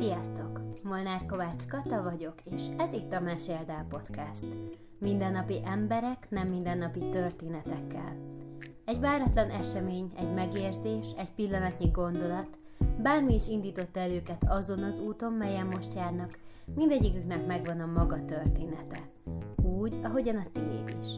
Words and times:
Sziasztok! 0.00 0.60
Molnár 0.82 1.26
Kovács 1.26 1.66
Kata 1.66 2.02
vagyok, 2.02 2.34
és 2.44 2.62
ez 2.78 2.92
itt 2.92 3.12
a 3.12 3.20
Meséld 3.20 3.68
el 3.68 3.86
Podcast. 3.88 4.46
Mindennapi 4.98 5.60
emberek, 5.64 6.26
nem 6.30 6.48
mindennapi 6.48 7.08
történetekkel. 7.08 8.16
Egy 8.84 9.00
váratlan 9.00 9.50
esemény, 9.50 10.12
egy 10.16 10.34
megérzés, 10.34 11.06
egy 11.16 11.32
pillanatnyi 11.34 11.88
gondolat, 11.88 12.58
bármi 13.02 13.34
is 13.34 13.48
indította 13.48 14.00
el 14.00 14.10
őket 14.10 14.44
azon 14.48 14.82
az 14.82 14.98
úton, 14.98 15.32
melyen 15.32 15.66
most 15.66 15.94
járnak, 15.94 16.38
mindegyiküknek 16.74 17.46
megvan 17.46 17.80
a 17.80 17.86
maga 17.86 18.24
története. 18.24 18.98
Úgy, 19.62 19.98
ahogyan 20.02 20.36
a 20.36 20.50
tiéd 20.52 20.96
is. 21.02 21.08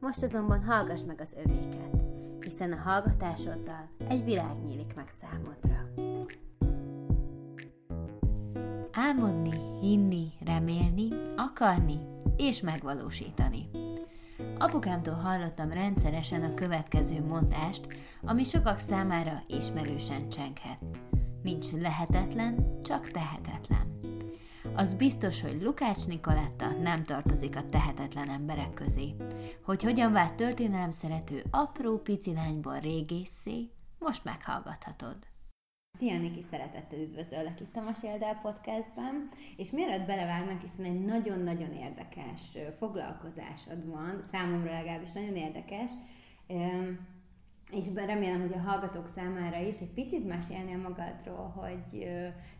Most 0.00 0.22
azonban 0.22 0.64
hallgass 0.64 1.02
meg 1.06 1.20
az 1.20 1.36
övéket, 1.44 2.02
hiszen 2.40 2.72
a 2.72 2.76
hallgatásoddal 2.76 3.88
egy 4.08 4.24
világ 4.24 4.62
nyílik 4.64 4.94
meg 4.94 5.08
számodra. 5.08 5.71
Álmodni, 9.12 9.78
hinni, 9.80 10.32
remélni, 10.44 11.08
akarni 11.36 12.00
és 12.36 12.60
megvalósítani. 12.60 13.68
Apukámtól 14.58 15.14
hallottam 15.14 15.70
rendszeresen 15.70 16.42
a 16.42 16.54
következő 16.54 17.24
mondást, 17.24 17.86
ami 18.22 18.44
sokak 18.44 18.78
számára 18.78 19.42
ismerősen 19.46 20.28
csenghet. 20.28 20.78
Nincs 21.42 21.70
lehetetlen, 21.70 22.80
csak 22.82 23.10
tehetetlen. 23.10 24.00
Az 24.74 24.94
biztos, 24.94 25.40
hogy 25.40 25.62
Lukács 25.62 26.06
Nikoletta 26.06 26.68
nem 26.82 27.04
tartozik 27.04 27.56
a 27.56 27.68
tehetetlen 27.68 28.28
emberek 28.30 28.74
közé. 28.74 29.14
Hogy 29.64 29.82
hogyan 29.82 30.12
vált 30.12 30.34
történelem 30.34 30.90
szerető 30.90 31.44
apró 31.50 31.98
pici 31.98 32.32
lányból 32.32 32.78
régészé, 32.78 33.70
most 33.98 34.24
meghallgathatod. 34.24 35.16
Szia, 36.02 36.18
Niki, 36.18 36.42
szeretettel 36.50 36.98
üdvözöllek 36.98 37.60
itt 37.60 37.76
a 37.76 37.80
Maséldel 37.80 38.38
podcastban, 38.42 39.28
és 39.56 39.70
mielőtt 39.70 40.06
belevágnak, 40.06 40.60
hiszen 40.60 40.84
egy 40.84 41.04
nagyon-nagyon 41.04 41.72
érdekes 41.72 42.40
foglalkozásod 42.78 43.86
van, 43.86 44.22
számomra 44.30 44.70
legalábbis 44.70 45.12
nagyon 45.12 45.36
érdekes, 45.36 45.90
és 47.72 47.86
remélem, 47.94 48.40
hogy 48.40 48.52
a 48.52 48.68
hallgatók 48.68 49.08
számára 49.08 49.60
is 49.60 49.78
egy 49.78 49.92
picit 49.94 50.26
mesélnél 50.26 50.78
magadról, 50.78 51.48
hogy 51.48 52.08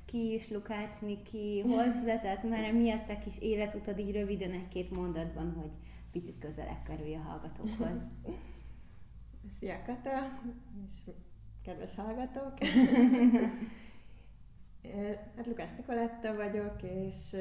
ki 0.05 0.33
is 0.33 0.51
Lukács 0.51 1.01
Niki, 1.01 1.61
hol 1.61 1.93
született, 2.01 2.43
mert 2.43 2.73
mi 2.73 2.91
a 2.91 3.05
te 3.07 3.19
kis 3.19 3.39
életutad 3.41 3.99
így 3.99 4.13
röviden 4.13 4.53
egy-két 4.53 4.91
mondatban, 4.91 5.53
hogy 5.61 5.71
picit 6.13 6.39
közelebb 6.39 6.83
kerülj 6.87 7.15
a 7.15 7.21
hallgatókhoz. 7.21 8.01
Szia 9.59 9.83
Kata, 9.87 10.41
és 10.85 11.13
kedves 11.65 11.95
hallgatók! 11.95 12.59
hát 15.37 15.47
Lukács 15.47 15.77
Nikoletta 15.77 16.35
vagyok, 16.35 16.83
és 16.83 17.37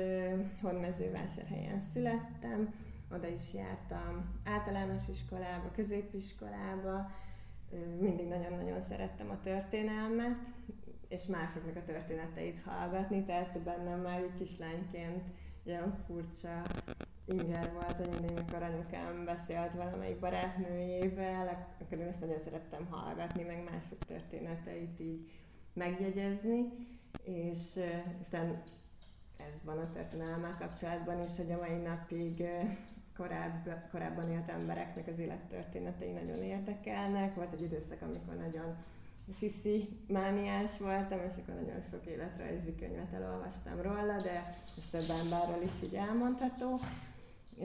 Honmezővásárhelyen 0.61 1.79
születtem, 1.79 2.73
oda 3.11 3.27
is 3.27 3.53
jártam 3.53 4.39
általános 4.43 5.07
iskolába, 5.07 5.71
középiskolába, 5.75 7.11
mindig 7.99 8.27
nagyon-nagyon 8.27 8.81
szerettem 8.81 9.29
a 9.29 9.39
történelmet, 9.39 10.47
és 11.07 11.25
másoknak 11.25 11.75
a 11.75 11.83
történeteit 11.85 12.61
hallgatni, 12.65 13.23
tehát 13.23 13.59
bennem 13.59 13.99
már 13.99 14.19
egy 14.19 14.33
kislányként 14.37 15.23
ilyen 15.63 15.93
furcsa 16.05 16.61
inger 17.31 17.71
volt, 17.73 18.09
mindig, 18.09 18.37
mikor 18.37 18.63
anyukám 18.63 19.25
beszélt 19.25 19.73
valamelyik 19.73 20.19
barátnőjével, 20.19 21.67
akkor 21.81 21.97
én 21.97 22.07
ezt 22.07 22.19
nagyon 22.19 22.39
szerettem 22.43 22.87
hallgatni, 22.89 23.43
meg 23.43 23.63
mások 23.71 24.05
történeteit 24.07 24.99
így 24.99 25.31
megjegyezni, 25.73 26.71
és 27.23 27.79
utána 28.27 28.61
ez 29.37 29.63
van 29.63 29.77
a 29.77 29.89
történelemmel 29.93 30.55
kapcsolatban 30.59 31.23
is, 31.23 31.37
hogy 31.37 31.51
a 31.51 31.57
mai 31.57 31.77
napig 31.77 32.43
korább, 33.17 33.87
korábban 33.91 34.31
élt 34.31 34.49
embereknek 34.49 35.07
az 35.07 35.19
élettörténetei 35.19 36.11
nagyon 36.11 36.43
érdekelnek. 36.43 37.35
Volt 37.35 37.53
egy 37.53 37.61
időszak, 37.61 38.01
amikor 38.01 38.35
nagyon 38.35 38.75
sziszi 39.39 39.89
mániás 40.07 40.77
voltam, 40.77 41.19
és 41.27 41.33
akkor 41.41 41.53
nagyon 41.53 41.81
sok 41.89 42.05
életrajzi 42.05 42.75
könyvet 42.75 43.13
elolvastam 43.13 43.81
róla, 43.81 44.17
de 44.17 44.49
ez 44.77 44.89
több 44.91 45.15
emberről 45.19 45.63
is 45.63 45.83
így 45.83 45.95
elmondható. 45.95 46.79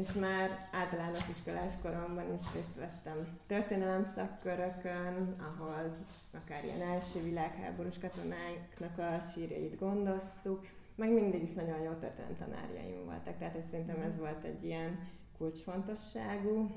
És 0.00 0.12
már 0.12 0.68
általános 0.72 1.28
iskolás 1.28 1.72
koromban 1.82 2.34
is 2.34 2.52
részt 2.52 2.74
vettem. 2.76 3.38
Történelem 3.46 4.04
szakkörökön, 4.04 5.36
ahol 5.38 5.96
akár 6.30 6.64
ilyen 6.64 6.80
első 6.80 7.22
világháborús 7.22 7.98
katonáiknak 7.98 8.98
a 8.98 9.20
sírjait 9.32 9.78
gondoztuk, 9.78 10.66
meg 10.94 11.12
mindig 11.12 11.42
is 11.42 11.52
nagyon 11.52 11.80
jó 11.80 11.92
történelem 11.92 12.36
tanárjaim 12.36 13.04
voltak, 13.04 13.38
tehát 13.38 13.62
szerintem 13.70 14.00
ez 14.00 14.16
volt 14.16 14.44
egy 14.44 14.64
ilyen 14.64 15.08
kulcsfontosságú, 15.38 16.70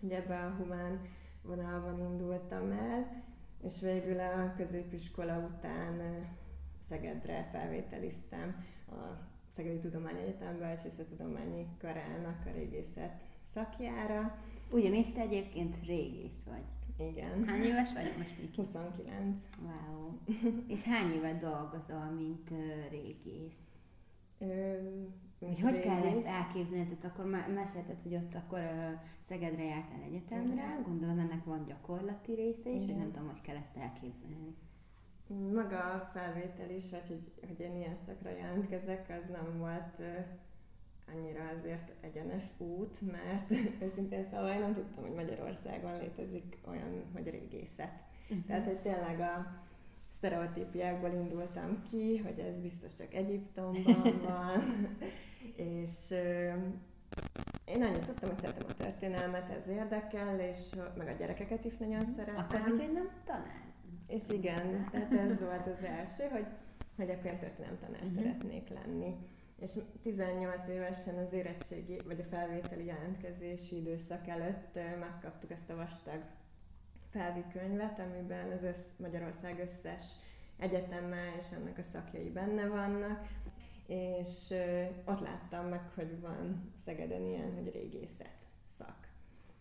hogy 0.00 0.10
ebbe 0.10 0.38
a 0.38 0.54
humán 0.58 1.00
vonalban 1.42 2.00
indultam 2.00 2.70
el, 2.70 3.24
és 3.62 3.80
végül 3.80 4.20
a 4.20 4.54
középiskola 4.56 5.36
után 5.36 6.26
Szegedre 6.88 7.48
felvételiztem 7.52 8.64
a 8.90 9.27
Szegedi 9.58 9.78
Tudományegyetem 9.78 10.56
Tudományi 11.08 11.66
Karának 11.78 12.46
a 12.46 12.50
régészet 12.54 13.24
szakjára. 13.54 14.38
Ugyanis 14.70 15.10
te 15.10 15.20
egyébként 15.20 15.86
régész 15.86 16.42
vagy. 16.46 16.64
Igen. 17.08 17.44
Hány 17.46 17.62
éves 17.62 17.92
vagy 17.92 18.14
most, 18.18 18.40
Miki? 18.40 18.56
29. 18.56 19.40
Wow. 19.62 20.18
És 20.74 20.82
hány 20.82 21.12
évet 21.12 21.38
dolgozol, 21.38 22.04
mint 22.04 22.50
régész? 22.90 23.62
Ö, 24.38 24.74
hogy 25.38 25.60
hogy 25.60 25.80
kell 25.80 26.02
ezt 26.02 26.26
elképzelni? 26.26 26.86
Tehát 26.86 27.04
akkor 27.04 27.24
mesélted, 27.54 28.00
hogy 28.02 28.14
ott 28.14 28.34
akkor 28.34 28.58
uh, 28.58 29.00
Szegedre 29.28 29.64
jártál 29.64 30.02
egyetemre, 30.02 30.52
Igen. 30.52 30.82
gondolom 30.82 31.18
ennek 31.18 31.44
van 31.44 31.64
gyakorlati 31.64 32.34
része 32.34 32.70
is, 32.70 32.86
vagy 32.86 32.96
nem 32.96 33.12
tudom, 33.12 33.28
hogy 33.28 33.40
kell 33.40 33.56
ezt 33.56 33.76
elképzelni. 33.76 34.54
Maga 35.52 35.78
a 35.78 36.10
felvétel 36.12 36.70
is, 36.70 36.90
vagy 36.90 37.06
hogy, 37.06 37.32
hogy 37.46 37.60
én 37.60 37.76
ilyen 37.76 37.96
szakra 38.06 38.30
jelentkezek, 38.30 39.20
az 39.22 39.30
nem 39.30 39.58
volt 39.58 39.98
uh, 39.98 40.06
annyira 41.14 41.40
azért 41.56 41.92
egyenes 42.00 42.44
út, 42.58 43.00
mert 43.12 43.50
őszintén 43.84 44.24
szóval 44.24 44.52
én 44.52 44.60
nem 44.60 44.74
tudtam, 44.74 45.04
hogy 45.04 45.14
Magyarországon 45.14 45.98
létezik 45.98 46.58
olyan, 46.68 47.04
hogy 47.12 47.30
régészet. 47.30 48.04
Uh-huh. 48.22 48.46
Tehát, 48.46 48.64
hogy 48.64 48.78
tényleg 48.78 49.20
a 49.20 49.66
sztereotípiákból 50.16 51.10
indultam 51.10 51.82
ki, 51.90 52.18
hogy 52.18 52.38
ez 52.38 52.58
biztos 52.58 52.94
csak 52.94 53.14
Egyiptomban 53.14 54.20
van, 54.28 54.96
és 55.56 56.10
én 57.64 57.82
annyit 57.82 58.06
tudtam, 58.06 58.28
hogy 58.28 58.38
szeretem 58.38 58.66
a 58.68 58.74
történelmet, 58.74 59.50
ez 59.50 59.68
érdekel, 59.68 60.40
és 60.40 60.58
meg 60.96 61.08
a 61.08 61.12
gyerekeket 61.18 61.64
is 61.64 61.76
nagyon 61.76 62.02
mhm. 62.02 62.10
szeretem. 62.10 62.36
Akkor, 62.36 62.60
hogy 62.60 62.92
nem 62.92 63.10
tanár. 63.24 63.67
És 64.08 64.22
igen, 64.28 64.88
tehát 64.90 65.12
ez 65.12 65.40
volt 65.40 65.66
az 65.66 65.84
első, 65.84 66.24
hogy, 66.24 66.46
hogy 66.96 67.10
akkor 67.10 67.30
én 67.30 67.38
történelem 67.38 67.78
tanár 67.78 68.02
uh-huh. 68.02 68.16
szeretnék 68.16 68.68
lenni. 68.68 69.16
És 69.58 69.70
18 70.02 70.68
évesen 70.68 71.16
az 71.18 71.32
érettségi, 71.32 72.00
vagy 72.04 72.20
a 72.20 72.24
felvételi 72.24 72.84
jelentkezési 72.84 73.76
időszak 73.76 74.28
előtt 74.28 74.78
megkaptuk 74.98 75.50
ezt 75.50 75.70
a 75.70 75.76
vastag 75.76 76.22
felvi 77.10 77.44
könyvet, 77.52 77.98
amiben 77.98 78.50
az 78.50 78.62
össz, 78.62 78.84
Magyarország 78.96 79.58
összes 79.58 80.04
egyetemmel 80.58 81.34
és 81.40 81.46
annak 81.56 81.78
a 81.78 81.82
szakjai 81.82 82.30
benne 82.30 82.66
vannak, 82.66 83.28
és 83.86 84.54
ott 85.04 85.20
láttam 85.20 85.66
meg, 85.66 85.90
hogy 85.94 86.20
van 86.20 86.72
Szegeden 86.84 87.26
ilyen, 87.26 87.54
hogy 87.54 87.72
régészet 87.72 88.46
szak. 88.76 89.08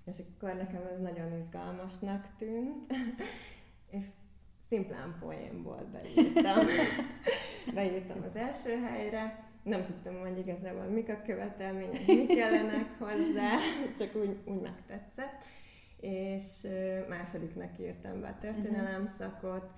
És 0.06 0.16
akkor 0.19 0.56
nekem 0.56 0.81
ez 0.94 1.01
nagyon 1.01 1.38
izgalmasnak 1.38 2.27
tűnt, 2.38 2.86
és 3.98 4.06
szimplán 4.68 5.16
poénból 5.19 5.90
beírtam. 5.92 6.66
beírtam 7.74 8.24
az 8.28 8.36
első 8.36 8.75
helyre, 8.75 9.46
nem 9.64 9.86
tudtam, 9.86 10.19
hogy 10.19 10.38
igazából 10.38 10.84
mik 10.84 11.10
a 11.10 11.22
követelmények, 11.25 12.06
mi 12.06 12.25
kellenek 12.25 12.98
hozzá, 13.00 13.58
csak 13.98 14.16
úgy, 14.16 14.38
úgy 14.46 14.62
megtetszett. 14.62 15.44
És 16.00 16.68
másodiknak 17.10 17.80
írtam 17.80 18.22
be 18.22 18.28
a 18.28 18.38
történelem 18.40 19.02
mhm. 19.02 19.12
szakot, 19.18 19.72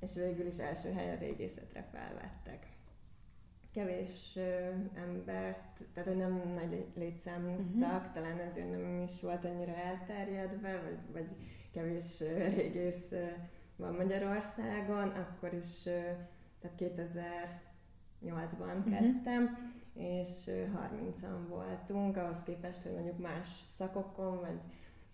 és 0.00 0.14
végül 0.14 0.46
is 0.46 0.58
első 0.58 0.92
helyen 0.92 1.18
régészetre 1.18 1.88
felvettek 1.92 2.66
kevés 3.76 4.38
embert, 4.94 5.84
tehát 5.94 6.08
hogy 6.08 6.16
nem 6.16 6.52
nagy 6.54 6.84
létszámú 6.94 7.48
uh-huh. 7.48 7.80
szak, 7.80 8.12
talán 8.12 8.38
ezért 8.38 8.70
nem 8.70 9.02
is 9.02 9.20
volt 9.20 9.44
annyira 9.44 9.74
elterjedve, 9.74 10.80
vagy, 10.82 10.98
vagy 11.12 11.36
kevés 11.72 12.20
régész 12.56 13.12
van 13.76 13.94
Magyarországon, 13.94 15.08
akkor 15.08 15.54
is, 15.54 15.82
tehát 16.60 16.76
2008-ban 16.78 18.76
uh-huh. 18.76 18.98
kezdtem, 18.98 19.72
és 19.94 20.28
uh, 20.46 20.54
30-an 20.54 21.48
voltunk, 21.48 22.16
ahhoz 22.16 22.42
képest, 22.44 22.82
hogy 22.82 22.92
mondjuk 22.92 23.18
más 23.18 23.48
szakokon, 23.76 24.40
vagy 24.40 24.60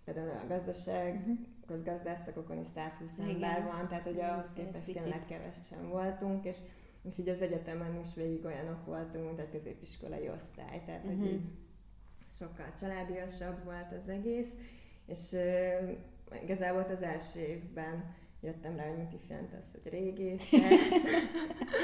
például 0.03 0.29
a 0.29 0.47
gazdaság, 0.47 1.15
uh-huh. 1.15 1.37
közgazdász 1.65 2.23
szakokon 2.23 2.59
is 2.59 2.67
120 2.75 3.17
ember 3.19 3.63
van, 3.63 3.87
tehát 3.87 4.03
hogy 4.03 4.19
ahhoz 4.19 4.53
képest 4.55 4.83
tényleg 4.83 5.25
kevesen 5.25 5.89
voltunk, 5.89 6.45
és 6.45 6.57
Úgyhogy 7.05 7.29
az 7.29 7.41
egyetemen 7.41 7.99
is 7.99 8.13
végig 8.15 8.45
olyanok 8.45 8.85
voltunk, 8.85 9.25
mint 9.25 9.39
egy 9.39 9.49
középiskolai 9.49 10.29
osztály, 10.29 10.81
tehát 10.85 11.03
uh-huh. 11.03 11.19
hogy 11.19 11.29
mhm. 11.29 11.33
így 11.33 11.41
sokkal 12.37 12.73
családiasabb 12.79 13.63
volt 13.63 13.91
az 14.01 14.09
egész, 14.09 14.49
és 15.05 15.31
uh, 15.31 16.41
igazából 16.43 16.81
az 16.81 17.01
első 17.01 17.39
évben 17.39 18.15
jöttem 18.43 18.75
rá, 18.75 18.87
hogy 18.87 18.97
mit 18.97 19.13
is 19.13 19.29
jelent 19.29 19.53
az, 19.59 19.65
hogy 19.71 19.91
régészet. 19.91 20.49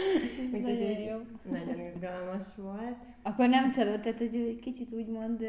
Úgyhogy 0.54 1.06
jó. 1.10 1.18
nagyon 1.52 1.80
izgalmas 1.80 2.46
volt. 2.56 2.96
Akkor 3.22 3.50
nem 3.50 3.72
csalódott, 3.72 4.02
tehát 4.02 4.18
hogy 4.18 4.36
egy 4.36 4.60
kicsit 4.60 4.94
úgymond 4.94 5.46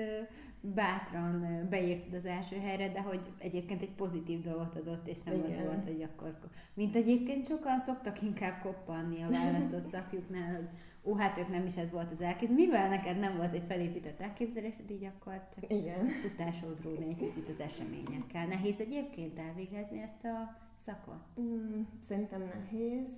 bátran 0.61 1.67
beírtad 1.71 2.15
az 2.15 2.25
első 2.25 2.59
helyre, 2.59 2.89
de 2.89 3.01
hogy 3.01 3.21
egyébként 3.39 3.83
egy 3.83 3.95
pozitív 3.95 4.43
dolgot 4.43 4.77
adott, 4.77 5.09
és 5.09 5.23
nem 5.23 5.35
Igen. 5.35 5.47
az 5.47 5.59
volt, 5.65 5.85
hogy 5.85 6.03
akkor... 6.03 6.39
Mint 6.75 6.97
egyébként 6.97 7.47
sokan 7.47 7.79
szoktak 7.79 8.23
inkább 8.23 8.63
koppanni 8.63 9.23
a 9.23 9.31
választott 9.31 9.89
szakjuknál, 9.95 10.55
hogy 10.55 10.69
ó, 11.03 11.15
hát 11.15 11.39
ők 11.39 11.49
nem 11.49 11.67
is 11.67 11.77
ez 11.77 11.91
volt 11.91 12.11
az 12.11 12.21
elképzelés. 12.21 12.65
Mivel 12.65 12.89
neked 12.89 13.19
nem 13.19 13.37
volt 13.37 13.55
egy 13.55 13.65
felépített 13.69 14.21
elképzelésed, 14.21 14.91
így 14.91 15.05
akkor 15.05 15.49
csak 15.55 15.71
Igen. 15.73 16.07
tudtál 16.23 16.53
sodródni 16.53 17.07
egy 17.09 17.17
picit 17.17 17.49
az 17.49 17.61
eseményekkel. 17.61 18.47
Nehéz 18.47 18.81
egyébként 18.81 19.39
elvégezni 19.39 20.03
ezt 20.03 20.25
a 20.25 20.69
szakot? 20.81 21.41
Mm, 21.41 21.83
szerintem 22.01 22.43
nehéz. 22.43 23.09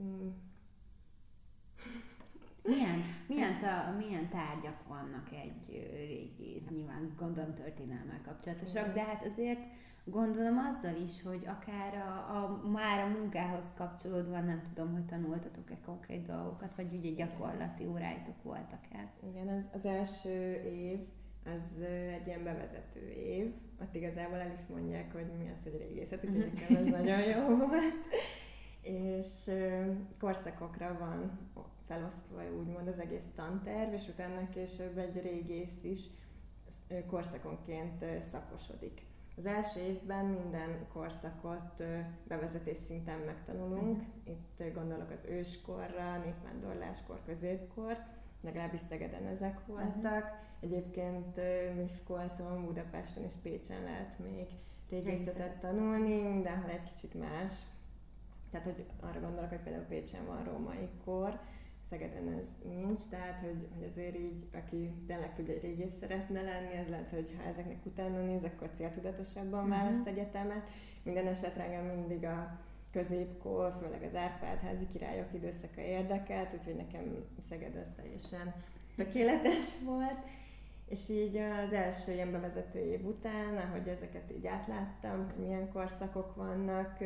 Mm. 0.00 0.28
Milyen, 2.62 3.02
milyen, 3.26 3.58
ta, 3.60 3.94
milyen 3.98 4.28
tárgyak 4.28 4.86
vannak 4.88 5.32
egy 5.32 5.88
régész, 5.92 6.68
nyilván 6.68 7.14
gondolom 7.16 7.54
történelmel 7.54 8.20
kapcsolatosak, 8.24 8.94
de 8.94 9.02
hát 9.04 9.24
azért 9.24 9.60
gondolom 10.04 10.58
azzal 10.58 10.96
is, 10.96 11.22
hogy 11.22 11.46
akár 11.46 11.94
a, 11.94 12.36
a, 12.36 12.68
már 12.68 13.00
a 13.00 13.18
munkához 13.18 13.74
kapcsolódva 13.76 14.40
nem 14.40 14.62
tudom, 14.62 14.92
hogy 14.92 15.04
tanultatok-e 15.04 15.78
konkrét 15.84 16.26
dolgokat, 16.26 16.74
vagy 16.74 16.94
ugye 16.94 17.10
gyakorlati 17.10 17.86
óráitok 17.86 18.42
voltak-e? 18.42 19.12
Igen, 19.28 19.48
az, 19.48 19.68
az 19.72 19.84
első 19.84 20.62
év 20.62 21.00
az 21.54 21.82
egy 22.20 22.26
ilyen 22.26 22.44
bevezető 22.44 23.08
év, 23.10 23.52
ott 23.80 23.94
igazából 23.94 24.38
el 24.38 24.52
is 24.52 24.66
mondják, 24.68 25.12
hogy 25.12 25.26
mi 25.38 25.50
az, 25.56 25.62
hogy 25.62 25.76
régészet, 25.78 26.24
úgyhogy 26.24 26.50
nekem 26.52 26.76
ez 26.76 26.86
nagyon 26.86 27.20
jó 27.20 27.56
volt. 27.56 28.06
És 28.82 29.50
korszakokra 30.18 30.96
van 30.98 31.38
felosztva 31.86 32.42
úgymond 32.58 32.88
az 32.88 32.98
egész 32.98 33.24
tanterv, 33.34 33.92
és 33.92 34.08
utána 34.08 34.48
később 34.48 34.98
egy 34.98 35.22
régész 35.22 35.82
is 35.82 36.00
korszakonként 37.06 38.04
szakosodik. 38.30 39.02
Az 39.36 39.46
első 39.46 39.80
évben 39.80 40.24
minden 40.24 40.86
korszakot 40.92 41.82
bevezetés 42.28 42.78
szinten 42.86 43.18
megtanulunk. 43.18 44.02
Itt 44.24 44.74
gondolok 44.74 45.10
az 45.10 45.24
őskorra, 45.28 46.18
népvándorláskor, 46.24 47.20
középkor, 47.26 47.96
legalábbis 48.40 48.80
Szegeden 48.88 49.26
ezek 49.26 49.66
voltak. 49.66 50.24
Uh-huh. 50.24 50.46
Egyébként 50.60 51.40
Miskolcon, 51.76 52.64
Budapesten 52.64 53.24
és 53.24 53.34
Pécsen 53.42 53.82
lehet 53.82 54.18
még 54.18 54.46
régészetet 54.90 55.60
tanulni, 55.60 56.22
mindenhol 56.22 56.70
egy 56.70 56.92
kicsit 56.94 57.14
más. 57.14 57.52
Tehát, 58.50 58.66
hogy 58.66 58.84
arra 59.00 59.20
gondolok, 59.20 59.48
hogy 59.48 59.60
például 59.62 59.84
Pécsen 59.84 60.26
van 60.26 60.44
római 60.44 60.88
kor, 61.04 61.40
Szegeden 61.88 62.28
ez 62.38 62.46
nincs, 62.64 63.00
tehát 63.10 63.40
hogy, 63.40 63.68
hogy 63.74 63.88
azért 63.90 64.16
így, 64.16 64.46
aki 64.52 64.92
tényleg 65.06 65.34
tudja, 65.34 65.52
hogy 65.52 65.62
régész 65.62 65.96
szeretne 66.00 66.42
lenni, 66.42 66.72
ez 66.72 66.88
lehet, 66.88 67.10
hogy 67.10 67.34
ha 67.36 67.48
ezeknek 67.48 67.86
utána 67.86 68.22
néz, 68.22 68.44
akkor 68.44 68.70
céltudatosabban 68.74 69.64
uh-huh. 69.64 69.78
választ 69.78 70.06
egyetemet. 70.06 70.68
Minden 71.02 71.26
esetre 71.26 71.62
engem 71.64 71.84
mindig 71.84 72.24
a 72.24 72.58
középkor, 72.92 73.76
főleg 73.80 74.02
az 74.02 74.14
Árpád-házi 74.14 74.86
királyok 74.92 75.34
időszaka 75.34 75.80
érdekelt, 75.80 76.54
úgyhogy 76.54 76.76
nekem 76.76 77.24
Szeged 77.48 77.76
az 77.76 77.88
teljesen 77.96 78.54
tökéletes 78.96 79.78
volt. 79.84 80.18
És 80.86 81.08
így 81.08 81.36
az 81.36 81.72
első 81.72 82.12
ilyen 82.12 82.30
bevezető 82.32 82.78
év 82.78 83.06
után, 83.06 83.56
ahogy 83.56 83.88
ezeket 83.88 84.32
így 84.36 84.46
átláttam, 84.46 85.24
hogy 85.26 85.44
milyen 85.44 85.72
korszakok 85.72 86.34
vannak, 86.34 86.98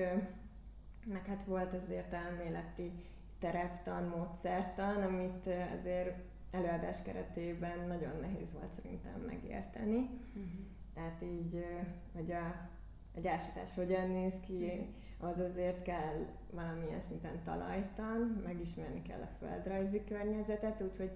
meg 1.06 1.26
hát 1.26 1.44
volt 1.46 1.74
azért 1.74 2.12
elméleti 2.12 2.92
tereptan, 3.38 4.04
módszertan, 4.04 5.02
amit 5.02 5.48
azért 5.78 6.16
előadás 6.50 7.02
keretében 7.02 7.86
nagyon 7.86 8.20
nehéz 8.20 8.52
volt 8.52 8.72
szerintem 8.82 9.20
megérteni. 9.26 9.96
Uh-huh. 9.96 10.50
Tehát 10.94 11.22
így, 11.22 11.64
hogy 12.12 12.32
a, 12.32 12.46
a 13.14 13.20
gyásítás 13.20 13.74
hogyan 13.74 14.10
néz 14.10 14.34
ki, 14.46 14.94
az 15.22 15.38
azért 15.38 15.82
kell 15.82 16.26
valamilyen 16.50 17.00
szinten 17.08 17.42
talajtan, 17.44 18.42
megismerni 18.44 19.02
kell 19.02 19.20
a 19.20 19.36
földrajzi 19.38 20.04
környezetet, 20.04 20.82
úgyhogy 20.82 21.10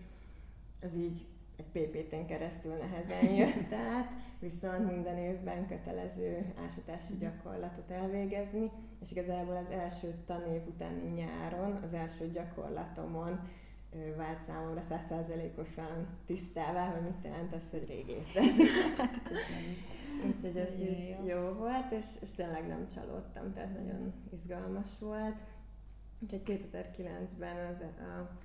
az 0.82 0.94
így 0.94 1.26
egy 1.56 1.64
PPT-n 1.72 2.26
keresztül 2.26 2.72
nehezen 2.72 3.34
jött 3.40 3.72
át, 3.72 4.12
viszont 4.38 4.92
minden 4.92 5.18
évben 5.18 5.66
kötelező 5.66 6.54
ásatási 6.66 7.16
gyakorlatot 7.18 7.90
elvégezni, 7.90 8.70
és 9.02 9.10
igazából 9.10 9.56
az 9.56 9.70
első 9.70 10.14
tanév 10.26 10.60
utáni 10.66 11.08
nyáron, 11.08 11.80
az 11.82 11.94
első 11.94 12.30
gyakorlatomon 12.30 13.40
vált 14.16 14.40
számomra 14.46 14.80
százszázalékosan 14.88 16.06
tisztává, 16.26 16.84
hogy 16.84 17.02
mit 17.02 17.24
jelent 17.24 17.54
az, 17.54 17.70
hogy 17.70 17.86
régészet. 17.88 18.44
Úgyhogy 20.24 20.56
ez 20.56 20.80
így 20.80 21.16
jó 21.24 21.40
volt, 21.40 21.92
és, 21.92 22.06
és 22.20 22.30
tényleg 22.30 22.66
nem 22.66 22.86
csalódtam, 22.94 23.52
tehát 23.52 23.76
nagyon 23.76 24.12
izgalmas 24.32 24.98
volt. 24.98 25.40
Úgyhogy 26.18 26.42
2009-ben 26.72 27.66
az 27.66 27.80
a 27.80 28.38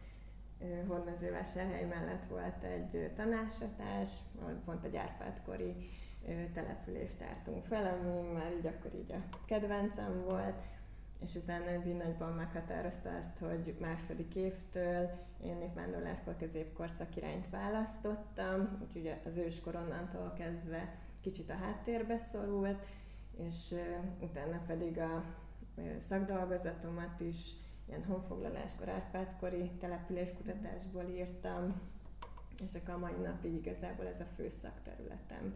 Hormezővásárhely 0.87 1.85
mellett 1.85 2.25
volt 2.29 2.63
egy 2.63 3.11
tanásatás, 3.15 4.09
ahol 4.39 4.61
pont 4.65 4.85
egy 4.85 4.95
Árpád-kori 4.95 5.89
települést 6.53 7.17
tártunk 7.17 7.65
fel, 7.65 7.85
ami 7.85 8.31
már 8.33 8.53
így 8.57 8.65
akkor 8.65 8.91
így 8.95 9.11
a 9.11 9.37
kedvencem 9.45 10.23
volt, 10.23 10.63
és 11.23 11.35
utána 11.35 11.65
ez 11.65 11.87
így 11.87 11.97
nagyban 11.97 12.33
meghatározta 12.33 13.09
azt, 13.17 13.37
hogy 13.37 13.75
második 13.79 14.35
évtől 14.35 15.09
én 15.43 15.57
népvándorláskor 15.57 16.35
középkorszak 16.37 17.15
irányt 17.15 17.49
választottam, 17.49 18.79
úgyhogy 18.81 19.13
az 19.25 19.37
őskoronnantól 19.37 20.33
kezdve 20.37 20.95
kicsit 21.21 21.49
a 21.49 21.55
háttérbe 21.55 22.19
szorult, 22.31 22.85
és 23.37 23.75
utána 24.19 24.61
pedig 24.67 24.97
a 24.97 25.23
szakdolgozatomat 26.07 27.19
is 27.19 27.37
ilyen 27.87 28.03
honfoglaláskor, 28.03 28.89
Árpádkori 28.89 29.71
településkutatásból 29.79 31.03
írtam, 31.03 31.73
és 32.65 32.75
akkor 32.75 32.93
a 32.93 32.97
mai 32.97 33.21
napig 33.23 33.53
igazából 33.53 34.07
ez 34.07 34.19
a 34.19 34.27
fő 34.35 34.51
szakterületem. 34.61 35.53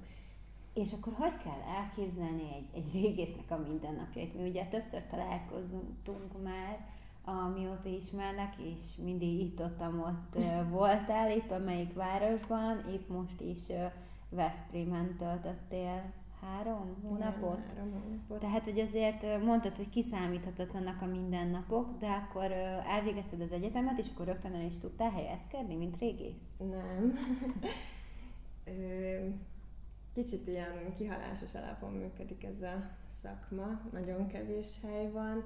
És 0.73 0.91
akkor 0.91 1.13
hogy 1.13 1.37
kell 1.37 1.61
elképzelni 1.75 2.53
egy, 2.55 2.67
egy 2.73 2.93
régésznek 2.93 3.51
a 3.51 3.57
mindennapjait? 3.57 4.35
Mi 4.35 4.49
ugye 4.49 4.65
többször 4.65 5.01
találkoztunk 5.09 6.43
már, 6.43 6.87
amióta 7.23 7.89
ismernek, 7.89 8.55
és 8.57 8.81
mindig 9.03 9.39
itt 9.39 9.59
ott, 9.59 9.81
ott 9.81 10.43
voltál, 10.69 11.31
éppen 11.31 11.61
melyik 11.61 11.93
városban, 11.93 12.89
épp 12.89 13.09
most 13.09 13.41
is 13.41 13.61
Veszprémen 14.35 15.15
töltöttél 15.17 16.13
három 16.41 16.95
hónapot. 17.03 17.57
Igen, 17.57 17.75
három 17.75 18.01
hónapot. 18.03 18.39
Tehát, 18.39 18.63
hogy 18.63 18.79
azért 18.79 19.43
mondtad, 19.43 19.75
hogy 19.75 19.89
kiszámíthatatlanak 19.89 21.01
a 21.01 21.05
mindennapok, 21.05 21.97
de 21.99 22.07
akkor 22.07 22.51
elvégezted 22.87 23.41
az 23.41 23.51
egyetemet, 23.51 23.99
és 23.99 24.07
akkor 24.13 24.25
rögtön 24.25 24.53
el 24.53 24.65
is 24.65 24.77
tudtál 24.77 25.11
helyezkedni, 25.11 25.75
mint 25.75 25.99
régész? 25.99 26.53
Nem. 26.57 27.13
Kicsit 30.13 30.47
ilyen 30.47 30.95
kihalásos 30.97 31.53
alapon 31.53 31.93
működik 31.93 32.43
ez 32.43 32.61
a 32.61 32.89
szakma, 33.21 33.81
nagyon 33.91 34.27
kevés 34.27 34.67
hely 34.81 35.11
van. 35.11 35.43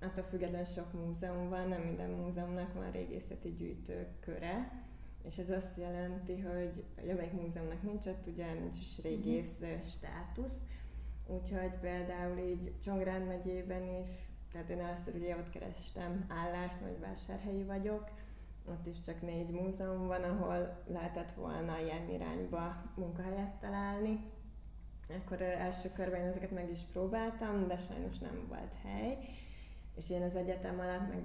Attól 0.00 0.24
függetlenül 0.24 0.64
sok 0.66 0.92
múzeum 0.92 1.48
van, 1.48 1.68
nem 1.68 1.80
minden 1.80 2.10
múzeumnak 2.10 2.72
van 2.74 2.90
régészeti 2.90 3.48
gyűjtőköre 3.48 4.84
és 5.26 5.38
ez 5.38 5.50
azt 5.50 5.76
jelenti, 5.76 6.40
hogy 6.40 6.84
a 6.96 7.00
Jövők 7.06 7.32
Múzeumnak 7.32 7.82
nincs 7.82 8.06
ott, 8.06 8.26
ugye 8.26 8.52
nincs 8.52 8.78
is 8.78 9.02
régész 9.02 9.60
uh-huh. 9.60 9.86
státusz, 9.86 10.58
úgyhogy 11.26 11.72
például 11.80 12.38
így 12.38 12.72
Csongrád 12.84 13.26
megyében 13.26 13.82
is, 14.02 14.08
tehát 14.52 14.70
én 14.70 14.80
először 14.80 15.14
ugye 15.14 15.36
ott 15.36 15.50
kerestem 15.50 16.26
állást, 16.28 16.80
Nagyvásárhelyi 16.80 17.64
vagyok, 17.64 18.10
ott 18.68 18.86
is 18.86 19.00
csak 19.00 19.22
négy 19.22 19.50
múzeum 19.50 20.06
van, 20.06 20.22
ahol 20.22 20.82
lehetett 20.86 21.32
volna 21.32 21.80
ilyen 21.80 22.08
irányba 22.10 22.82
munkahelyet 22.94 23.54
találni. 23.60 24.20
Akkor 25.08 25.42
első 25.42 25.90
körben 25.92 26.20
én 26.20 26.26
ezeket 26.26 26.50
meg 26.50 26.70
is 26.70 26.80
próbáltam, 26.92 27.66
de 27.66 27.78
sajnos 27.78 28.18
nem 28.18 28.46
volt 28.48 28.74
hely. 28.82 29.18
És 29.96 30.10
én 30.10 30.22
az 30.22 30.36
egyetem 30.36 30.78
alatt 30.78 31.08
meg 31.08 31.22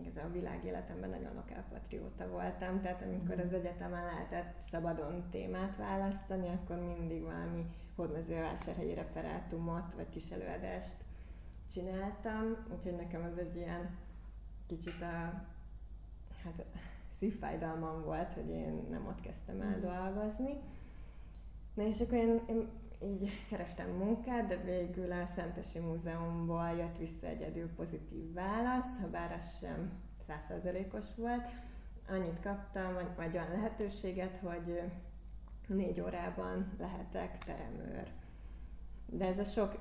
igazán 0.00 0.26
a 0.26 0.32
világéletemben 0.32 1.10
nagyon 1.10 1.34
lokálpatrióta 1.34 2.28
voltam, 2.28 2.80
tehát 2.80 3.02
amikor 3.02 3.34
mhm. 3.34 3.46
az 3.46 3.52
egyetemen 3.52 4.04
lehetett 4.04 4.60
szabadon 4.70 5.24
témát 5.30 5.76
választani, 5.76 6.48
akkor 6.48 6.76
mindig 6.76 7.22
valami 7.22 7.66
hódmezővásárhelyi 7.96 8.94
referátumot 8.94 9.94
vagy 9.94 10.08
kis 10.08 10.30
előadást 10.30 10.96
csináltam, 11.72 12.56
úgyhogy 12.74 12.96
nekem 12.96 13.22
az 13.32 13.38
egy 13.38 13.56
ilyen 13.56 13.98
kicsit 14.66 15.02
a 15.02 15.48
hát 16.44 16.64
szívfájdalmam 17.18 18.04
volt, 18.04 18.32
hogy 18.32 18.48
én 18.48 18.86
nem 18.90 19.06
ott 19.06 19.20
kezdtem 19.20 19.60
el 19.60 19.76
mm. 19.76 19.80
dolgozni. 19.80 20.60
Na 21.74 21.82
és 21.82 22.00
akkor 22.00 22.18
én, 22.18 22.40
én 22.46 22.68
így 23.04 23.46
kerestem 23.48 23.88
munkát, 23.90 24.46
de 24.46 24.56
végül 24.56 25.12
a 25.12 25.26
Szentesi 25.34 25.78
Múzeumból 25.78 26.70
jött 26.78 26.98
vissza 26.98 27.26
egyedül 27.26 27.68
pozitív 27.76 28.32
válasz, 28.32 28.98
ha 29.00 29.08
bár 29.10 29.38
az 29.42 29.58
sem 29.60 29.92
százszerzelékos 30.26 31.04
volt. 31.16 31.48
Annyit 32.08 32.40
kaptam, 32.42 32.92
vagy 33.16 33.34
olyan 33.34 33.50
lehetőséget, 33.52 34.38
hogy 34.42 34.80
négy 35.66 36.00
órában 36.00 36.72
lehetek 36.78 37.38
teremőr. 37.38 38.10
De 39.06 39.26
ez 39.26 39.38
a 39.38 39.44
sok 39.44 39.78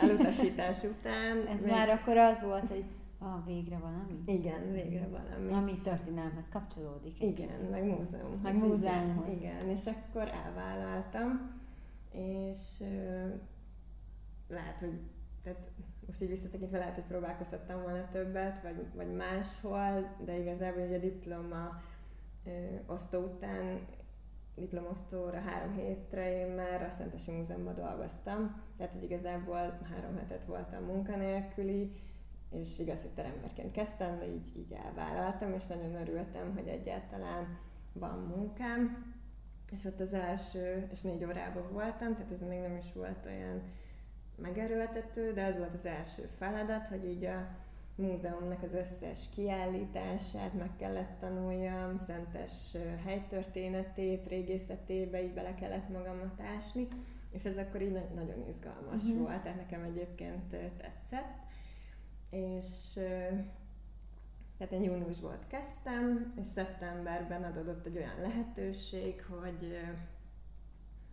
elutasítás 0.00 0.82
után... 0.98 1.46
ez 1.46 1.62
még... 1.62 1.70
már 1.70 1.88
akkor 1.88 2.16
az 2.16 2.42
volt, 2.42 2.68
hogy 2.68 2.84
Ah, 3.22 3.46
végre 3.46 3.78
valami? 3.78 4.22
Igen, 4.26 4.72
végre 4.72 5.08
valami. 5.08 5.52
Ami 5.52 5.80
történelmhez 5.80 6.48
kapcsolódik. 6.52 7.22
Igen, 7.22 7.48
kicsit. 7.48 7.70
meg 7.70 7.84
múzeum. 7.84 8.40
Meg 8.42 8.56
múzeumhoz. 8.56 9.36
Igen, 9.36 9.68
és 9.68 9.86
akkor 9.86 10.28
elvállaltam, 10.44 11.59
és 12.12 12.58
uh, 12.80 13.40
lehet, 14.48 14.80
hogy 14.80 15.00
tehát 15.42 15.70
most 16.06 16.22
így 16.22 16.28
visszatekintve 16.28 16.78
lehet, 16.78 16.94
hogy 16.94 17.04
próbálkoztattam 17.04 17.82
volna 17.82 18.08
többet, 18.12 18.62
vagy, 18.62 18.86
vagy 18.94 19.14
máshol, 19.14 20.16
de 20.24 20.38
igazából 20.38 20.82
egy 20.82 20.94
a 20.94 20.98
diploma 20.98 21.82
ö, 22.44 22.50
osztó 22.86 23.18
után, 23.18 23.80
diplomosztóra 24.54 25.40
három 25.40 25.76
hétre 25.76 26.38
én 26.38 26.54
már 26.54 26.82
a 26.82 26.94
Szentesi 26.96 27.30
Múzeumban 27.30 27.74
dolgoztam, 27.74 28.62
tehát 28.76 28.92
hogy 28.92 29.02
igazából 29.02 29.78
három 29.90 30.16
hetet 30.16 30.44
voltam 30.44 30.84
munkanélküli, 30.84 31.92
és 32.50 32.78
igaz, 32.78 33.00
hogy 33.00 33.10
teremőrként 33.10 33.72
kezdtem, 33.72 34.18
de 34.18 34.26
így, 34.26 34.56
így 34.56 34.72
elvállaltam, 34.84 35.52
és 35.52 35.66
nagyon 35.66 35.94
örültem, 35.94 36.54
hogy 36.54 36.68
egyáltalán 36.68 37.58
van 37.92 38.18
munkám. 38.18 39.14
És 39.70 39.84
ott 39.84 40.00
az 40.00 40.12
első, 40.12 40.88
és 40.92 41.00
négy 41.00 41.24
órában 41.24 41.72
voltam, 41.72 42.14
tehát 42.14 42.32
ez 42.32 42.48
még 42.48 42.60
nem 42.60 42.76
is 42.76 42.92
volt 42.92 43.26
olyan 43.26 43.62
megerőltető, 44.36 45.32
de 45.32 45.44
az 45.44 45.56
volt 45.56 45.74
az 45.74 45.86
első 45.86 46.28
feladat, 46.38 46.88
hogy 46.88 47.04
így 47.04 47.24
a 47.24 47.48
múzeumnak 47.94 48.62
az 48.62 48.74
összes 48.74 49.18
kiállítását 49.34 50.54
meg 50.54 50.70
kellett 50.76 51.18
tanuljam, 51.18 51.98
szentes 52.06 52.52
helytörténetét, 53.04 54.26
régészetébe 54.26 55.22
így 55.22 55.34
bele 55.34 55.54
kellett 55.54 55.88
magamat 55.88 56.40
ásni, 56.56 56.88
és 57.30 57.44
ez 57.44 57.56
akkor 57.56 57.82
így 57.82 57.92
nagyon 58.14 58.48
izgalmas 58.48 59.02
uh-huh. 59.02 59.18
volt, 59.18 59.42
tehát 59.42 59.58
nekem 59.58 59.82
egyébként 59.82 60.56
tetszett. 60.76 61.38
És 62.30 62.98
tehát 64.60 64.74
én 64.74 64.82
júniusban 64.82 65.38
kezdtem, 65.46 66.32
és 66.40 66.46
szeptemberben 66.54 67.42
adódott 67.42 67.86
egy 67.86 67.96
olyan 67.96 68.20
lehetőség, 68.20 69.24
hogy 69.24 69.78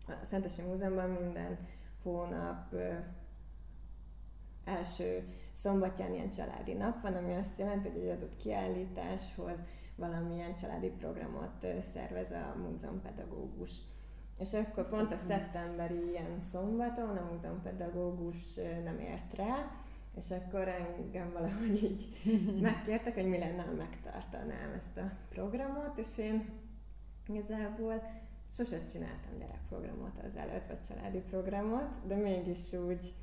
a 0.07 0.25
Szentesi 0.29 0.61
Múzeumban 0.61 1.09
minden 1.09 1.57
hónap 2.03 2.75
első 4.65 5.27
szombatján 5.53 6.13
ilyen 6.13 6.29
családi 6.29 6.73
nap 6.73 7.01
van, 7.01 7.15
ami 7.15 7.33
azt 7.33 7.57
jelenti, 7.57 7.89
hogy 7.89 8.01
egy 8.01 8.09
adott 8.09 8.37
kiállításhoz 8.37 9.59
valamilyen 9.95 10.55
családi 10.55 10.89
programot 10.89 11.65
szervez 11.93 12.31
a 12.31 12.55
múzeumpedagógus. 12.57 13.71
És 14.37 14.53
akkor 14.53 14.89
pont 14.89 15.11
a 15.11 15.17
szeptemberi 15.27 16.09
ilyen 16.09 16.41
szombaton 16.51 17.17
a 17.17 17.29
múzeumpedagógus 17.31 18.53
nem 18.83 18.99
ért 18.99 19.33
rá, 19.33 19.71
és 20.17 20.31
akkor 20.31 20.67
engem 20.67 21.31
valahogy 21.33 21.83
így 21.83 22.07
megkértek, 22.61 23.13
hogy 23.13 23.27
mi 23.27 23.37
lenne, 23.37 23.61
ha 23.61 23.71
megtartanám 23.71 24.71
ezt 24.77 24.97
a 24.97 25.11
programot, 25.29 25.97
és 25.97 26.17
én 26.17 26.49
igazából 27.27 28.01
sose 28.51 28.85
csináltam 28.85 29.37
gyerekprogramot 29.39 30.19
az 30.25 30.35
előtt, 30.35 30.67
vagy 30.67 30.81
családi 30.87 31.19
programot, 31.29 32.07
de 32.07 32.15
mégis 32.15 32.73
úgy 32.73 33.13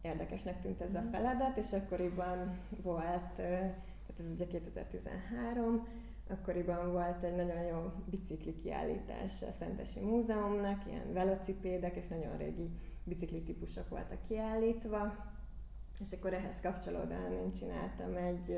érdekesnek 0.00 0.60
tűnt 0.60 0.80
ez 0.80 0.94
a 0.94 1.00
mhm. 1.00 1.10
feladat, 1.10 1.56
és 1.56 1.72
akkoriban 1.72 2.58
volt, 2.82 3.32
tehát 3.34 4.18
ez 4.18 4.30
ugye 4.30 4.46
2013, 4.46 5.86
akkoriban 6.30 6.92
volt 6.92 7.22
egy 7.22 7.36
nagyon 7.36 7.62
jó 7.62 7.92
bicikli 8.04 8.56
kiállítás 8.56 9.42
a 9.42 9.52
Szentesi 9.58 10.00
Múzeumnak, 10.00 10.86
ilyen 10.86 11.12
velocipédek 11.12 11.96
és 11.96 12.06
nagyon 12.06 12.36
régi 12.36 12.70
bicikli 13.04 13.42
típusok 13.42 13.88
voltak 13.88 14.18
kiállítva, 14.28 15.26
és 16.00 16.12
akkor 16.12 16.32
ehhez 16.32 16.60
kapcsolódóan 16.62 17.32
én 17.32 17.52
csináltam 17.52 18.16
egy, 18.16 18.50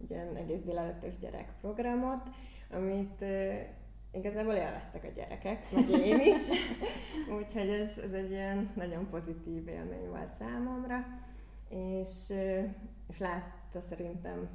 egy 0.00 0.10
ilyen 0.10 0.36
egész 0.36 0.60
délelőttös 0.60 1.18
gyerekprogramot, 1.18 2.30
amit 2.70 3.24
igazából 4.12 4.54
élveztek 4.54 5.04
a 5.04 5.12
gyerekek, 5.14 5.72
meg 5.72 5.88
én 5.88 6.20
is, 6.20 6.48
úgyhogy 7.38 7.68
ez, 7.68 7.98
ez 7.98 8.12
egy 8.12 8.30
ilyen 8.30 8.70
nagyon 8.74 9.08
pozitív 9.08 9.68
élmény 9.68 10.08
volt 10.08 10.30
számomra, 10.38 11.06
és, 11.68 12.32
és 13.08 13.18
látta 13.18 13.80
szerintem, 13.80 14.48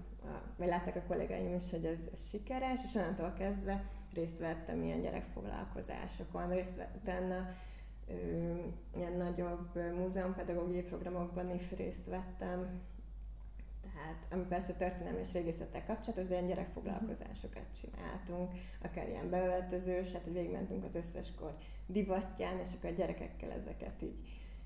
vagy 0.57 0.67
látták 0.67 0.95
a 0.95 1.03
kollégáim 1.07 1.55
is, 1.55 1.69
hogy 1.69 1.85
ez, 1.85 1.99
ez 2.13 2.29
sikeres, 2.29 2.79
és 2.85 2.95
onnantól 2.95 3.33
kezdve 3.37 3.83
részt 4.13 4.39
vettem 4.39 4.83
ilyen 4.83 5.01
gyerekfoglalkozásokon, 5.01 6.49
részt 6.49 6.75
vettem 6.75 6.99
utána 7.01 7.49
ilyen 8.95 9.13
nagyobb 9.17 9.75
múzeumpedagógiai 9.95 10.81
programokban 10.81 11.53
is 11.53 11.71
részt 11.71 12.05
vettem, 12.05 12.81
tehát, 13.81 14.25
ami 14.31 14.43
persze 14.43 14.73
történelmi 14.73 15.19
és 15.19 15.33
régészettel 15.33 15.85
kapcsolatos, 15.85 16.27
de 16.27 16.33
ilyen 16.33 16.47
gyerekfoglalkozásokat 16.47 17.65
csináltunk, 17.81 18.51
akár 18.81 19.07
ilyen 19.07 19.29
beöltözős, 19.29 20.11
hát 20.11 20.25
végigmentünk 20.25 20.83
az 20.83 20.95
összes 20.95 21.33
kor 21.39 21.53
divatján, 21.85 22.59
és 22.59 22.69
akkor 22.77 22.89
a 22.89 22.93
gyerekekkel 22.93 23.51
ezeket 23.51 24.01
így 24.01 24.17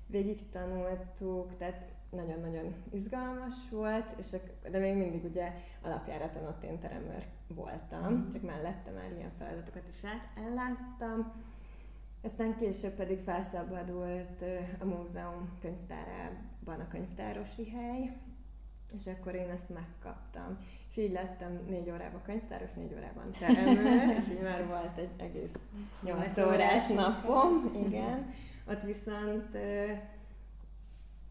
végig 0.06 0.50
tanultuk, 0.50 1.56
tehát 1.56 1.92
nagyon-nagyon 2.10 2.74
izgalmas 2.92 3.54
volt, 3.70 4.14
és 4.18 4.36
de 4.70 4.78
még 4.78 4.94
mindig 4.94 5.24
ugye 5.24 5.52
alapjáraton 5.82 6.46
ott 6.46 6.62
én 6.62 6.78
teremőr 6.78 7.24
voltam, 7.46 8.30
csak 8.32 8.42
mellette 8.42 8.90
már 8.90 9.12
ilyen 9.16 9.32
feladatokat 9.38 9.88
is 9.92 10.02
elláttam. 10.36 11.32
Aztán 12.24 12.56
később 12.58 12.92
pedig 12.92 13.18
felszabadult 13.18 14.44
a 14.78 14.84
múzeum 14.84 15.58
könyvtárában 15.60 16.80
a 16.80 16.88
könyvtárosi 16.88 17.70
hely, 17.70 18.16
és 18.98 19.06
akkor 19.06 19.34
én 19.34 19.50
ezt 19.50 19.68
megkaptam. 19.68 20.58
És 20.90 20.96
így 20.96 21.12
lettem 21.12 21.60
négy 21.68 21.90
órában 21.90 22.22
könyvtáros, 22.22 22.72
négy 22.72 22.94
órában 22.94 23.30
teremő, 23.38 24.14
és 24.18 24.28
így 24.30 24.42
már 24.42 24.66
volt 24.66 24.98
egy 24.98 25.10
egész 25.16 25.54
nyolc 26.02 26.38
órás 26.38 26.86
napom, 26.86 27.72
igen. 27.86 28.32
Ott 28.68 28.82
viszont 28.82 29.56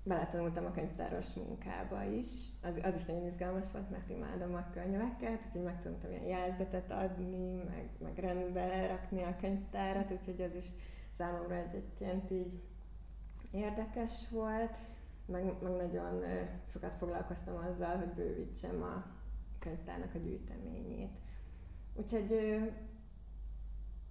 beletanultam 0.03 0.65
a 0.65 0.71
könyvtáros 0.71 1.33
munkába 1.33 2.03
is. 2.03 2.27
Az, 2.61 2.79
az 2.83 2.95
is 2.95 3.05
nagyon 3.05 3.25
izgalmas 3.25 3.71
volt, 3.71 3.89
mert 3.89 4.09
imádom 4.09 4.55
a 4.55 4.69
könyveket, 4.73 5.45
úgyhogy 5.45 5.63
megtanultam 5.63 6.11
ilyen 6.11 6.23
jelzetet 6.23 6.91
adni, 6.91 7.63
meg, 7.63 7.89
meg 7.99 8.17
rendbe 8.17 8.87
rakni 8.87 9.23
a 9.23 9.35
könyvtárat, 9.39 10.11
úgyhogy 10.11 10.41
az 10.41 10.55
is 10.55 10.65
számomra 11.17 11.55
egyébként 11.55 12.31
így 12.31 12.61
érdekes 13.51 14.29
volt 14.29 14.77
meg, 15.25 15.53
meg 15.61 15.71
nagyon 15.71 16.23
sokat 16.71 16.95
foglalkoztam 16.97 17.55
azzal, 17.55 17.97
hogy 17.97 18.13
bővítsem 18.13 18.81
a 18.81 19.05
könyvtárnak 19.59 20.15
a 20.15 20.17
gyűjteményét. 20.17 21.17
Úgyhogy 21.95 22.59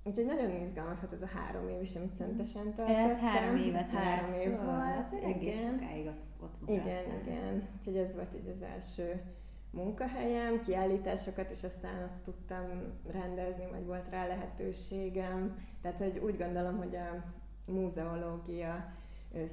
Úgyhogy 0.05 0.27
nagyon 0.27 0.51
izgalmas 0.51 1.01
volt 1.01 1.13
ez 1.13 1.23
a 1.23 1.27
három 1.27 1.69
év 1.69 1.83
is, 1.83 1.97
amit 1.97 2.15
szentesen 2.15 2.73
töltöttem. 2.73 3.11
Ez 3.11 3.19
három 3.19 3.57
évet 3.57 3.81
ez 3.81 3.91
három 3.91 4.35
év 4.35 4.51
volt. 4.51 5.13
Ez 5.13 5.19
egész 5.25 5.61
sokáig 5.71 6.07
ott, 6.07 6.43
ott 6.43 6.71
Igen, 6.71 7.05
igen. 7.23 7.69
Úgyhogy 7.79 7.97
ez 7.97 8.15
volt 8.15 8.35
így 8.35 8.49
az 8.49 8.63
első 8.63 9.23
munkahelyem, 9.71 10.61
kiállításokat, 10.61 11.51
és 11.51 11.65
aztán 11.65 12.03
ott 12.03 12.25
tudtam 12.25 12.65
rendezni, 13.11 13.67
vagy 13.71 13.87
volt 13.87 14.09
rá 14.11 14.27
lehetőségem. 14.27 15.57
Tehát, 15.83 15.99
hogy 15.99 16.19
úgy 16.19 16.39
gondolom, 16.39 16.77
hogy 16.77 16.97
a 16.97 17.25
múzeológia 17.65 18.93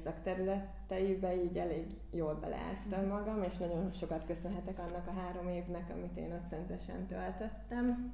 szakterületeibe 0.03 1.43
így 1.43 1.57
elég 1.57 1.85
jól 2.11 2.33
beleástam 2.33 3.05
mm. 3.05 3.07
magam, 3.07 3.43
és 3.43 3.57
nagyon 3.57 3.91
sokat 3.91 4.25
köszönhetek 4.25 4.79
annak 4.79 5.07
a 5.07 5.19
három 5.19 5.47
évnek, 5.49 5.89
amit 5.89 6.17
én 6.17 6.33
ott 6.33 6.47
szentesen 6.49 7.07
töltöttem. 7.07 8.13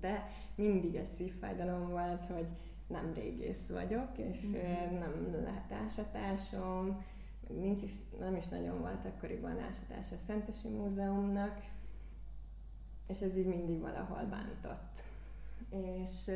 De 0.00 0.30
mindig 0.54 0.94
egy 0.94 1.14
szívfájdalom 1.16 1.88
volt, 1.88 2.26
hogy 2.26 2.46
nem 2.86 3.12
régész 3.14 3.66
vagyok, 3.68 4.08
és 4.16 4.46
mm. 4.46 4.52
nem 4.98 5.42
lehet 5.42 5.72
ásatásom, 5.72 7.04
nincs 7.48 7.82
is, 7.82 7.92
nem 8.18 8.36
is 8.36 8.48
nagyon 8.48 8.80
volt 8.80 9.04
akkoriban 9.04 9.58
ásatás 9.58 10.12
a 10.12 10.24
Szentesi 10.26 10.68
Múzeumnak, 10.68 11.62
és 13.06 13.20
ez 13.20 13.36
így 13.36 13.46
mindig 13.46 13.80
valahol 13.80 14.24
bántott. 14.24 15.02
És 15.70 16.30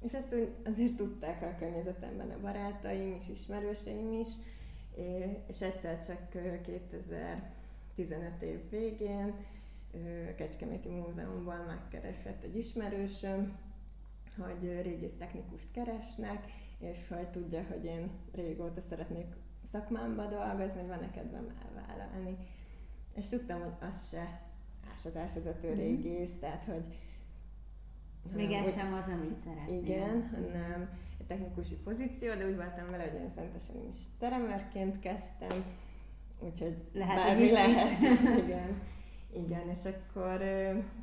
és 0.00 0.12
ezt 0.12 0.34
azért 0.64 0.96
tudták 0.96 1.42
a 1.42 1.54
környezetemben 1.58 2.30
a 2.30 2.40
barátaim 2.40 3.16
is, 3.20 3.28
ismerőseim 3.28 4.12
is, 4.12 4.28
és 5.46 5.60
egyszer 5.60 6.06
csak 6.06 6.28
2015 6.62 8.42
év 8.42 8.70
végén 8.70 9.34
Kecskeméti 10.36 10.88
Múzeumban 10.88 11.64
megkeresett 11.66 12.42
egy 12.42 12.56
ismerősöm, 12.56 13.58
hogy 14.38 14.82
régész 14.82 15.16
technikust 15.18 15.70
keresnek, 15.72 16.44
és 16.78 17.08
hogy 17.08 17.28
tudja, 17.28 17.64
hogy 17.68 17.84
én 17.84 18.10
régóta 18.32 18.80
szeretnék 18.80 19.26
szakmámba 19.72 20.26
dolgozni, 20.26 20.78
hogy 20.78 20.88
van 20.88 20.98
neked 21.00 21.34
elvállalni. 21.34 22.36
És 23.14 23.28
tudtam, 23.28 23.60
hogy 23.60 23.88
az 23.88 24.08
se 24.08 24.42
ásatásvezető 24.92 25.68
mm-hmm. 25.68 25.78
régész, 25.78 26.38
tehát 26.40 26.64
hogy 26.64 26.84
még 28.34 28.52
ez 28.52 28.74
sem 28.74 28.92
az, 28.92 29.08
amit 29.08 29.38
szeretnél. 29.38 29.82
Igen, 29.82 30.28
hanem 30.34 30.90
egy 31.18 31.26
technikusi 31.26 31.74
pozíció, 31.74 32.34
de 32.34 32.46
úgy 32.46 32.56
voltam 32.56 32.90
vele, 32.90 33.02
hogy 33.02 33.20
én 33.20 33.30
szentesen 33.30 33.76
is 33.92 33.98
teremőrként 34.18 34.98
kezdtem, 34.98 35.64
úgyhogy 36.38 36.76
lehet, 36.92 37.16
bármi 37.16 37.50
lehet. 37.50 38.00
igen. 38.44 38.82
Igen, 39.32 39.68
és 39.68 39.84
akkor 39.84 40.38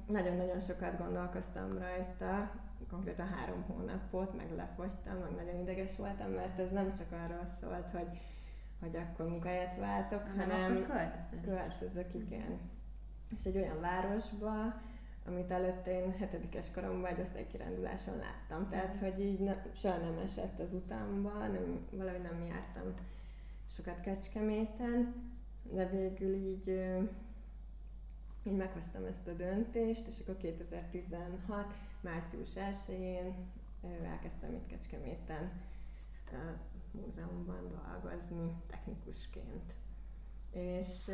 nagyon-nagyon 0.08 0.60
sokat 0.60 0.98
gondolkoztam 0.98 1.78
rajta, 1.78 2.52
konkrétan 2.90 3.28
három 3.28 3.64
hónapot, 3.68 4.38
meg 4.38 4.56
lefogytam, 4.56 5.18
meg 5.18 5.46
nagyon 5.46 5.62
ideges 5.62 5.96
voltam, 5.96 6.32
mert 6.32 6.60
ez 6.60 6.72
nem 6.72 6.94
csak 6.94 7.12
arról 7.12 7.46
szólt, 7.62 7.90
hogy, 7.90 8.20
hogy 8.80 8.96
akkor 8.96 9.30
munkáját 9.30 9.78
váltok, 9.78 10.22
hanem, 10.28 10.50
hanem 10.50 10.86
költözök. 10.86 11.44
költözök, 11.44 12.14
igen. 12.14 12.60
És 13.38 13.46
egy 13.46 13.58
olyan 13.58 13.80
városba, 13.80 14.82
amit 15.26 15.52
előtt 15.52 15.88
én 15.88 16.16
hetedikes 16.18 16.72
koromban 16.72 17.12
egy 17.12 17.20
osztálykiránduláson 17.20 18.18
láttam. 18.18 18.70
Tehát, 18.70 18.96
mhm. 18.96 19.04
hogy 19.04 19.20
így 19.20 19.40
ne, 19.40 19.56
soha 19.76 19.98
nem 19.98 20.18
esett 20.26 20.60
az 20.60 20.74
utamba, 20.74 21.48
nem, 21.48 21.88
valahogy 21.92 22.22
nem 22.22 22.42
jártam 22.42 22.94
sokat 23.76 24.02
Kecskeméten, 24.02 25.14
de 25.72 25.86
végül 25.86 26.34
így, 26.34 26.82
így 28.48 28.56
meghoztam 28.56 29.06
ezt 29.06 29.28
a 29.28 29.34
döntést, 29.34 30.08
és 30.08 30.20
akkor 30.22 30.38
2016. 30.38 31.74
március 32.02 32.50
1-én 32.56 33.36
elkezdtem 34.04 34.54
itt 34.54 34.68
Kecskeméten 34.68 35.52
múzeumban 36.92 37.82
dolgozni 38.02 38.52
technikusként. 38.68 39.74
És 40.52 41.12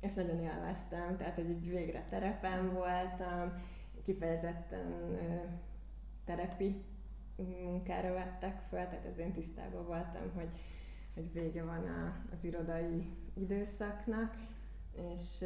és 0.00 0.12
nagyon 0.14 0.40
élveztem, 0.40 1.16
tehát 1.16 1.34
hogy 1.34 1.50
így 1.50 1.68
végre 1.68 2.06
terepen 2.08 2.72
voltam, 2.72 3.62
kifejezetten 4.02 5.18
terepi 6.24 6.84
munkára 7.62 8.12
vettek 8.12 8.60
fel, 8.70 8.88
tehát 8.88 9.04
ezért 9.04 9.32
tisztában 9.32 9.86
voltam, 9.86 10.30
hogy, 10.34 10.48
hogy 11.14 11.32
vége 11.32 11.64
van 11.64 11.86
a, 11.86 12.16
az 12.32 12.44
irodai 12.44 13.08
időszaknak, 13.34 14.34
és, 15.12 15.44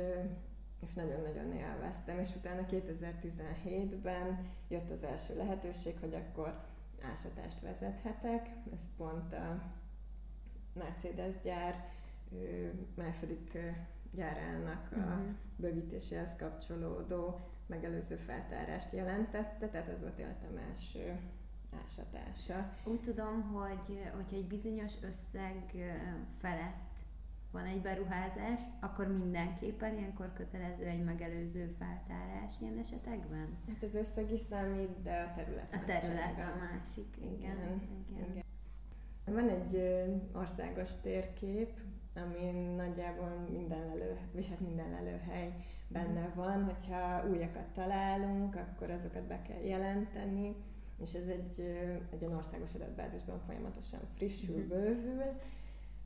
és 0.80 0.92
nagyon-nagyon 0.94 1.52
élveztem, 1.52 2.18
és 2.18 2.34
utána 2.36 2.66
2017-ben 2.70 4.46
jött 4.68 4.90
az 4.90 5.02
első 5.02 5.36
lehetőség, 5.36 5.96
hogy 6.00 6.14
akkor 6.14 6.64
ásatást 7.12 7.60
vezethetek, 7.60 8.48
ez 8.72 8.80
pont 8.96 9.32
a 9.32 9.62
Mercedes 10.72 11.34
gyár 11.42 11.88
második 12.94 13.58
gyárának 14.10 14.88
a 14.92 14.96
uh-huh. 14.96 15.34
bővítéséhez 15.56 16.36
kapcsolódó 16.38 17.40
megelőző 17.66 18.16
feltárást 18.16 18.92
jelentette, 18.92 19.68
tehát 19.68 19.88
ez 19.88 20.00
volt 20.00 20.18
életem 20.18 20.56
első 20.56 21.20
ásatása. 21.84 22.72
Úgy 22.84 23.00
tudom, 23.00 23.42
hogy 23.42 24.02
hogyha 24.14 24.36
egy 24.36 24.46
bizonyos 24.46 24.92
összeg 25.02 25.74
felett 26.38 26.89
van 27.50 27.64
egy 27.64 27.80
beruházás, 27.80 28.60
akkor 28.80 29.06
mindenképpen 29.06 29.98
ilyenkor 29.98 30.32
kötelező 30.32 30.84
egy 30.84 31.04
megelőző 31.04 31.66
feltárás 31.78 32.54
ilyen 32.60 32.78
esetekben? 32.78 33.58
Hát 33.68 33.82
az 33.82 33.94
összeg 33.94 34.32
is 34.32 34.40
számít, 34.40 35.02
de 35.02 35.30
a 35.30 35.34
terület 35.34 35.74
A 35.74 35.84
terület 35.84 36.38
a 36.38 36.58
másik, 36.58 37.16
igen. 37.16 37.36
igen. 37.36 37.82
igen. 38.08 38.30
igen. 38.30 38.44
Van 39.24 39.48
egy 39.48 39.82
országos 40.32 40.90
térkép, 41.02 41.70
ami 42.14 42.74
nagyjából 42.76 43.46
minden 43.52 43.86
lelő, 43.86 44.18
vagy 44.32 44.48
hát 44.48 44.60
minden 44.60 44.90
lelőhely 44.90 45.54
benne 45.88 46.26
mhm. 46.26 46.36
van, 46.36 46.64
hogyha 46.64 47.28
újakat 47.28 47.66
találunk, 47.74 48.56
akkor 48.56 48.90
azokat 48.90 49.22
be 49.22 49.42
kell 49.42 49.62
jelenteni, 49.62 50.54
és 51.02 51.12
ez 51.12 51.26
egy, 51.26 51.60
egy 52.10 52.24
olyan 52.24 52.36
országos 52.36 52.74
adatbázisban 52.74 53.40
folyamatosan 53.46 54.00
frissül, 54.16 54.54
uh-huh. 54.54 54.68
bővül, 54.68 55.24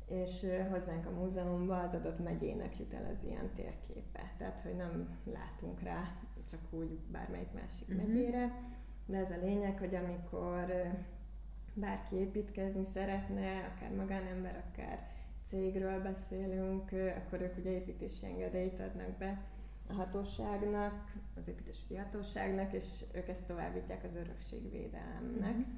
és 0.07 0.47
hozzánk 0.71 1.07
a 1.07 1.11
múzeumban 1.11 1.85
az 1.85 1.95
adott 1.95 2.23
megyének 2.25 2.79
jut 2.79 2.93
el 2.95 3.11
az 3.17 3.25
ilyen 3.25 3.51
térképe. 3.55 4.33
Tehát, 4.39 4.61
hogy 4.61 4.77
nem 4.77 5.19
látunk 5.25 5.81
rá 5.81 6.13
csak 6.51 6.61
úgy 6.71 6.99
bármelyik 7.13 7.53
másik 7.53 7.89
uh-huh. 7.89 8.07
megyére, 8.07 8.63
de 9.07 9.17
ez 9.17 9.31
a 9.31 9.37
lényeg, 9.43 9.79
hogy 9.79 9.95
amikor 9.95 10.73
bárki 11.75 12.17
építkezni 12.17 12.85
szeretne, 12.93 13.73
akár 13.75 13.95
magánember, 13.97 14.65
akár 14.71 15.09
cégről 15.49 16.03
beszélünk, 16.03 16.91
akkor 16.93 17.41
ők 17.41 17.57
ugye 17.57 17.71
építési 17.71 18.27
engedélyt 18.27 18.81
adnak 18.81 19.11
be 19.19 19.43
a 19.89 19.93
hatóságnak, 19.93 21.13
az 21.37 21.49
építési 21.49 21.97
hatóságnak, 21.97 22.73
és 22.73 22.87
ők 23.13 23.29
ezt 23.29 23.47
továbbítják 23.47 24.05
az 24.05 24.15
örökségvédelemnek. 24.15 25.53
Mm-hmm. 25.53 25.77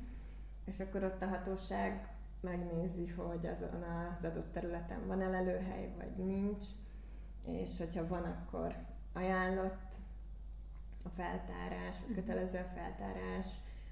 És 0.64 0.80
akkor 0.80 1.04
ott 1.04 1.22
a 1.22 1.26
hatóság 1.26 2.15
megnézi, 2.40 3.06
hogy 3.06 3.46
azon 3.46 3.82
az 3.82 4.24
adott 4.24 4.52
területen 4.52 5.06
van 5.06 5.22
elelőhely, 5.22 5.92
vagy 5.96 6.26
nincs, 6.26 6.64
és 7.44 7.78
hogyha 7.78 8.06
van, 8.06 8.24
akkor 8.24 8.76
ajánlott 9.12 9.94
a 11.02 11.08
feltárás, 11.08 11.96
vagy 12.00 12.08
mhm. 12.08 12.18
kötelező 12.18 12.58
a 12.58 12.72
feltárás, 12.74 13.46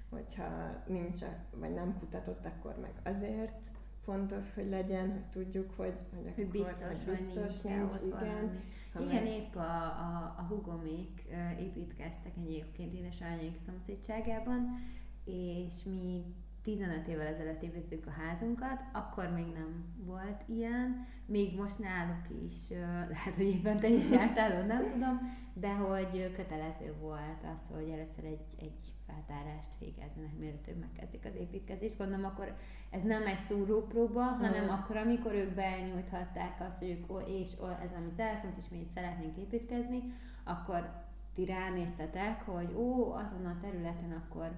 hogyha 0.09 0.47
nincs, 0.87 1.21
vagy 1.51 1.73
nem 1.73 1.97
kutatott, 1.99 2.45
akkor 2.45 2.75
meg 2.81 2.93
azért 3.03 3.71
fontos, 4.03 4.53
hogy 4.53 4.69
legyen, 4.69 5.11
hogy 5.11 5.25
tudjuk, 5.31 5.73
hogy, 5.75 5.93
hogy, 6.15 6.31
hogy 6.35 6.47
biztos, 6.47 6.87
hogy 6.87 7.15
biztos 7.15 7.61
nincs, 7.61 7.99
nincs 8.01 8.13
igen. 8.15 8.61
Igen, 8.99 9.23
meg... 9.23 9.27
épp 9.27 9.55
a, 9.55 9.83
a, 9.83 10.35
a 10.37 10.41
hugomék 10.41 11.23
építkeztek 11.59 12.31
egyébként 12.37 12.93
édesanyjaik 12.93 13.57
szomszédságában, 13.57 14.79
és 15.23 15.83
mi 15.83 16.35
15 16.65 17.07
évvel 17.07 17.27
ezelőtt 17.27 17.61
építettük 17.61 18.07
a 18.07 18.21
házunkat, 18.21 18.81
akkor 18.93 19.29
még 19.29 19.45
nem 19.53 19.85
volt 19.97 20.43
ilyen, 20.45 21.07
még 21.25 21.57
most 21.57 21.79
náluk 21.79 22.25
is, 22.49 22.69
lehet, 23.13 23.35
hogy 23.35 23.45
éppen 23.45 23.79
te 23.79 23.87
is 23.87 24.09
jártál, 24.09 24.65
nem 24.65 24.87
tudom, 24.93 25.37
de 25.53 25.73
hogy 25.73 26.31
kötelező 26.35 26.93
volt 26.99 27.43
az, 27.53 27.69
hogy 27.73 27.89
először 27.89 28.25
egy, 28.25 28.45
egy 28.59 28.93
feltárást 29.05 29.79
végezzenek, 29.79 30.37
mielőtt 30.37 30.67
ők 30.67 30.79
megkezdik 30.79 31.25
az 31.25 31.35
építkezést. 31.35 31.97
Gondolom, 31.97 32.25
akkor 32.25 32.55
ez 32.89 33.03
nem 33.03 33.25
egy 33.25 33.37
szúrópróba, 33.37 34.23
hanem 34.23 34.69
akkor, 34.69 34.97
amikor 34.97 35.33
ők 35.33 35.53
benyújthatták 35.53 36.61
azt, 36.67 36.79
hogy 36.79 36.89
ők, 36.89 37.27
és 37.27 37.51
ez 37.83 37.91
a 37.95 37.99
mi 37.99 38.11
telkünk, 38.15 38.57
és 38.57 38.69
mi 38.69 38.77
itt 38.77 38.89
szeretnénk 38.89 39.37
építkezni, 39.37 40.13
akkor 40.43 41.03
ti 41.33 41.45
ránéztetek, 41.45 42.41
hogy 42.45 42.73
ó, 42.73 43.13
azon 43.13 43.45
a 43.45 43.57
területen 43.61 44.23
akkor 44.25 44.51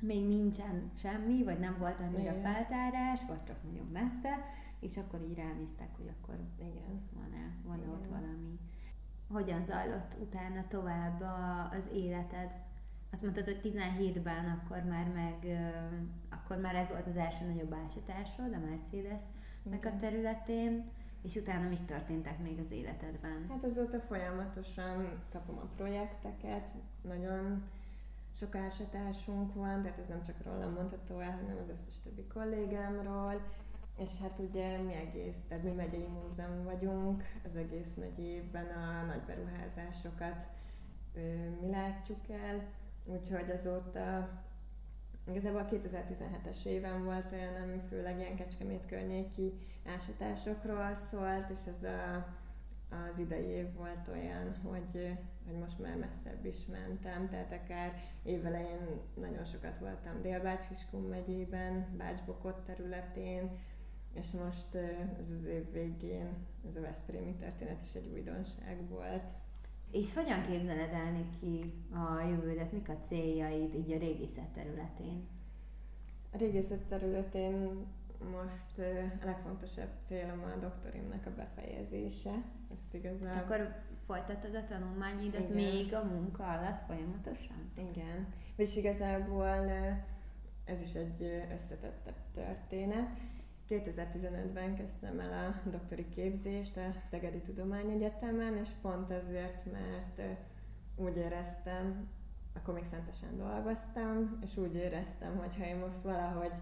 még 0.00 0.26
nincsen 0.26 0.90
semmi, 0.94 1.44
vagy 1.44 1.58
nem 1.58 1.76
volt 1.78 2.00
annyira 2.00 2.20
Igen. 2.20 2.42
feltárás, 2.42 3.20
vagy 3.28 3.42
csak 3.42 3.56
nagyon 3.70 3.86
messze, 3.92 4.44
és 4.80 4.96
akkor 4.96 5.20
így 5.20 5.36
ránéztek, 5.36 5.88
hogy 5.96 6.10
akkor 6.18 6.38
Igen. 6.58 7.08
van-e, 7.12 7.54
van-e 7.64 7.88
ott 7.88 8.06
valami. 8.06 8.58
Hogyan 9.28 9.64
zajlott 9.64 10.16
utána 10.20 10.64
tovább 10.68 11.20
a, 11.20 11.68
az 11.76 11.88
életed? 11.92 12.52
Azt 13.10 13.22
mondtad, 13.22 13.44
hogy 13.44 13.60
17-ben 13.62 14.44
akkor 14.44 14.82
már 14.82 15.08
meg, 15.08 15.46
akkor 16.28 16.56
már 16.56 16.74
ez 16.74 16.88
volt 16.88 17.06
az 17.06 17.16
első 17.16 17.46
nagyobb 17.46 17.74
ásatásod 17.74 18.52
a 18.52 18.58
Mercedes-nek 18.68 19.84
a 19.86 19.96
területén, 19.96 20.90
és 21.22 21.34
utána 21.36 21.68
mit 21.68 21.82
történtek 21.82 22.38
még 22.38 22.58
az 22.58 22.70
életedben? 22.70 23.46
Hát 23.48 23.64
azóta 23.64 24.00
folyamatosan 24.00 25.22
kapom 25.32 25.58
a 25.58 25.68
projekteket, 25.76 26.70
nagyon 27.02 27.62
sok 28.38 28.54
ásatásunk 28.54 29.54
van, 29.54 29.82
tehát 29.82 29.98
ez 29.98 30.08
nem 30.08 30.22
csak 30.22 30.42
rólam 30.44 30.72
mondható 30.72 31.18
el, 31.18 31.30
hanem 31.30 31.56
az 31.62 31.68
összes 31.68 32.00
többi 32.02 32.26
kollégámról, 32.26 33.40
és 33.96 34.10
hát 34.20 34.38
ugye 34.38 34.78
mi 34.78 34.94
egész, 34.94 35.36
tehát 35.48 35.64
mi 35.64 35.70
megyei 35.70 36.06
múzeum 36.06 36.64
vagyunk, 36.64 37.22
az 37.44 37.56
egész 37.56 37.94
megyében 37.94 38.66
a 38.66 39.06
nagy 39.06 39.22
beruházásokat 39.26 40.46
mi 41.60 41.70
látjuk 41.70 42.28
el, 42.28 42.62
úgyhogy 43.04 43.50
azóta 43.50 44.28
igazából 45.28 45.60
a 45.60 45.68
2017-es 45.74 46.64
éven 46.64 47.04
volt 47.04 47.32
olyan, 47.32 47.62
ami 47.62 47.78
főleg 47.88 48.18
ilyen 48.18 48.36
Kecskemét 48.36 48.86
környéki 48.86 49.52
ásatásokról 49.96 50.94
szólt, 51.10 51.50
és 51.50 51.60
ez 51.66 51.82
a 51.82 52.26
az 52.90 53.18
idei 53.18 53.44
év 53.44 53.74
volt 53.74 54.08
olyan, 54.08 54.54
hogy, 54.62 55.18
hogy 55.46 55.58
most 55.58 55.78
már 55.78 55.96
messzebb 55.96 56.44
is 56.44 56.66
mentem, 56.66 57.28
tehát 57.28 57.52
akár 57.52 57.92
évelején 58.22 59.00
nagyon 59.14 59.44
sokat 59.44 59.78
voltam 59.78 60.22
Dél-Bács-Kiskun 60.22 61.02
megyében, 61.02 61.96
Bács-Bokott 61.96 62.64
területén, 62.66 63.50
és 64.14 64.30
most 64.30 64.74
ez 65.20 65.30
az 65.38 65.44
év 65.44 65.72
végén 65.72 66.28
ez 66.68 66.76
a 66.76 66.80
Veszprémi 66.80 67.34
történet 67.34 67.82
is 67.82 67.94
egy 67.94 68.10
újdonság 68.12 68.88
volt. 68.88 69.30
És 69.90 70.14
hogyan 70.14 70.46
képzeled 70.46 70.92
el 70.92 71.24
ki 71.40 71.72
a 71.90 72.20
jövődet, 72.28 72.72
mik 72.72 72.88
a 72.88 72.98
céljaid 73.06 73.74
így 73.74 73.92
a 73.92 73.98
régészet 73.98 74.48
területén? 74.48 75.28
A 76.32 76.36
régészet 76.36 76.82
területén 76.88 77.86
most 78.18 78.78
a 79.20 79.24
legfontosabb 79.24 79.90
célom 80.06 80.42
a 80.42 80.60
doktorimnak 80.60 81.26
a 81.26 81.34
befejezése. 81.34 82.42
Ezt 82.72 82.94
igazából... 82.94 83.42
Akkor 83.42 83.74
folytatod 84.06 84.54
a 84.54 84.64
tanulmányidat 84.64 85.40
Igen. 85.40 85.52
még 85.52 85.94
a 85.94 86.04
munka 86.04 86.44
alatt 86.44 86.80
folyamatosan? 86.80 87.70
Igen. 87.76 88.26
És 88.56 88.76
igazából 88.76 89.70
ez 90.64 90.80
is 90.80 90.94
egy 90.94 91.46
összetettebb 91.54 92.16
történet. 92.34 93.08
2015-ben 93.68 94.74
kezdtem 94.74 95.20
el 95.20 95.46
a 95.46 95.70
doktori 95.70 96.08
képzést 96.08 96.76
a 96.76 96.92
Szegedi 97.10 97.38
Tudományegyetemen, 97.38 98.56
és 98.56 98.68
pont 98.82 99.10
azért, 99.10 99.64
mert 99.72 100.38
úgy 100.96 101.16
éreztem, 101.16 102.08
akkor 102.54 102.74
még 102.74 102.84
szentesen 102.90 103.36
dolgoztam, 103.36 104.38
és 104.44 104.56
úgy 104.56 104.74
éreztem, 104.74 105.36
hogy 105.36 105.56
ha 105.56 105.64
én 105.64 105.76
most 105.76 106.02
valahogy 106.02 106.52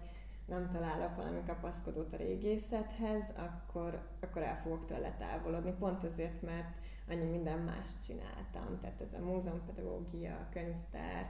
nem 0.47 0.69
találok 0.69 1.15
valami 1.15 1.39
kapaszkodót 1.45 2.13
a 2.13 2.17
régészethez, 2.17 3.23
akkor, 3.35 4.07
akkor 4.21 4.41
el 4.41 4.61
fogok 4.61 4.85
tőle 4.85 5.15
távolodni. 5.19 5.73
Pont 5.79 6.03
azért, 6.03 6.41
mert 6.41 6.77
annyi 7.09 7.29
minden 7.29 7.59
más 7.59 7.89
csináltam. 8.05 8.79
Tehát 8.81 9.01
ez 9.01 9.13
a 9.13 9.23
múzeumpedagógia, 9.25 10.47
könyvtár, 10.51 11.27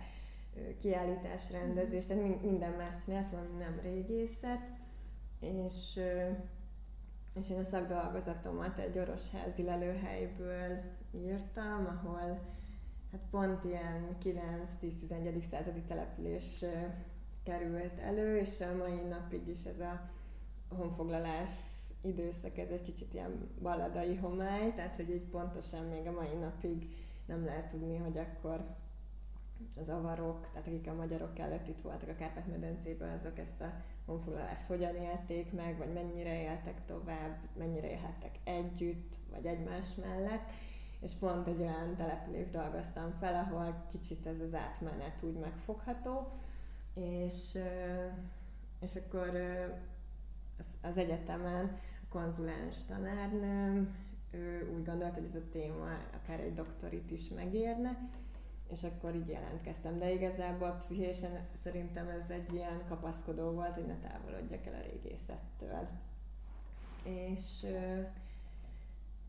kiállításrendezés, 0.79 2.05
tehát 2.05 2.41
minden 2.41 2.71
más 2.71 2.95
csináltam, 3.05 3.39
ami 3.39 3.63
nem 3.63 3.79
régészet. 3.81 4.61
És, 5.39 5.99
és 7.33 7.49
én 7.49 7.59
a 7.59 7.63
szakdolgozatomat 7.63 8.79
egy 8.79 8.97
orosházi 8.97 9.63
lelőhelyből 9.63 10.79
írtam, 11.11 11.85
ahol 11.85 12.39
hát 13.11 13.21
pont 13.31 13.63
ilyen 13.63 14.17
9-10-11. 14.23 15.49
századi 15.49 15.81
település 15.81 16.65
került 17.47 17.99
elő, 17.99 18.37
és 18.37 18.61
a 18.61 18.75
mai 18.75 19.01
napig 19.09 19.47
is 19.47 19.63
ez 19.63 19.79
a 19.79 20.09
honfoglalás 20.75 21.49
időszak, 22.01 22.57
ez 22.57 22.69
egy 22.69 22.81
kicsit 22.81 23.13
ilyen 23.13 23.49
balladai 23.61 24.15
homály, 24.15 24.73
tehát 24.75 24.95
hogy 24.95 25.09
így 25.09 25.29
pontosan 25.29 25.85
még 25.85 26.07
a 26.07 26.11
mai 26.11 26.33
napig 26.39 26.95
nem 27.25 27.45
lehet 27.45 27.69
tudni, 27.69 27.97
hogy 27.97 28.17
akkor 28.17 28.75
az 29.79 29.89
avarok, 29.89 30.47
tehát 30.51 30.67
akik 30.67 30.87
a 30.87 30.93
magyarok 30.93 31.39
előtt 31.39 31.67
itt 31.67 31.81
voltak 31.81 32.09
a 32.09 32.15
Kárpát-medencében, 32.15 33.17
azok 33.17 33.39
ezt 33.39 33.61
a 33.61 33.73
honfoglalást 34.05 34.65
hogyan 34.65 34.95
élték 34.95 35.51
meg, 35.51 35.77
vagy 35.77 35.93
mennyire 35.93 36.41
éltek 36.41 36.85
tovább, 36.85 37.37
mennyire 37.57 37.89
élhettek 37.89 38.39
együtt, 38.43 39.15
vagy 39.31 39.45
egymás 39.45 39.95
mellett. 39.95 40.49
És 41.01 41.11
pont 41.13 41.47
egy 41.47 41.59
olyan 41.59 41.95
települést 41.95 42.51
dolgoztam 42.51 43.11
fel, 43.11 43.45
ahol 43.45 43.85
kicsit 43.91 44.25
ez 44.25 44.39
az 44.39 44.53
átmenet 44.53 45.23
úgy 45.23 45.35
megfogható, 45.35 46.31
és, 46.97 47.57
és 48.79 48.95
akkor 48.95 49.41
az 50.81 50.97
egyetemen 50.97 51.79
a 52.01 52.07
konzulens 52.09 52.75
tanárnőm, 52.87 53.95
ő 54.31 54.73
úgy 54.75 54.85
gondolt, 54.85 55.13
hogy 55.13 55.25
ez 55.29 55.35
a 55.35 55.49
téma 55.51 55.89
akár 56.13 56.39
egy 56.39 56.53
doktorit 56.53 57.11
is 57.11 57.29
megérne, 57.29 58.09
és 58.71 58.83
akkor 58.83 59.15
így 59.15 59.27
jelentkeztem. 59.27 59.99
De 59.99 60.13
igazából 60.13 60.75
pszichésen 60.79 61.47
szerintem 61.63 62.07
ez 62.09 62.29
egy 62.29 62.53
ilyen 62.53 62.81
kapaszkodó 62.87 63.51
volt, 63.51 63.75
hogy 63.75 63.85
ne 63.85 63.97
távolodjak 64.09 64.65
el 64.65 64.73
a 64.73 64.91
régészettől. 64.91 65.87
És, 67.03 67.65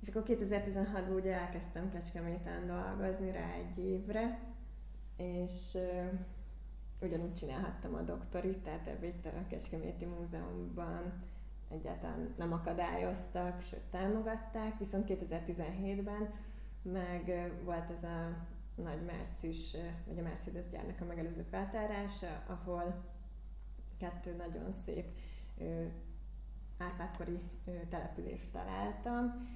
és 0.00 0.08
akkor 0.08 0.22
2016-ban 0.26 1.14
ugye 1.14 1.34
elkezdtem 1.34 1.90
Kecskeméten 1.90 2.66
dolgozni 2.66 3.30
rá 3.30 3.52
egy 3.52 3.78
évre, 3.78 4.38
és 5.16 5.76
ugyanúgy 7.00 7.34
csinálhattam 7.34 7.94
a 7.94 8.00
doktorit, 8.00 8.58
tehát 8.58 9.02
itt 9.02 9.26
a 9.26 9.46
Kecskeméti 9.48 10.04
Múzeumban 10.04 11.12
egyáltalán 11.68 12.34
nem 12.36 12.52
akadályoztak, 12.52 13.62
sőt 13.62 13.90
támogatták, 13.90 14.78
viszont 14.78 15.04
2017-ben 15.08 16.34
meg 16.82 17.52
volt 17.64 17.90
ez 17.90 18.02
a 18.04 18.46
nagy 18.74 19.04
Mercis, 19.04 19.76
vagy 20.06 20.18
a 20.18 20.22
Mercedes 20.22 20.68
gyárnak 20.70 21.00
a 21.00 21.04
megelőző 21.04 21.42
feltárása, 21.42 22.42
ahol 22.46 23.04
kettő 23.98 24.34
nagyon 24.34 24.72
szép 24.84 25.06
Árpádkori 26.78 27.40
települést 27.88 28.52
találtam, 28.52 29.48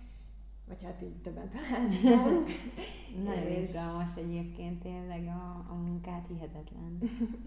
vagy 0.68 0.83
hát 0.83 1.03
így 1.03 1.16
többen 1.22 1.48
találtunk. 1.48 2.48
Nagyon 3.25 3.46
és... 3.46 3.64
izgalmas 3.64 4.16
egyébként 4.16 4.83
tényleg 4.83 5.27
a, 5.27 5.66
a 5.70 5.75
munkát, 5.75 6.27
hihetetlen. 6.27 6.98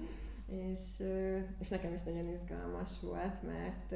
és, 0.71 1.03
és 1.59 1.67
nekem 1.67 1.93
is 1.93 2.03
nagyon 2.03 2.27
izgalmas 2.27 2.99
volt, 3.01 3.43
mert 3.43 3.95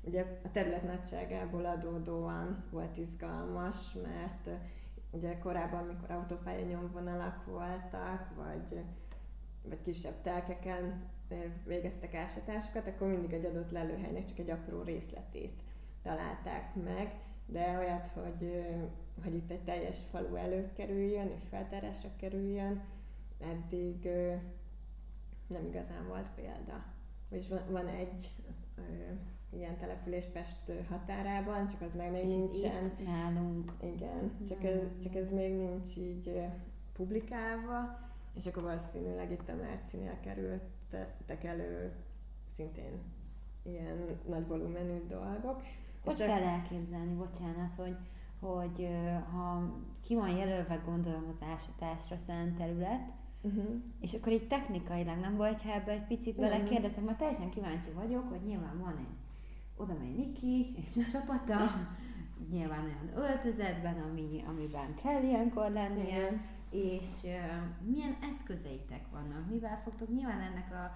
ugye 0.00 0.40
a 0.44 0.50
terület 0.50 0.82
nagyságából 0.82 1.64
adódóan 1.64 2.64
volt 2.70 2.96
izgalmas, 2.96 3.92
mert 3.92 4.48
ugye 5.10 5.38
korábban, 5.38 5.82
amikor 5.82 6.10
autópálya 6.10 6.66
nyomvonalak 6.66 7.44
voltak, 7.44 8.34
vagy, 8.36 8.80
vagy 9.62 9.82
kisebb 9.82 10.22
telkeken 10.22 11.06
végeztek 11.64 12.14
ásatásokat, 12.14 12.86
akkor 12.86 13.08
mindig 13.08 13.32
egy 13.32 13.44
adott 13.44 13.70
lelőhelynek 13.70 14.26
csak 14.26 14.38
egy 14.38 14.50
apró 14.50 14.82
részletét 14.82 15.60
találták 16.02 16.74
meg, 16.74 17.14
de 17.50 17.78
olyat, 17.78 18.06
hogy, 18.06 18.66
hogy 19.22 19.34
itt 19.34 19.50
egy 19.50 19.62
teljes 19.64 19.98
falu 20.10 20.34
előkerüljön 20.34 21.30
és 21.36 21.42
feltárásra 21.50 22.08
kerüljön, 22.16 22.80
eddig 23.40 24.08
nem 25.46 25.66
igazán 25.66 26.06
volt 26.08 26.28
példa. 26.34 26.84
És 27.30 27.48
van, 27.48 27.62
van 27.70 27.86
egy 27.86 28.30
ilyen 29.50 29.76
település 29.76 30.24
Pest 30.24 30.72
határában, 30.88 31.68
csak 31.68 31.80
az 31.80 31.94
meg 31.94 32.10
még 32.10 32.24
és 32.24 32.34
nincsen. 32.34 32.90
Nálunk. 33.04 33.72
Igen, 33.80 34.32
csak 34.48 34.64
ez, 34.64 34.80
csak 35.02 35.14
ez 35.14 35.30
még 35.30 35.56
nincs 35.56 35.96
így 35.96 36.40
publikálva, 36.92 37.98
és 38.34 38.46
akkor 38.46 38.62
valószínűleg 38.62 39.32
itt 39.32 39.48
a 39.48 39.54
Mercinél 39.54 40.20
kerültek 40.20 41.44
elő 41.44 41.92
szintén 42.56 42.98
ilyen 43.62 44.18
nagy 44.28 44.46
volumenű 44.46 45.06
dolgok. 45.06 45.62
Hogy 46.16 46.26
kell 46.26 46.42
elképzelni, 46.42 47.14
bocsánat, 47.14 47.74
hogy, 47.76 47.96
hogy 48.40 48.88
ha 49.32 49.62
ki 50.02 50.14
van 50.14 50.36
jelölve 50.36 50.80
gondolom 50.84 51.24
az 51.28 51.46
ásatásra 51.54 52.16
szánt 52.26 52.56
terület, 52.56 53.12
Uh-huh. 53.42 53.82
És 54.00 54.12
akkor 54.12 54.32
így 54.32 54.46
technikailag 54.46 55.18
nem 55.20 55.36
volt, 55.36 55.60
ha 55.60 55.72
ebbe 55.72 55.92
egy 55.92 56.06
picit 56.06 56.36
belekérdezek, 56.36 57.04
mert 57.04 57.18
teljesen 57.18 57.50
kíváncsi 57.50 57.90
vagyok, 57.90 58.28
hogy 58.28 58.40
nyilván 58.46 58.78
van 58.78 58.96
egy 58.98 59.16
oda 59.76 59.94
megy 59.98 60.16
Niki 60.16 60.74
és 60.84 60.96
a 60.96 61.10
csapata, 61.10 61.56
nyilván 62.52 62.84
olyan 62.84 63.28
öltözetben, 63.28 64.00
ami, 64.10 64.44
amiben 64.46 64.94
kell 65.02 65.22
ilyenkor 65.22 65.70
lennie, 65.70 66.04
Igen. 66.04 66.40
és 66.70 67.10
uh, 67.24 67.90
milyen 67.90 68.16
eszközeitek 68.30 69.04
vannak, 69.10 69.50
mivel 69.50 69.80
fogtok 69.84 70.08
nyilván 70.14 70.40
ennek 70.40 70.72
a 70.72 70.92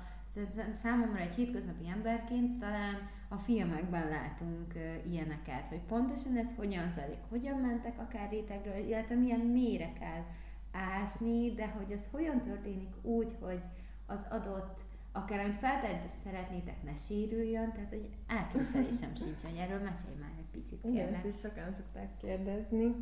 számomra 0.83 1.21
egy 1.21 1.35
hétköznapi 1.35 1.89
emberként 1.89 2.59
talán 2.59 2.95
a 3.33 3.39
filmekben 3.39 4.09
látunk 4.09 4.73
ilyeneket, 5.11 5.69
hogy 5.69 5.81
pontosan 5.89 6.37
ez 6.37 6.55
hogyan 6.57 6.91
zajlik, 6.91 7.19
hogyan 7.29 7.59
mentek 7.59 7.99
akár 7.99 8.31
rétegről, 8.31 8.87
illetve 8.87 9.15
milyen 9.15 9.41
mélyre 9.41 9.93
kell 9.93 10.25
ásni, 10.73 11.55
de 11.55 11.67
hogy 11.67 11.93
az 11.93 12.09
hogyan 12.11 12.43
történik 12.43 12.95
úgy, 13.03 13.37
hogy 13.41 13.61
az 14.07 14.27
adott 14.31 14.81
akár 15.13 15.41
amit 15.41 15.57
feltelt, 15.57 16.11
szeretnétek, 16.25 16.83
ne 16.83 16.97
sérüljön, 17.07 17.73
tehát 17.73 17.89
hogy 17.89 18.11
elképzelésem 18.27 19.15
sincs, 19.15 19.43
hogy 19.43 19.57
erről 19.57 19.81
mesélj 19.81 20.17
már 20.21 20.33
egy 20.39 20.61
picit, 20.61 20.81
kérlek. 20.81 21.01
Igen, 21.01 21.15
ezt 21.15 21.25
is 21.27 21.51
sokan 21.51 21.73
szokták 21.73 22.17
kérdezni, 22.17 22.95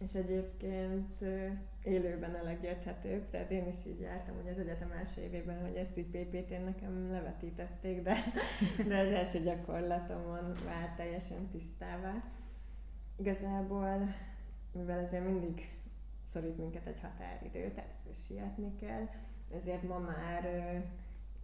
és 0.00 0.14
egyébként 0.14 1.24
élőben 1.82 2.34
a 2.34 2.42
legérthetőbb, 2.42 3.30
tehát 3.30 3.50
én 3.50 3.66
is 3.68 3.86
így 3.86 4.00
jártam, 4.00 4.34
hogy 4.34 4.48
az 4.52 4.58
egyetem 4.58 4.90
első 4.90 5.20
évében, 5.20 5.60
hogy 5.60 5.74
ezt 5.74 5.98
így 5.98 6.06
PPT-n 6.06 6.64
nekem 6.64 7.10
levetítették, 7.10 8.02
de, 8.02 8.16
de 8.88 8.98
az 8.98 9.10
első 9.10 9.40
gyakorlatomon 9.40 10.52
vált 10.64 10.96
teljesen 10.96 11.48
tisztává. 11.48 12.24
Igazából, 13.16 14.14
mivel 14.72 14.98
ezért 14.98 15.24
mindig 15.24 15.74
szorít 16.32 16.58
minket 16.58 16.86
egy 16.86 17.00
határidő, 17.00 17.70
tehát 17.70 17.94
ez 18.10 18.24
sietni 18.26 18.74
kell, 18.80 19.08
ezért 19.54 19.82
ma 19.82 19.98
már 19.98 20.44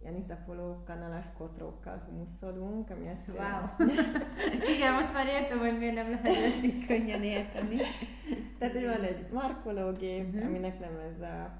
ilyen 0.01 0.15
iszapoló 0.15 0.83
kanalas 0.85 1.25
kotrókkal 1.37 2.03
humuszolunk, 2.05 2.89
ami 2.89 3.07
ezt 3.07 3.27
Wow! 3.27 3.87
Igen, 4.75 4.93
most 4.93 5.13
már 5.13 5.27
értem, 5.27 5.59
hogy 5.59 5.77
miért 5.77 5.95
nem 5.95 6.09
lehet 6.09 6.53
ezt 6.53 6.63
így 6.63 6.85
könnyen 6.85 7.23
érteni. 7.23 7.77
Tehát, 8.57 8.73
hogy 8.73 8.85
van 8.85 9.03
egy 9.03 9.31
markológép, 9.31 10.33
uh-huh. 10.33 10.45
aminek 10.45 10.79
nem 10.79 10.97
ez 11.11 11.21
a 11.21 11.51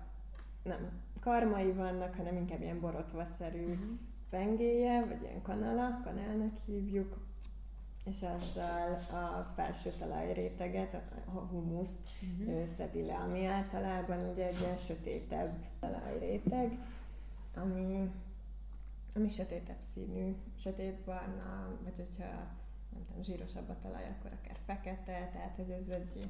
nem 0.64 0.90
karmai 1.20 1.72
vannak, 1.72 2.16
hanem 2.16 2.36
inkább 2.36 2.62
ilyen 2.62 2.80
borotvaszerű 2.80 3.62
uh-huh. 3.62 4.00
pengéje, 4.30 5.06
vagy 5.06 5.22
ilyen 5.22 5.42
kanala, 5.42 6.02
kanálnak 6.04 6.58
hívjuk, 6.66 7.18
és 8.06 8.22
azzal 8.22 9.00
a 9.12 9.52
felső 9.56 9.90
talajréteget, 10.00 11.02
a 11.26 11.40
humuszt 11.40 11.98
uh-huh. 12.40 12.68
szedi 12.78 13.06
le, 13.06 13.16
ami 13.16 13.46
általában 13.46 14.30
ugye 14.32 14.46
egy 14.46 14.60
ilyen 14.60 14.78
sötétebb 14.78 15.52
talajréteg, 15.80 16.78
ami, 17.56 18.10
ami 19.16 19.30
sötétebb 19.30 19.82
színű, 19.94 20.36
sötétbarna, 20.58 21.78
vagy 21.84 21.96
hogyha 21.96 22.34
nem 22.94 23.06
tudom, 23.06 23.24
zsírosabb 23.24 23.70
a 23.70 23.80
talaj, 23.82 24.04
akkor 24.04 24.32
akár 24.42 24.58
fekete, 24.66 25.30
tehát 25.34 25.56
hogy 25.56 25.70
ez 25.70 25.88
egy 25.88 26.30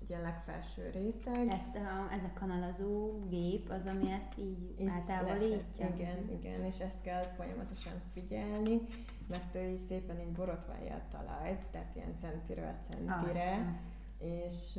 egy 0.00 0.10
ilyen 0.10 0.22
legfelső 0.22 0.90
réteg. 0.90 1.48
Ezt 1.48 1.74
a, 1.74 2.12
ez 2.12 2.24
a 2.24 2.30
kanalazó 2.38 3.18
gép 3.28 3.70
az, 3.70 3.86
ami 3.86 4.10
ezt 4.10 4.38
így 4.38 4.74
Is 4.76 4.88
eltávolítja? 4.88 5.86
Igen, 5.94 6.30
igen, 6.30 6.64
és 6.64 6.78
ezt 6.80 7.02
kell 7.02 7.22
folyamatosan 7.22 7.92
figyelni, 8.12 8.80
mert 9.28 9.54
ő 9.54 9.68
így 9.68 9.86
szépen 9.88 10.20
így 10.20 10.32
borotválja 10.32 10.94
a 10.94 11.02
talajt, 11.10 11.70
tehát 11.70 11.94
ilyen 11.94 12.14
centiről 12.20 12.74
centire, 12.90 13.14
Aztán. 13.14 13.80
és, 14.18 14.78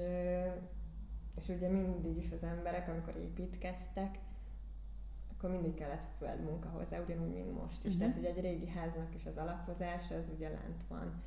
és 1.35 1.47
ugye 1.47 1.69
mindig 1.69 2.17
is 2.17 2.31
az 2.31 2.43
emberek, 2.43 2.87
amikor 2.89 3.15
építkeztek, 3.15 4.19
akkor 5.39 5.51
mindig 5.51 5.73
kellett 5.73 6.05
földmunka 6.17 6.69
hozzá, 6.69 6.99
ugyanúgy, 6.99 7.33
mint 7.33 7.61
most 7.61 7.85
is. 7.85 7.95
Uh-huh. 7.95 7.99
Tehát, 7.99 8.15
hogy 8.15 8.25
egy 8.25 8.41
régi 8.41 8.67
háznak 8.67 9.15
is 9.15 9.25
az 9.25 9.37
alapozása, 9.37 10.15
az 10.15 10.25
ugye 10.35 10.49
lent 10.49 10.83
van 10.87 11.21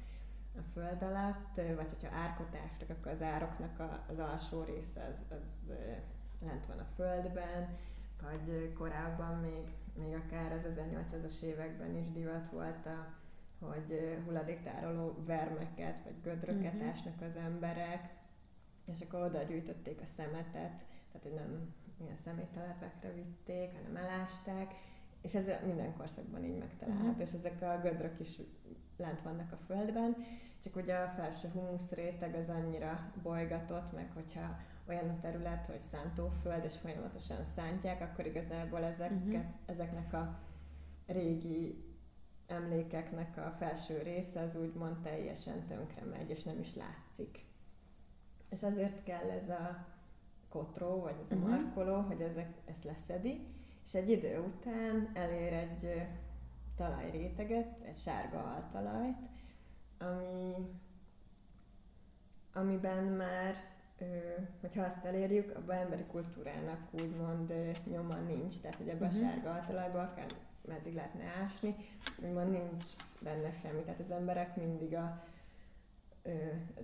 a 0.56 0.62
föld 0.72 1.02
alatt, 1.02 1.54
vagy 1.54 1.88
hogyha 1.88 2.16
árkot 2.16 2.56
ástak, 2.64 2.90
akkor 2.90 3.12
az 3.12 3.22
ároknak 3.22 3.78
a, 3.78 4.04
az 4.08 4.18
alsó 4.18 4.62
része 4.62 5.08
az, 5.12 5.36
az 5.38 5.74
lent 6.40 6.66
van 6.66 6.78
a 6.78 6.86
földben, 6.94 7.76
vagy 8.22 8.72
korábban 8.72 9.38
még, 9.38 9.74
még 9.94 10.14
akár 10.14 10.52
az 10.52 10.66
1800-as 10.74 11.42
években 11.42 11.96
is 11.96 12.12
divat 12.12 12.50
volt 12.50 12.86
a, 12.86 13.06
hogy 13.64 14.20
hulladéktároló 14.24 15.16
vermeket 15.26 16.04
vagy 16.04 16.20
gödröket 16.22 16.74
uh-huh. 16.74 16.88
ásnak 16.88 17.20
az 17.20 17.36
emberek, 17.36 18.14
és 18.84 19.00
akkor 19.00 19.22
oda 19.22 19.42
gyűjtötték 19.42 20.00
a 20.00 20.06
szemetet, 20.16 20.84
tehát 21.12 21.22
hogy 21.22 21.34
nem 21.34 21.74
ilyen 22.02 22.16
szeméttelepekre 22.24 23.12
vitték, 23.12 23.72
hanem 23.72 23.96
elásták, 23.96 24.74
és 25.20 25.34
ez 25.34 25.50
minden 25.64 25.96
korszakban 25.96 26.44
így 26.44 26.58
megtalálható, 26.58 27.08
uh-huh. 27.08 27.20
és 27.20 27.32
ezek 27.32 27.62
a 27.62 27.80
gödrök 27.82 28.20
is 28.20 28.40
lent 28.96 29.22
vannak 29.22 29.52
a 29.52 29.56
földben, 29.66 30.16
csak 30.62 30.76
ugye 30.76 30.94
a 30.94 31.12
felső 31.16 31.48
humusz 31.48 31.90
réteg 31.90 32.34
az 32.34 32.48
annyira 32.48 33.12
bolygatott, 33.22 33.92
meg 33.92 34.10
hogyha 34.14 34.58
olyan 34.88 35.08
a 35.08 35.20
terület, 35.20 35.66
hogy 35.66 35.80
szántóföld, 35.90 36.64
és 36.64 36.76
folyamatosan 36.76 37.44
szántják, 37.54 38.00
akkor 38.00 38.26
igazából 38.26 38.84
ezeket, 38.84 39.26
uh-huh. 39.26 39.44
ezeknek 39.66 40.12
a 40.12 40.38
régi 41.06 41.84
emlékeknek 42.46 43.36
a 43.36 43.54
felső 43.58 44.02
része 44.02 44.40
az 44.40 44.56
úgymond 44.56 44.96
teljesen 45.02 45.66
tönkre 45.66 46.04
megy, 46.04 46.30
és 46.30 46.42
nem 46.42 46.58
is 46.58 46.74
látszik. 46.74 47.44
És 48.48 48.62
azért 48.62 49.02
kell 49.02 49.30
ez 49.30 49.48
a 49.48 49.86
kotró, 50.52 51.00
vagy 51.00 51.14
ez 51.22 51.30
a 51.30 51.34
uh-huh. 51.34 51.50
markoló, 51.50 52.00
hogy 52.00 52.20
ezek, 52.20 52.52
ezt 52.64 52.84
leszedi, 52.84 53.46
és 53.84 53.94
egy 53.94 54.10
idő 54.10 54.38
után 54.38 55.10
elér 55.14 55.52
egy 55.52 56.06
talajréteget, 56.76 57.80
egy 57.84 57.98
sárga 57.98 58.54
altalajt, 58.54 59.28
ami, 59.98 60.54
amiben 62.52 63.04
már, 63.04 63.54
hogyha 64.60 64.82
azt 64.82 65.04
elérjük, 65.04 65.56
abban 65.56 65.76
emberi 65.76 66.04
kultúrának 66.04 66.80
úgymond 66.90 67.52
nyoma 67.84 68.16
nincs, 68.16 68.60
tehát 68.60 68.76
hogy 68.76 68.88
ebben 68.88 69.08
uh-huh. 69.08 69.22
a 69.22 69.24
mhm. 69.24 69.32
sárga 69.32 69.52
altalajban 69.52 70.04
akár 70.04 70.26
meddig 70.68 70.94
lehetne 70.94 71.24
ásni, 71.42 71.76
úgymond 72.18 72.50
nincs 72.50 72.86
benne 73.20 73.52
semmi, 73.52 73.82
tehát 73.82 74.00
az 74.00 74.10
emberek 74.10 74.56
mindig 74.56 74.94
a, 74.94 75.24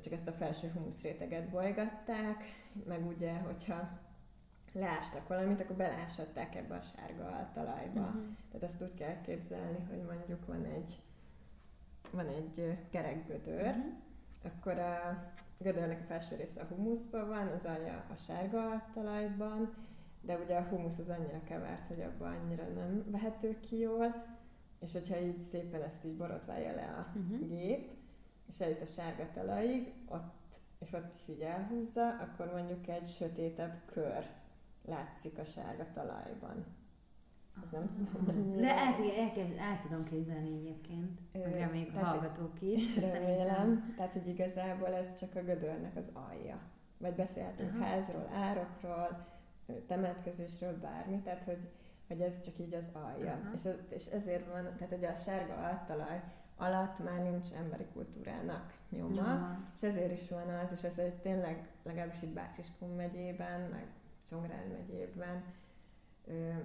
csak 0.01 0.13
ezt 0.13 0.27
a 0.27 0.33
felső 0.33 0.71
humuszréteget 0.75 1.49
bolygatták, 1.49 2.43
meg 2.87 3.07
ugye, 3.07 3.33
hogyha 3.33 3.89
leástak 4.73 5.29
valamit, 5.29 5.61
akkor 5.61 5.77
belásatták 5.77 6.55
ebbe 6.55 6.75
a 6.75 6.81
sárga 6.81 7.51
talajba. 7.53 8.01
Uh-huh. 8.01 8.23
Tehát 8.53 8.63
ezt 8.63 8.83
úgy 8.83 8.95
kell 8.95 9.21
képzelni, 9.21 9.85
hogy 9.89 10.03
mondjuk 10.03 10.47
van 10.47 10.65
egy, 10.65 11.03
van 12.11 12.27
egy 12.27 12.79
kerek 12.91 13.27
gödör, 13.27 13.67
uh-huh. 13.67 13.85
akkor 14.43 14.79
a 14.79 15.33
gödörnek 15.59 16.01
a 16.01 16.07
felső 16.07 16.37
része 16.37 16.61
a 16.61 16.75
humuszban 16.75 17.29
van, 17.29 17.47
az 17.47 17.65
alja 17.65 18.05
a 18.13 18.17
sárga 18.17 18.89
talajban, 18.95 19.75
de 20.21 20.39
ugye 20.45 20.57
a 20.57 20.63
humusz 20.63 20.99
az 20.99 21.09
annyira 21.09 21.43
kevert, 21.45 21.87
hogy 21.89 22.01
abban 22.01 22.35
annyira 22.35 22.65
nem 22.69 23.05
vehető 23.11 23.61
ki 23.61 23.79
jól, 23.79 24.37
és 24.81 24.93
hogyha 24.93 25.21
így 25.21 25.41
szépen 25.41 25.83
ezt 25.83 26.05
így 26.05 26.17
borotválja 26.17 26.75
le 26.75 26.85
a 26.85 27.19
uh-huh. 27.19 27.49
gép, 27.49 27.98
és 28.49 28.61
eljut 28.61 28.81
a 28.81 28.87
sárga 28.87 29.31
talajig, 29.35 29.93
ott, 30.09 30.61
és 30.79 30.93
ott 30.93 31.15
is 31.15 31.29
így 31.29 31.41
elhúzza, 31.41 32.09
akkor 32.09 32.53
mondjuk 32.53 32.89
egy 32.89 33.09
sötétebb 33.09 33.81
kör 33.87 34.27
látszik 34.85 35.39
a 35.39 35.45
sárga 35.45 35.87
talajban. 35.95 36.65
Ez 37.65 37.71
nem 37.71 37.91
tudom 37.91 38.23
mennyire. 38.27 38.61
De 38.61 38.77
el, 38.77 38.95
el, 38.95 39.59
el 39.59 39.81
tudom 39.83 40.05
képzelni 40.05 40.53
egyébként, 40.53 41.21
reméljük 41.33 41.95
a 41.95 41.99
hallgatók 41.99 42.61
is. 42.61 42.97
Remélem, 42.97 43.95
tehát 43.97 44.13
hogy 44.13 44.29
igazából 44.29 44.95
ez 44.95 45.19
csak 45.19 45.35
a 45.35 45.43
gödörnek 45.43 45.97
az 45.97 46.11
alja. 46.13 46.61
Vagy 46.99 47.15
beszélhetünk 47.15 47.75
Aha. 47.75 47.85
házról, 47.85 48.29
árokról, 48.35 49.27
temetkezésről, 49.87 50.79
bármi, 50.79 51.21
tehát 51.21 51.43
hogy, 51.43 51.71
hogy 52.07 52.21
ez 52.21 52.41
csak 52.41 52.59
így 52.59 52.75
az 52.75 52.91
alja. 52.93 53.51
És, 53.55 53.65
az, 53.65 53.77
és 53.89 54.07
ezért 54.07 54.47
van, 54.47 54.63
tehát 54.63 54.93
hogy 54.93 55.05
a 55.05 55.15
sárga 55.15 55.55
altalaj 55.55 56.23
alatt 56.59 57.05
már 57.05 57.23
nincs 57.23 57.49
emberi 57.53 57.87
kultúrának 57.93 58.75
nyoma, 58.89 59.09
nyoma. 59.09 59.59
és 59.75 59.83
ezért 59.83 60.13
is 60.13 60.29
van 60.29 60.49
az, 60.49 60.73
és 60.73 60.83
ez 60.83 60.99
egy 60.99 61.15
tényleg 61.15 61.69
legalábbis 61.83 62.23
itt 62.23 62.35
Bácsiskun 62.35 62.89
megyében, 62.89 63.61
meg 63.61 63.87
Csongrád 64.29 64.73
megyében, 64.73 65.45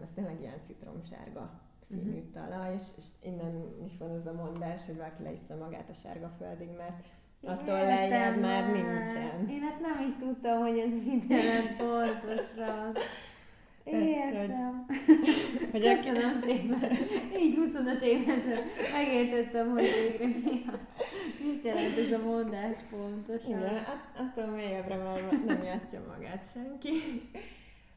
ez 0.01 0.09
tényleg 0.15 0.39
ilyen 0.39 0.61
citromsárga 0.65 1.59
színű 1.79 2.17
uh-huh. 2.17 2.31
talaj, 2.31 2.73
és, 2.73 2.83
és 2.97 3.05
innen 3.21 3.83
is 3.85 3.97
van 3.97 4.09
az 4.09 4.25
a 4.25 4.33
mondás, 4.33 4.85
hogy 4.85 4.97
valaki 4.97 5.23
leissza 5.23 5.55
magát 5.55 5.89
a 5.89 5.93
sárga 5.93 6.31
földig, 6.37 6.69
mert 6.77 7.05
attól 7.43 7.79
lejjebb 7.79 8.39
már 8.39 8.71
nincsen. 8.71 9.49
Én 9.49 9.63
ezt 9.63 9.81
nem 9.81 10.07
is 10.07 10.15
tudtam, 10.15 10.61
hogy 10.61 10.79
ez 10.79 10.91
mit 11.07 11.29
jelent 11.29 11.81
pontosan. 13.83 14.33
Értem. 14.33 14.85
Hogy 15.71 15.81
Köszönöm 15.81 16.41
szépen. 16.41 16.91
Így 17.39 17.55
25 17.55 18.01
évesen 18.01 18.59
megértettem, 18.93 19.69
hogy 19.69 19.83
végre 19.83 20.25
mi 20.25 20.63
a, 20.67 20.79
mit 21.43 21.63
jelent 21.63 21.97
ez 21.97 22.11
a 22.11 22.23
mondás 22.23 22.77
pontosan. 22.89 23.49
Igen, 23.49 23.75
att- 23.75 24.17
attól 24.17 24.45
mélyebbre 24.45 24.95
már 24.95 25.39
nem 25.45 25.63
játja 25.63 26.01
magát 26.07 26.51
senki. 26.53 26.91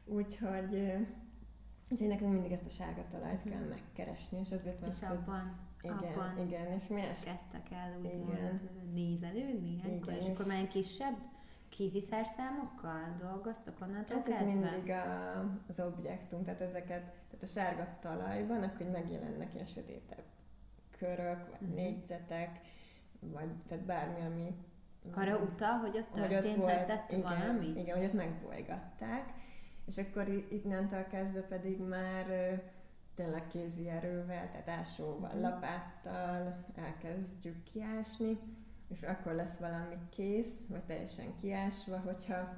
Úgyhogy, 0.05 0.93
úgyhogy 1.89 2.07
nekünk 2.07 2.31
mindig 2.31 2.51
ezt 2.51 2.65
a 2.65 2.69
sárga 2.69 3.05
talajt 3.11 3.43
kell 3.43 3.59
mhm. 3.59 3.69
megkeresni, 3.69 4.39
és 4.39 4.51
azért 4.51 4.79
van 4.79 4.89
És 4.89 5.01
abban, 5.01 5.59
igen, 5.81 5.97
abban 5.97 6.45
igen, 6.47 6.71
és 6.79 6.87
mi 6.87 7.01
ezt? 7.01 7.23
kezdtek 7.23 7.71
el 7.71 7.97
úgymond 7.97 8.69
nézelődni, 8.93 9.71
igen, 9.71 10.15
és 10.21 10.27
akkor 10.27 10.45
már 10.45 10.67
kisebb 10.67 11.17
kéziszerszámokkal 11.77 13.17
dolgoztak 13.19 13.81
onnantól 13.81 14.15
hát 14.15 14.27
kezdve? 14.27 14.45
mindig 14.45 14.89
a, 14.89 15.39
az 15.67 15.79
objektum, 15.79 16.43
tehát 16.43 16.61
ezeket, 16.61 17.01
tehát 17.01 17.43
a 17.43 17.45
sárga 17.45 17.97
talajban, 18.01 18.63
akkor 18.63 18.85
megjelennek 18.85 19.53
ilyen 19.53 19.65
sötétebb 19.65 20.23
körök, 20.97 21.49
vagy 21.49 21.61
uh-huh. 21.61 21.75
négyzetek, 21.75 22.59
vagy 23.19 23.49
tehát 23.67 23.85
bármi, 23.85 24.25
ami... 24.25 24.55
Arra 25.13 25.37
utal, 25.37 25.77
hogy 25.77 25.97
ott 25.97 26.11
történt, 26.11 26.57
volt, 26.57 26.91
igen, 27.09 27.21
valami? 27.21 27.67
Igen, 27.67 27.97
hogy 27.97 28.05
ott 28.05 28.13
megbolygatták, 28.13 29.33
és 29.85 29.97
akkor 29.97 30.45
innentől 30.49 31.07
kezdve 31.07 31.41
pedig 31.41 31.79
már 31.79 32.25
tényleg 33.15 33.47
kézi 33.47 33.89
erővel, 33.89 34.49
tehát 34.51 34.79
ásóval, 34.79 35.29
uh-huh. 35.29 35.41
lapáttal 35.41 36.65
elkezdjük 36.75 37.63
kiásni, 37.63 38.39
és 38.87 39.01
akkor 39.01 39.33
lesz 39.33 39.57
valami 39.59 39.95
kész, 40.09 40.55
vagy 40.67 40.83
teljesen 40.83 41.33
kiásva, 41.41 41.97
hogyha, 41.97 42.57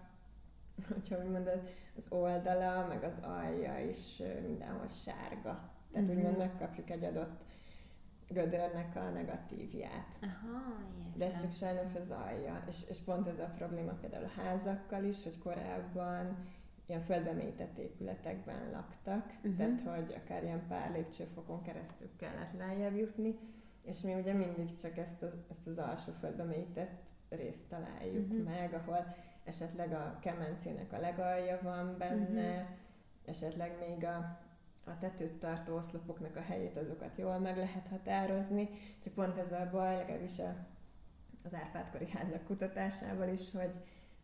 hogyha 0.94 1.24
úgymond 1.24 1.48
az 1.98 2.06
oldala, 2.10 2.88
meg 2.88 3.04
az 3.04 3.20
alja 3.22 3.80
is 3.90 4.22
mindenhol 4.48 4.88
sárga. 4.88 5.72
Tehát 5.92 6.08
mm-hmm. 6.08 6.18
úgymond 6.18 6.38
megkapjuk 6.38 6.90
egy 6.90 7.04
adott 7.04 7.42
gödörnek 8.28 8.96
a 8.96 9.10
negatívját. 9.10 10.18
Aha, 10.22 10.60
De 11.16 11.26
ez 11.26 11.42
csak 11.42 11.54
sajnos 11.54 11.96
az 12.02 12.12
alja. 12.12 12.64
És, 12.70 12.78
és 12.90 12.98
pont 12.98 13.28
ez 13.28 13.40
a 13.40 13.54
probléma 13.58 13.92
például 13.92 14.24
a 14.24 14.42
házakkal 14.42 15.04
is, 15.04 15.24
hogy 15.24 15.38
korábban 15.38 16.38
ilyen 16.86 17.02
földbe 17.02 17.32
mélyített 17.32 17.78
épületekben 17.78 18.72
laktak, 18.72 19.26
uh-huh. 19.26 19.56
tehát 19.56 19.82
hogy 19.82 20.22
akár 20.24 20.44
ilyen 20.44 20.68
pár 20.68 20.92
lépcsőfokon 20.92 21.62
keresztül 21.62 22.10
kellett 22.18 22.58
lejjebb 22.58 22.96
jutni, 22.96 23.36
és 23.90 24.02
mi 24.02 24.14
ugye 24.14 24.34
mindig 24.34 24.76
csak 24.76 24.98
ezt 24.98 25.22
az, 25.22 25.34
ezt 25.50 25.68
az 25.68 25.78
alsó 25.78 26.12
földbe 26.20 26.44
mélyített 26.44 27.02
részt 27.30 27.64
találjuk 27.70 28.32
uh-huh. 28.32 28.44
meg, 28.44 28.74
ahol 28.74 29.16
esetleg 29.44 29.94
a 29.94 30.18
kemencének 30.22 30.94
a 30.94 31.00
legalja 31.00 31.60
van 31.62 31.96
benne, 31.98 32.52
uh-huh. 32.52 32.68
esetleg 33.26 33.78
még 33.88 34.06
a, 34.06 34.40
a 34.84 34.98
tetőt 35.00 35.40
tartó 35.40 35.76
oszlopoknak 35.76 36.36
a 36.36 36.42
helyét, 36.42 36.78
azokat 36.78 37.18
jól 37.18 37.40
meg 37.40 37.58
lehet 37.58 37.88
határozni, 37.88 38.70
csak 39.04 39.14
pont 39.14 39.38
ez 39.38 39.52
a 39.52 39.70
baj, 39.72 39.96
legalábbis 39.96 40.40
a, 40.40 40.56
az 41.44 41.54
Árpádkori 41.54 42.10
házak 42.10 42.44
kutatásával 42.44 43.28
is, 43.28 43.52
hogy, 43.52 43.74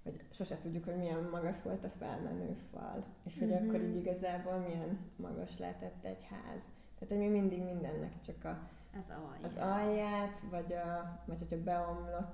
hogy 0.03 0.23
sose 0.29 0.57
tudjuk, 0.57 0.85
hogy 0.85 0.97
milyen 0.97 1.23
magas 1.31 1.61
volt 1.63 1.83
a 1.83 1.91
felmenő 1.99 2.57
fal, 2.71 3.05
és 3.23 3.39
hogy 3.39 3.47
mm-hmm. 3.47 3.67
akkor 3.67 3.81
így 3.81 3.95
igazából 3.95 4.57
milyen 4.57 4.99
magas 5.15 5.57
lehetett 5.57 6.03
egy 6.03 6.23
ház. 6.29 6.61
Tehát, 6.99 7.13
hogy 7.13 7.17
mi 7.17 7.39
mindig 7.39 7.63
mindennek 7.63 8.19
csak 8.19 8.43
a, 8.43 8.69
az, 8.97 9.09
alját. 9.09 9.43
az 9.43 9.57
alját, 9.57 10.39
vagy, 10.49 10.73
a, 10.73 11.21
vagy 11.25 11.37
hogyha 11.37 11.63
beomlott, 11.63 12.33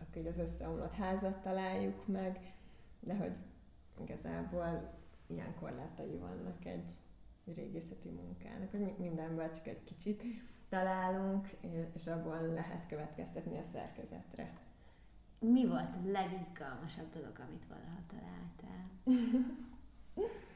akkor 0.00 0.16
így 0.16 0.26
az 0.26 0.38
összeomlott 0.38 0.92
házat 0.92 1.36
találjuk 1.36 2.06
meg, 2.06 2.52
de 3.00 3.16
hogy 3.16 3.32
igazából 4.00 4.94
ilyen 5.26 5.54
korlátai 5.60 6.16
vannak 6.16 6.64
egy 6.64 6.84
régészeti 7.54 8.08
munkának, 8.08 8.70
hogy 8.70 8.94
mindenből 8.98 9.50
csak 9.50 9.66
egy 9.66 9.84
kicsit 9.84 10.22
találunk, 10.68 11.48
és 11.94 12.06
abból 12.06 12.52
lehet 12.54 12.86
következtetni 12.86 13.58
a 13.58 13.64
szerkezetre. 13.72 14.52
Mi 15.38 15.66
volt 15.66 15.94
a 15.94 16.10
legizgalmasabb 16.10 17.12
dolog, 17.12 17.38
amit 17.38 17.66
valaha 17.68 18.00
találtál? 18.06 18.90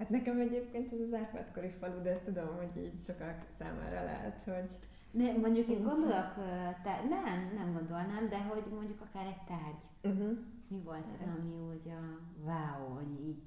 hát 0.00 0.08
nekem 0.08 0.40
egyébként 0.40 0.92
ez 0.92 1.00
az 1.00 1.14
Árpádkori 1.14 1.68
falu, 1.68 2.02
de 2.02 2.10
ezt 2.10 2.24
tudom, 2.24 2.56
hogy 2.56 2.82
így 2.82 3.04
sokak 3.04 3.46
számára 3.58 4.04
lehet, 4.04 4.42
hogy 4.44 4.70
ne, 5.10 5.32
mondjuk 5.32 5.68
én 5.68 5.82
gondolok, 5.82 6.34
te, 6.82 7.02
nem, 7.08 7.52
nem 7.56 7.72
gondolnám, 7.72 8.28
de 8.28 8.42
hogy 8.42 8.64
mondjuk 8.74 9.00
akár 9.00 9.26
egy 9.26 9.44
tárgy. 9.46 9.82
Uh-huh. 10.02 10.38
Mi 10.68 10.80
volt 10.84 11.10
az, 11.14 11.26
ami 11.36 11.54
úgy 11.70 11.88
a 11.88 12.02
wow, 12.44 12.94
hogy 12.94 13.28
így 13.28 13.42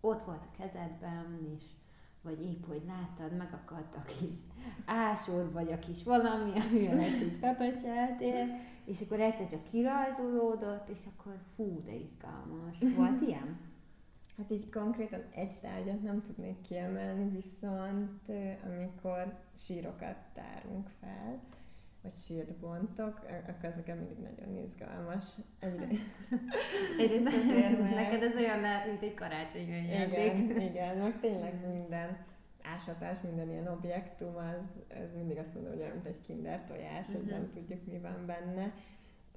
ott 0.00 0.22
volt 0.22 0.44
a 0.52 0.56
kezedben, 0.62 1.38
és 1.56 1.62
vagy 2.22 2.42
épp, 2.42 2.66
hogy 2.66 2.82
láttad, 2.86 3.36
megakadt 3.36 3.94
a 3.94 4.02
kis 4.04 4.36
ásód, 4.84 5.52
vagy 5.52 5.72
a 5.72 5.78
kis 5.78 6.02
valami, 6.02 6.52
amivel 6.60 6.98
egy 7.08 7.38
pepecseltél, 7.40 8.46
és 8.84 9.00
akkor 9.00 9.20
egyszer 9.20 9.48
csak 9.48 9.64
kirajzolódott, 9.70 10.88
és 10.88 11.00
akkor 11.06 11.36
fú, 11.56 11.82
de 11.84 11.94
izgalmas. 11.94 12.78
Volt 12.96 13.20
ilyen? 13.20 13.67
Hát 14.38 14.50
így 14.50 14.70
konkrétan 14.70 15.22
egy 15.34 15.60
tárgyat 15.60 16.02
nem 16.02 16.22
tudnék 16.22 16.60
kiemelni, 16.60 17.28
viszont 17.30 18.28
amikor 18.64 19.38
sírokat 19.56 20.16
tárunk 20.32 20.88
fel, 21.00 21.40
vagy 22.02 22.12
sírt 22.12 22.56
bontok, 22.56 23.26
akkor 23.48 23.64
ez 23.64 23.74
nekem 23.74 23.98
mindig 23.98 24.18
nagyon 24.18 24.64
izgalmas. 24.64 25.24
Egyre... 25.58 25.86
Egyrészt 27.02 27.26
azért, 27.26 27.80
mert... 27.80 27.94
Neked 27.94 28.22
ez 28.22 28.36
olyan, 28.36 28.58
mint 28.86 29.02
egy 29.02 29.14
karácsonyi 29.14 29.64
Igen, 29.64 30.60
igen, 30.70 30.96
meg 30.96 31.20
tényleg 31.20 31.68
minden 31.72 32.16
ásatás, 32.62 33.20
minden 33.20 33.50
ilyen 33.50 33.68
objektum, 33.68 34.36
az, 34.36 34.66
ez 34.88 35.14
mindig 35.14 35.38
azt 35.38 35.54
mondom, 35.54 35.72
hogy 35.72 35.80
olyan, 35.80 35.92
mint 35.92 36.06
egy 36.06 36.20
kinder 36.20 36.64
tojás, 36.64 37.06
uh-huh. 37.06 37.14
hogy 37.14 37.24
mhm. 37.24 37.34
nem 37.34 37.50
tudjuk, 37.52 37.86
mi 37.86 37.98
van 37.98 38.26
benne. 38.26 38.72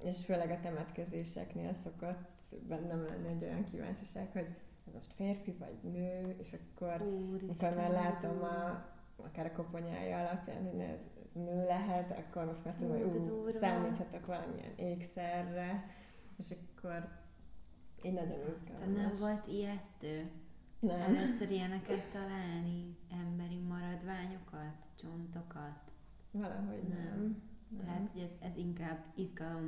És 0.02 0.24
főleg 0.24 0.50
a 0.50 0.60
temetkezéseknél 0.60 1.72
szokott 1.72 2.30
bennem 2.68 3.04
lenni 3.04 3.28
egy 3.28 3.42
olyan 3.42 3.64
kíváncsiság, 3.70 4.28
hogy 4.32 4.46
ez 4.86 4.92
most 4.92 5.12
férfi 5.12 5.52
vagy 5.52 5.92
nő, 5.92 6.36
és 6.38 6.52
akkor, 6.52 7.02
Úr, 7.02 7.42
amikor 7.42 7.74
már 7.74 7.90
látom 7.90 8.42
a, 8.42 8.86
akár 9.16 9.46
a 9.46 9.52
koponyája 9.52 10.18
alapján, 10.18 10.70
hogy 10.70 10.80
ez, 10.80 11.00
ez 11.24 11.32
nő 11.32 11.64
lehet, 11.64 12.10
akkor 12.10 12.44
most 12.44 12.64
már 12.64 12.74
tudom, 12.74 12.98
hogy 12.98 13.28
ú, 13.28 13.50
számíthatok 13.60 14.26
valamilyen 14.26 14.76
ékszerre, 14.76 15.84
és 16.38 16.50
akkor 16.50 17.08
így 18.02 18.12
nagyon 18.12 18.38
izgalmas. 18.54 18.96
Nem 18.96 19.10
volt 19.18 19.46
ijesztő? 19.46 20.30
Nem. 20.78 21.00
Először 21.00 21.50
ilyeneket 21.50 22.02
találni, 22.12 22.96
emberi 23.10 23.58
maradványokat, 23.58 24.74
csontokat? 25.00 25.92
Valahogy 26.30 26.82
nem. 26.88 26.98
nem. 26.98 27.42
nem. 27.68 27.84
Tehát, 27.84 28.08
hogy 28.12 28.20
ez, 28.22 28.50
ez 28.50 28.56
inkább 28.56 29.04
izgalom 29.14 29.66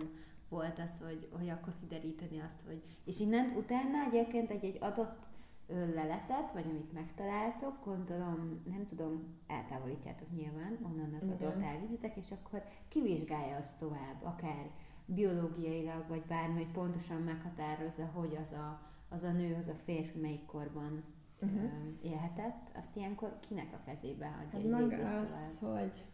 volt 0.54 0.78
az, 0.78 0.90
hogy, 1.02 1.28
hogy 1.38 1.48
akkor 1.48 1.74
kideríteni 1.80 2.40
azt, 2.40 2.60
hogy... 2.66 2.82
És 3.04 3.20
innen 3.20 3.56
utána 3.56 4.04
egyébként 4.06 4.50
egy-egy 4.50 4.78
adott 4.80 5.26
leletet, 5.68 6.52
vagy 6.52 6.64
amit 6.68 6.92
megtaláltok, 6.92 7.84
gondolom, 7.84 8.62
nem 8.70 8.84
tudom, 8.86 9.36
eltávolítjátok 9.46 10.30
nyilván 10.36 10.78
onnan 10.82 11.16
az 11.20 11.28
adott 11.28 11.62
elvizitek, 11.62 12.16
és 12.16 12.30
akkor 12.30 12.62
kivizsgálja 12.88 13.56
azt 13.56 13.78
tovább, 13.78 14.22
akár 14.22 14.70
biológiailag, 15.06 16.04
vagy 16.08 16.22
bármi, 16.22 16.54
hogy 16.54 16.72
pontosan 16.72 17.22
meghatározza, 17.22 18.04
hogy 18.06 18.36
az 18.40 18.52
a, 18.52 18.80
az 19.08 19.22
a 19.22 19.32
nő, 19.32 19.54
az 19.54 19.68
a 19.68 19.74
férfi 19.84 20.18
melyik 20.18 20.46
korban 20.46 21.04
uh-huh. 21.40 21.70
élhetett, 22.02 22.70
azt 22.74 22.96
ilyenkor 22.96 23.38
kinek 23.48 23.72
a 23.72 23.84
kezébe 23.84 24.26
hagyja 24.26 24.76
hát 24.76 24.92
egy 24.92 25.00
az, 25.00 25.58
hogy 25.60 26.04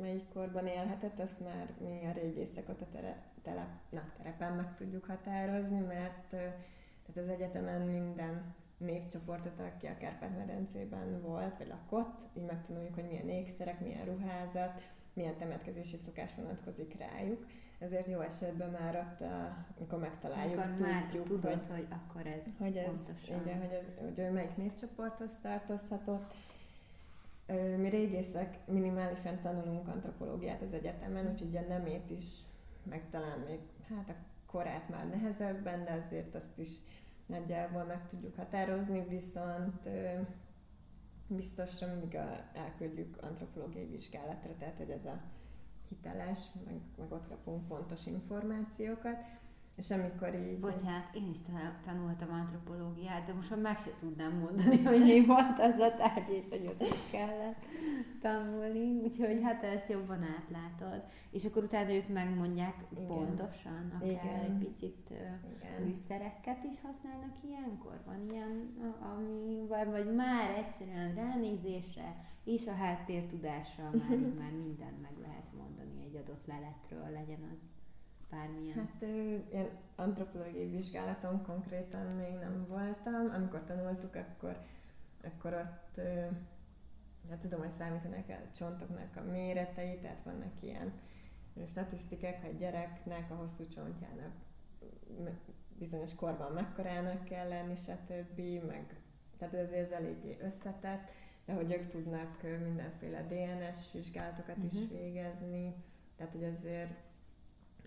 melyik 0.00 0.28
korban 0.32 0.66
élhetett, 0.66 1.18
azt 1.18 1.40
már 1.40 1.72
mi 1.78 2.06
a 2.06 2.12
régészek 2.12 2.68
ott 2.68 2.80
a 2.80 2.86
tere, 2.92 3.22
telep, 3.42 3.68
na, 3.90 4.02
terepen 4.16 4.52
meg 4.52 4.76
tudjuk 4.76 5.04
határozni, 5.04 5.78
mert 5.78 6.28
tehát 7.06 7.16
az 7.22 7.28
egyetemen 7.28 7.80
minden 7.80 8.54
népcsoportot, 8.78 9.60
aki 9.60 9.86
a 9.86 9.96
Kárpát-medencében 9.98 11.20
volt, 11.22 11.58
vagy 11.58 11.66
lakott, 11.66 12.20
így 12.34 12.44
megtanuljuk, 12.44 12.94
hogy 12.94 13.06
milyen 13.06 13.28
ékszerek, 13.28 13.80
milyen 13.80 14.04
ruházat, 14.04 14.82
milyen 15.12 15.36
temetkezési 15.36 15.96
szokás 15.96 16.34
vonatkozik 16.34 16.96
rájuk. 16.98 17.46
Ezért 17.78 18.06
jó 18.06 18.20
esetben 18.20 18.70
már 18.70 18.96
ott, 18.96 19.28
amikor 19.78 19.98
megtaláljuk, 19.98 20.62
tudjuk, 20.62 20.78
már 20.78 21.06
tudod, 21.06 21.42
hogy, 21.42 21.62
hogy 21.68 21.86
akkor 21.90 22.26
ez 22.26 22.44
hogy 22.58 22.76
ez, 22.76 22.84
pontosan. 22.84 23.40
Igen, 23.40 23.60
hogy, 23.60 23.72
ez, 23.72 24.16
hogy 24.16 24.32
melyik 24.32 24.56
népcsoporthoz 24.56 25.30
tartozhatott. 25.42 26.34
Mi 27.76 27.88
régészek 27.88 28.58
minimálisan 28.66 29.40
tanulunk 29.40 29.88
antropológiát 29.88 30.62
az 30.62 30.72
egyetemen, 30.72 31.30
úgyhogy 31.30 31.56
a 31.56 31.60
nemét 31.60 32.10
is, 32.10 32.40
meg 32.82 33.10
talán 33.10 33.38
még 33.38 33.60
hát 33.88 34.08
a 34.08 34.14
korát 34.46 34.88
már 34.88 35.08
nehezebben, 35.08 35.84
de 35.84 36.02
azért 36.04 36.34
azt 36.34 36.58
is 36.58 36.70
nagyjából 37.26 37.84
meg 37.84 38.08
tudjuk 38.08 38.36
határozni, 38.36 39.04
viszont 39.08 39.88
biztosra 41.28 41.86
mindig 41.86 42.14
a, 42.14 42.44
elküldjük 42.54 43.22
antropológiai 43.22 43.86
vizsgálatra, 43.86 44.54
tehát 44.58 44.76
hogy 44.76 44.90
ez 44.90 45.04
a 45.04 45.20
hiteles, 45.88 46.38
meg, 46.64 46.80
meg 46.98 47.12
ott 47.12 47.28
kapunk 47.28 47.68
pontos 47.68 48.06
információkat. 48.06 49.16
És 49.76 49.90
amikor 49.90 50.34
így... 50.34 50.58
Bocsánat, 50.58 51.14
én 51.14 51.30
is 51.30 51.38
tanultam 51.84 52.30
antropológiát, 52.30 53.26
de 53.26 53.32
most 53.32 53.50
már 53.50 53.58
meg 53.58 53.78
se 53.78 53.90
tudnám 54.00 54.32
mondani, 54.32 54.82
hogy 54.82 55.00
mi 55.00 55.24
volt 55.24 55.58
az 55.58 55.78
a 55.78 55.94
tárgy, 55.94 56.30
és 56.30 56.48
hogy 56.48 56.66
ott 56.66 57.10
kellett 57.10 57.64
tanulni. 58.20 59.00
Úgyhogy 59.02 59.40
hát 59.42 59.62
ezt 59.62 59.88
jobban 59.88 60.22
átlátod. 60.22 61.02
És 61.30 61.44
akkor 61.44 61.62
utána 61.62 61.92
ők 61.92 62.08
megmondják 62.08 62.74
Igen. 62.90 63.06
pontosan, 63.06 63.92
akár 63.94 64.08
Igen. 64.08 64.40
egy 64.44 64.58
picit 64.58 65.10
Igen. 65.10 65.82
műszereket 65.82 66.64
is 66.64 66.80
használnak 66.82 67.34
ilyenkor? 67.48 68.00
Van 68.06 68.30
ilyen, 68.30 68.76
ami, 69.16 69.66
vagy, 69.68 69.90
vagy 69.90 70.14
már 70.14 70.58
egyszerűen 70.58 71.14
ránézésre 71.14 72.24
és 72.44 72.66
a 72.66 72.74
háttértudással 72.74 73.90
már, 73.90 74.18
már 74.40 74.52
mindent 74.52 75.02
meg 75.02 75.12
lehet 75.20 75.48
mondani 75.58 76.04
egy 76.04 76.16
adott 76.16 76.46
leletről, 76.46 77.10
legyen 77.10 77.50
az 77.54 77.60
bármilyen? 78.30 78.76
Hát 78.76 79.02
ilyen 79.50 79.68
antropológiai 79.96 80.68
vizsgálaton 80.68 81.42
konkrétan 81.42 82.06
még 82.06 82.32
nem 82.32 82.66
voltam. 82.68 83.30
Amikor 83.34 83.64
tanultuk, 83.64 84.14
akkor, 84.14 84.56
akkor 85.22 85.54
ott 85.54 86.00
hát 87.30 87.38
tudom, 87.38 87.60
hogy 87.60 87.70
számítanak 87.70 88.28
a 88.28 88.56
csontoknak 88.56 89.16
a 89.16 89.30
méretei, 89.30 89.98
tehát 89.98 90.22
vannak 90.24 90.62
ilyen 90.62 90.92
statisztikák, 91.66 92.42
hogy 92.42 92.58
gyereknek 92.58 93.30
a 93.30 93.34
hosszú 93.34 93.68
csontjának 93.68 94.32
bizonyos 95.78 96.14
korban 96.14 96.52
mekkorának 96.52 97.24
kell 97.24 97.48
lenni, 97.48 97.76
stb. 97.76 98.40
Meg, 98.66 99.00
tehát 99.38 99.54
ez 99.54 99.70
ez 99.70 99.90
eléggé 99.90 100.36
összetett, 100.40 101.10
de 101.44 101.52
hogy 101.52 101.72
ők 101.72 101.88
tudnak 101.88 102.42
mindenféle 102.42 103.22
DNS 103.22 103.92
vizsgálatokat 103.92 104.56
uh-huh. 104.56 104.72
is 104.72 104.78
mhm. 104.80 104.94
végezni, 104.94 105.74
tehát 106.16 106.32
hogy 106.32 106.44
azért 106.44 106.90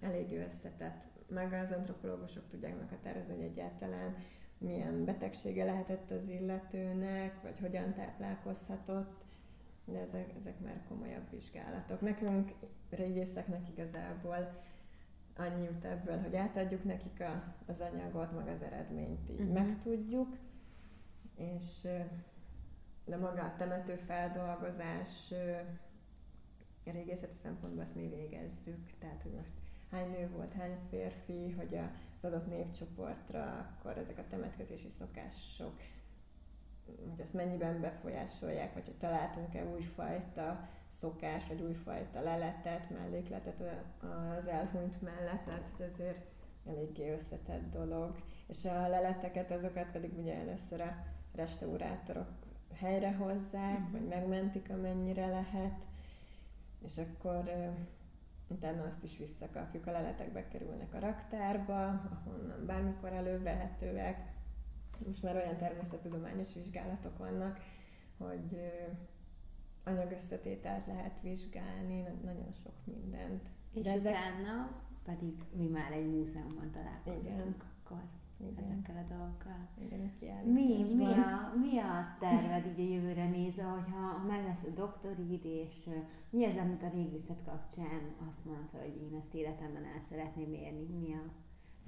elég 0.01 0.31
összetett. 0.31 1.03
Meg 1.27 1.53
az 1.53 1.71
antropológusok 1.71 2.49
tudják 2.49 2.77
meghatározni, 2.77 3.35
hogy 3.35 3.43
egyáltalán 3.43 4.15
milyen 4.57 5.05
betegsége 5.05 5.65
lehetett 5.65 6.11
az 6.11 6.27
illetőnek, 6.29 7.41
vagy 7.41 7.59
hogyan 7.59 7.93
táplálkozhatott, 7.93 9.23
de 9.85 9.99
ezek, 9.99 10.33
ezek 10.39 10.59
már 10.59 10.81
komolyabb 10.87 11.29
vizsgálatok. 11.29 12.01
Nekünk, 12.01 12.51
régészeknek 12.89 13.69
igazából 13.69 14.61
annyi 15.35 15.63
jut 15.63 15.85
ebből, 15.85 16.21
hogy 16.21 16.35
átadjuk 16.35 16.83
nekik 16.83 17.21
a, 17.21 17.55
az 17.65 17.81
anyagot, 17.81 18.35
meg 18.35 18.47
az 18.47 18.61
eredményt 18.61 19.29
így 19.29 19.39
uh-huh. 19.39 19.53
megtudjuk, 19.53 20.37
és 21.35 21.87
de 23.05 23.17
maga 23.17 23.41
a 23.41 23.55
temető 23.57 23.95
feldolgozás 23.95 25.33
régészeti 26.83 27.35
szempontból 27.41 27.83
ezt 27.83 27.95
mi 27.95 28.07
végezzük, 28.07 28.97
tehát 28.99 29.21
hogy 29.21 29.31
most 29.31 29.58
hány 29.91 30.09
nő 30.09 30.29
volt, 30.35 30.53
hány 30.53 30.77
férfi, 30.89 31.51
hogy 31.51 31.79
az 32.17 32.25
adott 32.25 32.47
népcsoportra 32.47 33.43
akkor 33.43 33.97
ezek 33.97 34.17
a 34.17 34.27
temetkezési 34.29 34.89
szokások 34.89 35.73
hogy 37.09 37.19
ezt 37.19 37.33
mennyiben 37.33 37.81
befolyásolják, 37.81 38.73
vagy 38.73 38.85
hogy 38.85 38.97
találtunk-e 38.97 39.65
újfajta 39.65 40.67
szokás, 40.99 41.47
vagy 41.47 41.61
újfajta 41.61 42.21
leletet, 42.21 42.89
mellékletet 42.89 43.61
az 44.37 44.47
elhunyt 44.47 45.01
mellett, 45.01 45.43
tehát 45.45 45.71
hogy 45.77 45.85
azért 45.93 46.25
eléggé 46.67 47.13
összetett 47.13 47.71
dolog. 47.71 48.15
És 48.47 48.65
a 48.65 48.87
leleteket, 48.87 49.51
azokat 49.51 49.91
pedig 49.91 50.17
ugye 50.17 50.35
először 50.35 50.81
a 50.81 51.05
restaurátorok 51.35 52.29
helyrehozzák, 52.73 53.79
mm. 53.79 53.91
vagy 53.91 54.07
megmentik 54.07 54.69
amennyire 54.69 55.27
lehet, 55.27 55.87
és 56.85 56.97
akkor 56.97 57.51
utána 58.49 58.83
azt 58.83 59.03
is 59.03 59.17
visszakapjuk. 59.17 59.87
A 59.87 59.91
leletek 59.91 60.31
bekerülnek 60.31 60.93
a 60.93 60.99
raktárba, 60.99 61.85
ahonnan 61.87 62.65
bármikor 62.65 63.13
elővehetőek. 63.13 64.33
Most 65.05 65.23
már 65.23 65.35
olyan 65.35 65.57
természettudományos 65.57 66.53
vizsgálatok 66.53 67.17
vannak, 67.17 67.59
hogy 68.17 68.61
anyagösszetételt 69.83 70.85
lehet 70.85 71.21
vizsgálni, 71.21 72.03
nagyon 72.23 72.53
sok 72.63 72.73
mindent. 72.83 73.49
És 73.73 73.83
De 73.83 73.91
ezek... 73.91 74.11
utána 74.11 74.81
pedig 75.03 75.43
mi 75.53 75.67
már 75.67 75.91
egy 75.91 76.09
múzeumban 76.09 76.71
találkozunk 76.71 77.63
akkor 77.89 78.01
igen. 78.39 78.63
ezekkel 78.63 79.05
a 79.05 79.13
dolgokkal. 79.13 79.67
Igen, 79.79 80.11
mi, 80.45 80.85
mi, 80.95 81.05
a, 81.05 81.53
mi 81.59 81.77
a 81.79 82.15
terved 82.19 82.65
így 82.65 82.89
a 82.89 82.93
jövőre 82.93 83.29
nézve, 83.29 83.63
hogyha 83.63 83.97
ha 83.97 84.25
meg 84.27 84.43
lesz 84.43 84.63
a 84.63 84.73
doktorid, 84.75 85.45
és 85.45 85.89
mi 86.29 86.45
az, 86.45 86.57
amit 86.57 86.83
a 86.83 86.89
régészet 86.89 87.43
kapcsán 87.45 88.01
azt 88.29 88.45
mondod, 88.45 88.69
hogy 88.69 89.01
én 89.01 89.17
ezt 89.19 89.33
életemben 89.33 89.83
el 89.83 89.99
szeretném 89.99 90.53
érni? 90.53 90.85
Mi 90.99 91.13
a 91.13 91.31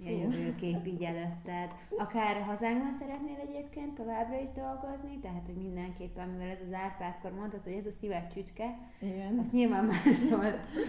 mi 0.04 0.08
a 0.08 0.18
jövőkép 0.18 0.86
így 0.86 1.04
előtted. 1.04 1.72
Akár 1.98 2.42
hazánkban 2.42 2.94
szeretnél 2.94 3.38
egyébként 3.40 3.94
továbbra 3.94 4.40
is 4.40 4.50
dolgozni, 4.50 5.20
tehát 5.20 5.46
hogy 5.46 5.56
mindenképpen, 5.56 6.28
mivel 6.30 6.50
ez 6.50 6.62
az 6.68 6.74
Árpádkor 6.74 7.32
mondtad, 7.32 7.64
hogy 7.64 7.74
ez 7.74 7.86
a 7.86 7.92
szíved 7.92 8.34
csücske, 8.34 8.80
Igen. 9.00 9.40
azt 9.40 9.52
nyilván 9.52 9.86
máshol, 9.86 10.46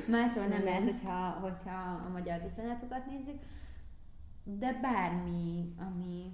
máshol 0.09 0.47
nem 0.47 0.61
Igen. 0.61 0.65
lehet, 0.65 0.83
hogyha, 0.83 1.39
hogyha 1.41 2.05
a 2.07 2.11
magyar 2.13 2.43
viszonyatokat 2.43 3.07
nézzük, 3.07 3.39
de 4.45 4.79
bármi, 4.83 5.75
ami, 5.79 6.33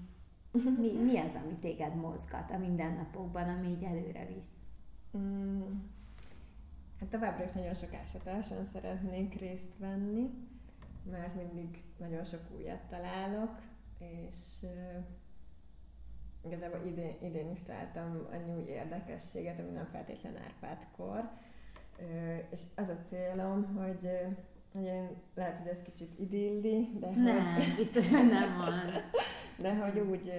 mi, 0.80 0.92
mi 0.92 1.18
az, 1.18 1.34
ami 1.44 1.54
téged 1.60 1.94
mozgat 1.94 2.50
a 2.50 2.58
mindennapokban, 2.58 3.48
ami 3.48 3.68
így 3.68 3.82
előre 3.82 4.26
visz? 4.26 4.52
Mm. 5.16 5.62
Hát 7.00 7.08
továbbra 7.08 7.44
is 7.44 7.52
nagyon 7.52 7.74
sok 7.74 7.94
ásatáson 7.94 8.64
szeretnék 8.64 9.40
részt 9.40 9.78
venni, 9.78 10.30
mert 11.10 11.34
mindig 11.34 11.82
nagyon 11.96 12.24
sok 12.24 12.40
újat 12.56 12.80
találok, 12.88 13.60
és 13.98 14.36
uh, 14.62 15.04
igazából 16.44 16.86
idén, 16.86 17.16
idén 17.22 17.50
is 17.50 17.62
találtam 17.62 18.26
annyi 18.32 18.54
új 18.54 18.68
érdekességet, 18.68 19.58
ami 19.58 19.70
nem 19.70 19.88
feltétlen 19.92 20.36
Árpád-kor, 20.36 21.30
uh, 21.98 22.38
és 22.50 22.60
az 22.74 22.88
a 22.88 23.02
célom, 23.08 23.74
hogy 23.76 24.00
uh, 24.02 24.36
hogy 24.78 24.86
én, 24.86 25.08
lehet, 25.34 25.58
hogy 25.58 25.68
ez 25.68 25.82
kicsit 25.82 26.18
idilli, 26.18 26.90
de 26.98 27.10
nem, 27.10 27.54
hogy... 27.54 27.74
biztosan 27.76 28.26
nem 28.26 28.60
az. 28.60 29.00
De 29.62 29.74
hogy 29.74 29.98
úgy 29.98 30.32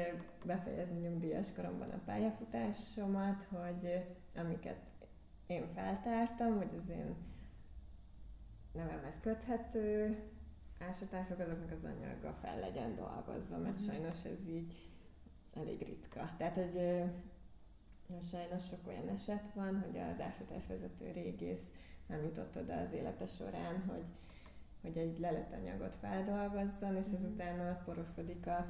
befejezni 0.46 1.00
nyugdíjas 1.00 1.54
koromban 1.56 1.90
a 1.90 2.02
pályafutásomat, 2.06 3.48
hogy 3.50 4.06
amiket 4.36 4.90
én 5.48 5.68
feltártam, 5.74 6.58
hogy 6.58 6.70
az 6.82 6.90
én 6.90 7.16
nevemhez 8.74 9.20
köthető 9.22 10.18
ásatások, 10.90 11.40
azoknak 11.40 11.72
az 11.72 11.84
anyaga 11.84 12.38
fel 12.42 12.60
legyen 12.60 12.96
dolgozva, 12.96 13.58
mert 13.58 13.82
mm. 13.82 13.86
sajnos 13.86 14.26
ez 14.26 14.48
így 14.48 14.90
elég 15.54 15.82
ritka. 15.82 16.30
Tehát, 16.38 16.56
hogy 16.56 17.04
sajnos 18.26 18.66
sok 18.66 18.88
olyan 18.88 19.08
eset 19.08 19.52
van, 19.54 19.82
hogy 19.86 20.00
az 20.00 20.20
ásatásvezető 20.20 21.12
régész 21.12 21.74
nem 22.08 22.24
jutott 22.24 22.58
oda 22.58 22.74
az 22.74 22.94
élete 22.94 23.26
során, 23.26 23.84
hogy, 23.88 24.06
hogy 24.82 24.98
egy 24.98 25.20
leletanyagot 25.20 25.96
feldolgozzon, 25.96 26.96
és 26.96 27.06
ez 27.06 27.24
mhm. 27.24 27.84
porosodik 27.86 28.48
a, 28.48 28.66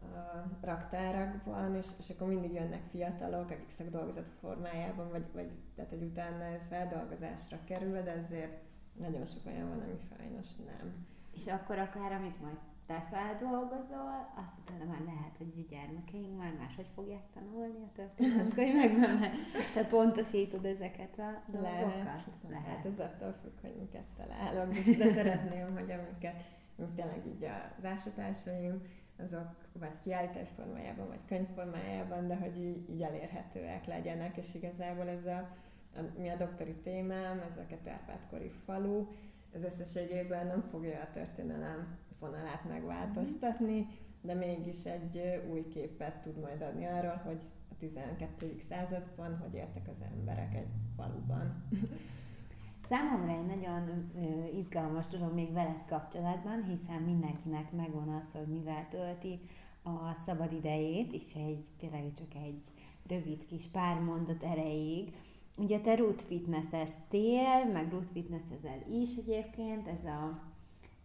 a 0.00 0.44
raktárakban, 0.60 1.76
és, 1.76 1.86
és 1.98 2.10
akkor 2.10 2.28
mindig 2.28 2.52
jönnek 2.52 2.82
fiatalok, 2.90 3.50
akik 3.50 3.70
szakdolgozat 3.70 4.28
formájában, 4.40 5.10
vagy, 5.10 5.24
vagy 5.32 5.50
tehát, 5.74 5.90
hogy 5.90 6.02
utána 6.02 6.44
ez 6.44 6.66
feldolgozásra 6.66 7.58
kerül, 7.64 8.02
de 8.02 8.10
ezért 8.10 8.62
nagyon 8.92 9.24
sok 9.24 9.46
olyan 9.46 9.68
van, 9.68 9.80
ami 9.80 9.98
sajnos 10.16 10.56
nem. 10.56 11.06
És 11.36 11.46
akkor 11.46 11.78
akár, 11.78 12.12
amit 12.12 12.40
majd 12.40 12.56
te 12.86 13.06
feldolgozol, 13.10 14.32
azt 14.36 14.58
utána 14.58 14.84
már 14.84 15.00
lehet, 15.04 15.36
hogy 15.36 15.52
a 15.56 15.68
gyermekeink 15.70 16.38
már 16.38 16.52
máshogy 16.58 16.86
fogják 16.94 17.24
tanulni 17.34 17.82
a 17.82 17.92
történetkönyvekben, 17.94 19.16
mert 19.18 19.34
te 19.74 19.84
pontosítod 19.84 20.64
ezeket 20.64 21.18
a 21.18 21.42
dolgokat. 21.46 22.02
Lehet, 22.02 22.26
lehet. 22.48 22.86
ez 22.86 23.00
attól 23.00 23.34
függ, 23.42 23.60
hogy 23.60 23.74
miket 23.78 24.06
találok, 24.16 24.72
de 24.98 25.12
szeretném, 25.12 25.72
hogy 25.72 25.90
amiket, 25.90 26.42
amik 26.78 26.94
tényleg 26.94 27.26
így 27.26 27.48
az 27.78 27.84
ásatásaim, 27.84 28.82
azok 29.18 29.54
vagy 29.72 29.98
kiállítás 30.02 30.48
formájában, 30.56 31.08
vagy 31.08 31.24
könyv 31.26 31.48
formájában, 31.54 32.26
de 32.26 32.36
hogy 32.36 32.56
így, 32.56 32.90
így 32.90 33.02
elérhetőek 33.02 33.86
legyenek, 33.86 34.36
és 34.36 34.54
igazából 34.54 35.08
ez 35.08 35.26
a, 35.26 35.48
a 35.96 36.00
mi 36.18 36.28
a 36.28 36.36
doktori 36.36 36.74
témám, 36.74 37.40
ez 37.50 37.56
a 37.56 37.66
Ketárpátkori 37.66 38.50
falu, 38.64 39.06
ez 39.54 39.64
összességében 39.64 40.46
nem 40.46 40.60
fogja 40.60 41.00
a 41.00 41.12
történelem 41.12 41.98
vonalát 42.24 42.64
megváltoztatni, 42.68 43.86
de 44.20 44.34
mégis 44.34 44.84
egy 44.84 45.42
új 45.50 45.68
képet 45.68 46.22
tud 46.22 46.40
majd 46.40 46.62
adni 46.62 46.86
arról, 46.86 47.20
hogy 47.24 47.38
a 47.70 47.74
12. 47.78 48.56
században 48.68 49.38
hogy 49.38 49.54
éltek 49.54 49.88
az 49.88 50.04
emberek 50.16 50.54
egy 50.54 50.68
faluban. 50.96 51.54
Számomra 52.88 53.32
egy 53.32 53.46
nagyon 53.46 54.12
izgalmas 54.56 55.06
dolog 55.06 55.34
még 55.34 55.52
veled 55.52 55.84
kapcsolatban, 55.88 56.62
hiszen 56.62 57.02
mindenkinek 57.02 57.72
megvan 57.72 58.08
az, 58.08 58.32
hogy 58.32 58.46
mivel 58.46 58.86
tölti 58.90 59.40
a 59.82 60.14
szabad 60.26 60.52
idejét, 60.52 61.12
és 61.12 61.34
egy 61.34 61.64
tényleg 61.78 62.12
csak 62.18 62.34
egy 62.34 62.62
rövid 63.08 63.46
kis 63.46 63.64
pár 63.72 64.00
mondat 64.00 64.42
erejéig. 64.42 65.12
Ugye 65.58 65.80
te 65.80 65.94
root 65.94 66.22
fitness-eztél, 66.22 67.64
meg 67.72 67.90
root 67.90 68.10
fitness-ezel 68.10 68.84
is 68.90 69.16
egyébként, 69.16 69.88
ez 69.88 70.04
a 70.04 70.53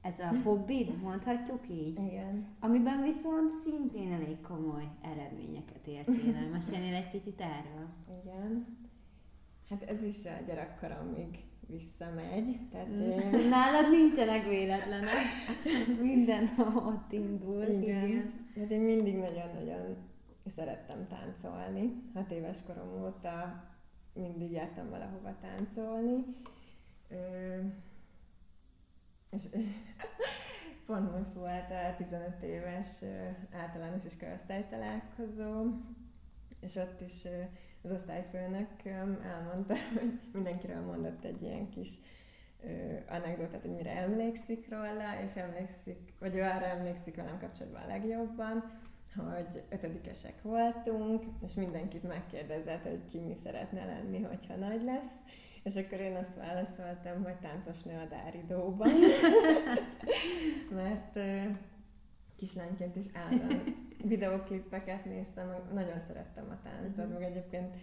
ez 0.01 0.19
a 0.19 0.31
hobbid, 0.43 1.01
mondhatjuk 1.01 1.69
így? 1.69 1.99
Igen. 1.99 2.47
Amiben 2.59 3.01
viszont 3.01 3.51
szintén 3.63 4.11
elég 4.11 4.41
komoly 4.41 4.87
eredményeket 5.01 5.87
értél 5.87 6.35
el. 6.43 6.49
Mesélnél 6.51 6.93
egy 6.95 7.09
picit 7.09 7.41
erről? 7.41 7.87
Igen. 8.23 8.77
Hát 9.69 9.83
ez 9.83 10.03
is 10.03 10.25
a 10.25 10.43
gyerekkoromig 10.47 11.43
visszamegy. 11.67 12.59
Tehát 12.71 12.87
mm. 12.87 13.01
én... 13.01 13.47
Nálad 13.49 13.89
nincsenek 13.91 14.47
véletlenek. 14.47 15.17
Minden 16.01 16.49
ott 16.75 17.11
indul. 17.11 17.63
Igen. 17.63 18.07
Igen. 18.07 18.33
Hát 18.55 18.69
én 18.69 18.81
mindig 18.81 19.17
nagyon-nagyon 19.17 19.95
szerettem 20.55 21.07
táncolni. 21.07 21.93
Hat 22.13 22.31
éves 22.31 22.57
korom 22.67 23.03
óta 23.03 23.63
mindig 24.13 24.51
jártam 24.51 24.89
valahova 24.89 25.35
táncolni. 25.41 26.23
Ö- 27.09 27.87
és 29.29 29.43
pont 30.85 31.11
most 31.11 31.33
volt 31.33 31.71
a 31.71 31.95
15 31.97 32.43
éves 32.43 32.87
általános 33.51 34.05
iskolasztály 34.05 34.67
találkozó, 34.69 35.65
és 36.59 36.75
ott 36.75 37.01
is 37.01 37.27
az 37.81 37.91
osztályfőnök 37.91 38.85
elmondta, 39.23 39.73
hogy 39.99 40.19
mindenkiről 40.33 40.81
mondott 40.81 41.23
egy 41.23 41.41
ilyen 41.41 41.69
kis 41.69 41.89
anekdotát, 43.09 43.61
hogy 43.61 43.75
mire 43.75 43.91
emlékszik 43.91 44.69
róla, 44.69 45.21
és 45.25 45.33
emlékszik, 45.35 46.13
vagy 46.19 46.35
ő 46.35 46.41
arra 46.41 46.65
emlékszik 46.65 47.15
velem 47.15 47.39
kapcsolatban 47.39 47.81
a 47.81 47.87
legjobban, 47.87 48.71
hogy 49.15 49.63
ötödikesek 49.69 50.41
voltunk, 50.41 51.23
és 51.45 51.53
mindenkit 51.53 52.03
megkérdezett, 52.03 52.83
hogy 52.83 53.05
ki 53.11 53.19
mi 53.19 53.35
szeretne 53.43 53.85
lenni, 53.85 54.21
hogyha 54.21 54.55
nagy 54.55 54.83
lesz, 54.83 55.13
és 55.63 55.75
akkor 55.75 55.99
én 55.99 56.15
azt 56.15 56.35
válaszoltam, 56.35 57.23
hogy 57.23 57.35
táncosnő 57.35 57.93
a 57.93 58.05
Dáridóban, 58.05 58.91
mert 60.81 61.15
uh, 61.15 61.45
kislányként 62.35 62.95
is 62.95 63.05
állandóan 63.13 63.87
videóklippeket 64.03 65.05
néztem, 65.05 65.53
nagyon 65.73 65.99
szerettem 66.07 66.45
a 66.49 66.61
táncot, 66.63 67.05
uh-huh. 67.05 67.19
meg 67.19 67.29
egyébként 67.29 67.75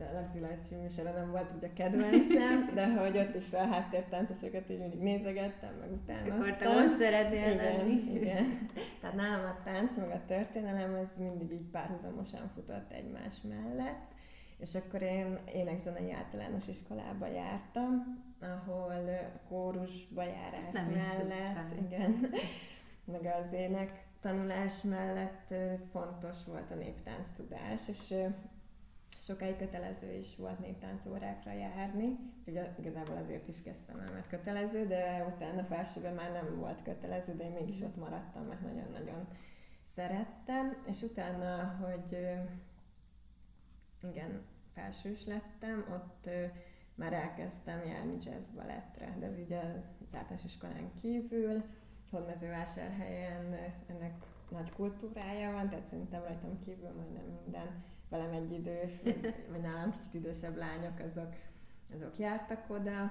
a 0.00 0.12
Lagzilaj 0.12 0.58
című 0.68 1.12
nem 1.14 1.30
volt 1.30 1.52
ugye 1.56 1.72
kedvencem, 1.72 2.70
de 2.74 2.86
hogy 2.86 3.18
ott 3.18 3.34
is 3.34 3.44
felháttér 3.46 4.04
táncosokat 4.04 4.70
így 4.70 4.78
mindig 4.78 5.00
nézegettem, 5.00 5.74
meg 5.80 5.92
utána. 5.92 6.34
Akkor 6.34 6.56
te 6.56 6.68
ott 6.68 6.98
szeretnél 6.98 7.52
igen, 7.52 7.56
lenni. 7.56 8.14
Igen. 8.14 8.68
Tehát 9.00 9.16
nálam 9.16 9.44
a 9.44 9.62
tánc, 9.64 9.96
meg 9.96 10.10
a 10.10 10.24
történelem, 10.26 10.94
az 10.94 11.14
mindig 11.18 11.52
így 11.52 11.70
párhuzamosan 11.72 12.50
futott 12.54 12.92
egymás 12.92 13.34
mellett. 13.42 14.14
És 14.58 14.74
akkor 14.74 15.02
én 15.02 15.38
énekzenei 15.54 16.12
általános 16.12 16.68
iskolába 16.68 17.26
jártam, 17.26 18.22
ahol 18.40 19.30
kórusba 19.48 20.22
járás 20.22 20.64
mellett, 20.72 21.72
igen, 21.80 22.30
meg 23.12 23.34
az 23.42 23.52
ének 23.52 24.06
tanulás 24.20 24.82
mellett 24.82 25.54
fontos 25.90 26.44
volt 26.44 26.70
a 26.70 26.74
néptánc 26.74 27.28
tudás, 27.36 27.88
és 27.88 28.14
sokáig 29.20 29.56
kötelező 29.56 30.12
is 30.12 30.36
volt 30.36 30.58
néptánc 30.58 31.06
órákra 31.06 31.52
járni, 31.52 32.16
ugye 32.46 32.74
igazából 32.78 33.16
azért 33.16 33.48
is 33.48 33.62
kezdtem 33.62 34.00
el, 34.00 34.12
mert 34.12 34.28
kötelező, 34.28 34.86
de 34.86 35.32
utána 35.34 35.64
felsőben 35.64 36.14
már 36.14 36.32
nem 36.32 36.56
volt 36.58 36.82
kötelező, 36.82 37.34
de 37.34 37.44
én 37.44 37.52
mégis 37.52 37.80
ott 37.80 37.96
maradtam, 37.96 38.42
mert 38.42 38.60
nagyon-nagyon 38.60 39.28
szerettem, 39.94 40.76
és 40.86 41.02
utána, 41.02 41.76
hogy 41.80 42.18
igen, 44.02 44.42
felsős 44.74 45.26
lettem, 45.26 45.84
ott 45.92 46.28
már 46.94 47.12
elkezdtem 47.12 47.86
járni 47.86 48.16
jazz 48.22 48.48
balettre, 48.54 49.16
de 49.18 49.26
ez 49.26 49.38
így 49.38 49.52
az 49.52 50.14
általános 50.14 50.44
iskolán 50.44 50.90
kívül, 51.00 51.64
Hódmezővásárhelyen 52.10 53.56
ennek 53.86 54.24
nagy 54.50 54.72
kultúrája 54.72 55.52
van, 55.52 55.68
tehát 55.68 55.88
szerintem 55.88 56.22
rajtam 56.22 56.58
kívül 56.64 56.90
majdnem 56.96 57.24
minden 57.42 57.84
velem 58.08 58.32
egy 58.32 58.52
idős, 58.52 58.92
vagy 59.50 59.60
nálam 59.60 59.90
kicsit 59.90 60.14
idősebb 60.14 60.56
lányok, 60.56 60.98
azok, 60.98 61.34
azok 61.94 62.18
jártak 62.18 62.70
oda, 62.70 63.10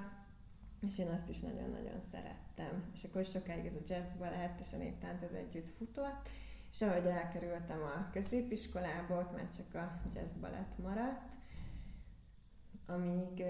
és 0.82 0.98
én 0.98 1.08
azt 1.08 1.30
is 1.30 1.40
nagyon-nagyon 1.40 2.02
szerettem. 2.12 2.84
És 2.94 3.04
akkor 3.04 3.26
sokáig 3.26 3.66
ez 3.66 3.76
a 3.76 3.84
jazz 3.88 4.14
balett 4.18 4.60
és 4.60 4.74
a 4.74 4.78
néptánc 4.78 5.22
az 5.22 5.34
együtt 5.34 5.70
futott, 5.70 6.30
és 6.78 6.84
ahogy 6.84 7.06
elkerültem 7.06 7.82
a 7.82 8.10
középiskolába, 8.12 9.20
ott 9.20 9.34
már 9.34 9.50
csak 9.56 9.76
a 9.76 10.00
jazz 10.14 10.34
balett 10.34 10.78
maradt, 10.78 11.34
amíg... 12.88 13.44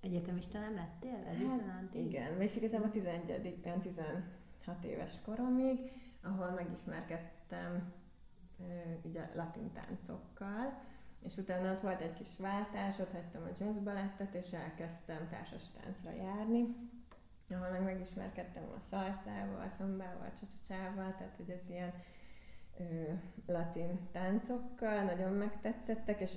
Egyetemista 0.00 0.58
nem 0.58 0.74
lettél? 0.74 1.24
Hát, 1.66 1.94
igen, 1.94 2.36
vagy 2.36 2.56
igazából 2.56 2.90
11 2.90 3.60
olyan 3.64 3.80
16 3.80 4.22
éves 4.82 5.12
koromig, 5.24 5.92
ahol 6.22 6.50
megismerkedtem 6.50 7.92
ugye 9.02 9.30
latin 9.34 9.72
táncokkal, 9.72 10.82
és 11.24 11.36
utána 11.36 11.72
ott 11.72 11.80
volt 11.80 12.00
egy 12.00 12.12
kis 12.12 12.36
váltás, 12.36 12.98
ott 12.98 13.12
hagytam 13.12 13.42
a 13.42 13.54
jazz 13.58 13.78
balettet, 13.78 14.34
és 14.34 14.52
elkezdtem 14.52 15.26
társas 15.26 15.70
táncra 15.70 16.12
járni, 16.12 16.76
ahol 17.54 17.70
meg 17.70 17.82
megismerkedtem 17.82 18.62
a 18.76 18.80
szalszával, 18.90 19.60
a 19.60 19.74
szombával, 19.76 20.32
csacsacsával, 20.40 21.14
tehát 21.18 21.36
hogy 21.36 21.50
ez 21.50 21.68
ilyen 21.68 21.92
ö, 22.78 23.12
latin 23.46 24.08
táncokkal 24.12 25.02
nagyon 25.02 25.32
megtetszettek, 25.32 26.20
és 26.20 26.34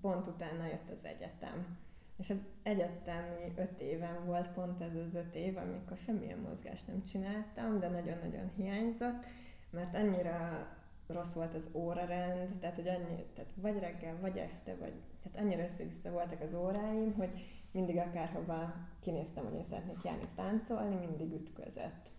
pont 0.00 0.26
utána 0.26 0.66
jött 0.66 0.90
az 0.90 1.04
egyetem. 1.04 1.78
És 2.16 2.30
az 2.30 2.42
egyetemi 2.62 3.52
öt 3.56 3.80
éven 3.80 4.24
volt 4.24 4.48
pont 4.48 4.80
ez 4.80 4.94
az 4.94 5.14
öt 5.14 5.34
év, 5.34 5.56
amikor 5.56 5.96
semmilyen 5.96 6.38
mozgást 6.38 6.86
nem 6.86 7.04
csináltam, 7.04 7.78
de 7.80 7.88
nagyon-nagyon 7.88 8.50
hiányzott, 8.56 9.24
mert 9.70 9.94
annyira 9.94 10.68
rossz 11.06 11.32
volt 11.32 11.54
az 11.54 11.68
órarend, 11.72 12.58
tehát 12.60 12.76
hogy 12.76 12.88
annyi, 12.88 13.26
tehát 13.34 13.50
vagy 13.56 13.78
reggel, 13.78 14.16
vagy 14.20 14.38
este, 14.38 14.76
vagy 14.76 14.92
tehát 15.22 15.38
annyira 15.38 15.62
össze-vissza 15.62 16.10
voltak 16.10 16.40
az 16.40 16.54
óráim, 16.54 17.14
hogy 17.14 17.53
mindig 17.74 17.96
akárhova 17.96 18.74
kinéztem, 19.00 19.44
hogy 19.44 19.54
én 19.54 19.64
szeretnék 19.64 20.02
járni 20.04 20.28
táncolni, 20.34 20.94
mindig 20.94 21.32
ütközött. 21.32 22.10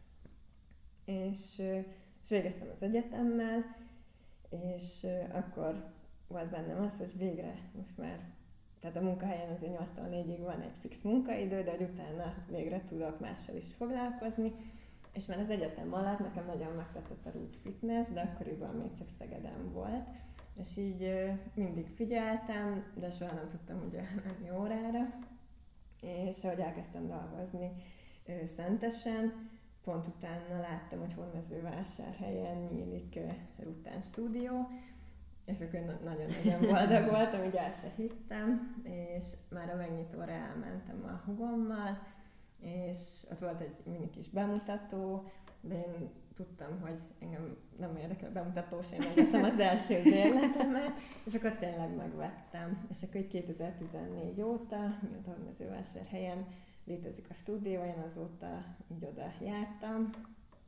És, 1.06 1.58
és 2.22 2.30
végeztem 2.30 2.68
az 2.76 2.82
egyetemmel, 2.82 3.76
és 4.50 5.08
akkor 5.32 5.94
volt 6.28 6.50
bennem 6.50 6.82
az, 6.82 6.98
hogy 6.98 7.18
végre 7.18 7.56
most 7.76 7.98
már, 7.98 8.20
tehát 8.80 8.98
a 8.98 9.02
munkahelyen 9.02 9.52
azért 9.52 9.80
8-4-ig 9.98 10.40
van 10.40 10.62
egy 10.62 10.78
fix 10.82 11.02
munkaidő, 11.02 11.64
de 11.64 11.72
hogy 11.72 11.90
utána 11.94 12.34
végre 12.50 12.84
tudok 12.88 13.20
mással 13.20 13.56
is 13.56 13.74
foglalkozni, 13.74 14.54
és 15.14 15.26
már 15.26 15.40
az 15.40 15.50
egyetem 15.50 15.94
alatt 15.94 16.20
nekem 16.20 16.46
nagyon 16.46 16.76
megtetszett 16.76 17.26
a 17.26 17.32
root 17.32 17.56
fitness, 17.56 18.08
de 18.08 18.22
akkoriban 18.22 18.76
még 18.76 18.94
csak 18.94 19.10
Szegeden 19.18 19.72
volt, 19.72 20.08
és 20.60 20.78
így 20.78 21.32
mindig 21.54 21.88
figyeltem, 21.88 22.84
de 22.96 23.10
soha 23.10 23.34
nem 23.34 23.50
tudtam 23.50 23.84
ugye 23.88 24.02
menni 24.26 24.58
órára, 24.58 25.20
és 26.06 26.44
ahogy 26.44 26.60
elkezdtem 26.60 27.08
dolgozni 27.08 27.72
Szentesen, 28.56 29.50
pont 29.84 30.08
utána 30.08 30.60
láttam, 30.60 31.00
hogy 31.00 31.14
Honmezővásárhelyen 31.14 32.58
nyílik 32.58 33.20
Rután 33.64 34.02
stúdió, 34.02 34.70
és 35.46 35.60
akkor 35.60 35.80
nagyon-nagyon 36.04 36.60
boldog 36.72 37.10
voltam, 37.10 37.44
így 37.44 37.56
el 37.56 37.74
se 37.82 37.92
hittem, 37.96 38.76
és 38.84 39.26
már 39.50 39.70
a 39.70 39.76
megnyitóra 39.76 40.32
elmentem 40.32 41.04
a 41.04 41.22
hugommal, 41.26 42.00
és 42.60 43.00
ott 43.32 43.40
volt 43.40 43.62
egy 43.62 43.76
mini 43.84 44.10
kis 44.10 44.30
bemutató, 44.30 45.24
de 45.62 45.76
én 45.76 46.10
tudtam, 46.36 46.80
hogy 46.82 47.00
engem 47.20 47.58
nem 47.78 47.98
érdekel 47.98 48.30
a 48.30 48.32
bemutató, 48.32 48.80
és 48.80 48.92
én 48.92 49.00
megveszem 49.00 49.44
az 49.44 49.60
első 49.60 50.02
bérletemet, 50.04 50.92
és 51.24 51.34
akkor 51.34 51.52
tényleg 51.52 51.96
megvettem. 51.96 52.88
És 52.90 53.04
akkor 53.04 53.28
2014 53.28 54.42
óta, 54.42 54.78
mióta 55.02 56.00
helyen 56.10 56.46
létezik 56.86 57.26
a 57.30 57.34
stúdió, 57.34 57.84
én 57.84 58.04
azóta 58.06 58.64
így 58.92 59.06
oda 59.06 59.32
jártam, 59.42 60.10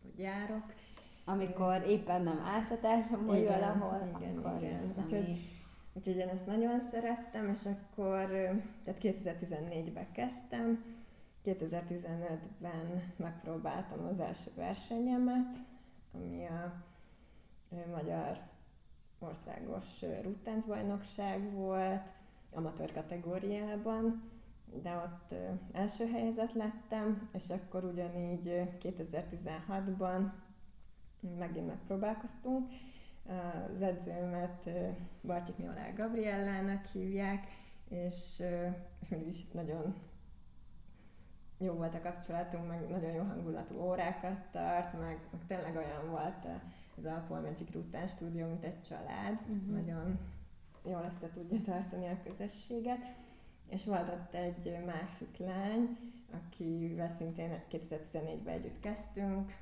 hogy 0.02 0.20
járok. 0.24 0.74
Amikor 1.26 1.84
éppen 1.88 2.24
nem 2.24 2.40
ásatásom 2.46 3.26
vagy 3.26 3.38
igen, 3.38 3.60
valahol, 3.60 4.20
igen, 4.20 4.38
akkor 4.38 4.64
igen. 4.64 4.94
Úgyhogy, 5.04 5.40
úgyhogy 5.94 6.16
én 6.16 6.28
ezt 6.28 6.46
nagyon 6.46 6.80
szerettem, 6.92 7.50
és 7.50 7.66
akkor, 7.66 8.26
tehát 8.84 9.00
2014-ben 9.02 10.12
kezdtem, 10.12 10.97
2015-ben 11.46 13.14
megpróbáltam 13.16 14.06
az 14.06 14.20
első 14.20 14.52
versenyemet, 14.56 15.56
ami 16.14 16.46
a 16.46 16.86
Magyar 17.92 18.40
Országos 19.20 20.02
Ruttáncbajnokság 20.24 21.52
volt, 21.52 22.12
amatőr 22.54 22.94
kategóriában, 22.94 24.30
de 24.82 24.96
ott 24.96 25.36
első 25.72 26.08
helyezett 26.08 26.54
lettem, 26.54 27.30
és 27.34 27.50
akkor 27.50 27.84
ugyanígy 27.84 28.62
2016-ban 28.84 30.32
megint 31.38 31.68
megpróbálkoztunk. 31.68 32.70
Az 33.74 33.82
edzőmet 33.82 34.70
Bartyik 35.22 35.58
Nyolák 35.58 35.98
Gabriellának 35.98 36.86
hívják, 36.86 37.48
és, 37.90 38.44
és 39.02 39.10
mindig 39.10 39.28
is 39.28 39.52
nagyon 39.52 39.96
jó 41.58 41.74
volt 41.74 41.96
a 41.96 42.02
kapcsolatunk, 42.02 42.68
meg 42.68 42.90
nagyon 42.90 43.12
jó 43.12 43.24
hangulatú 43.24 43.80
órákat 43.82 44.38
tart, 44.52 45.00
meg, 45.00 45.20
meg 45.32 45.42
tényleg 45.48 45.76
olyan 45.76 46.10
volt 46.10 46.48
ez 46.98 47.06
a 47.06 47.24
Paul 47.28 47.40
Magic 47.42 47.72
Rután 47.72 48.08
stúdió, 48.08 48.48
mint 48.48 48.64
egy 48.64 48.82
család. 48.82 49.42
Uh-huh. 49.42 49.76
Nagyon 49.76 50.20
jól 50.86 51.12
össze 51.14 51.30
tudja 51.34 51.62
tartani 51.62 52.08
a 52.08 52.18
közösséget. 52.24 53.16
És 53.70 53.86
volt 53.86 54.10
ott 54.10 54.34
egy 54.34 54.78
másik 54.86 55.38
lány, 55.38 55.98
akivel 56.32 57.10
szintén 57.10 57.62
2014-ben 57.72 58.54
együtt 58.54 58.80
kezdtünk, 58.80 59.54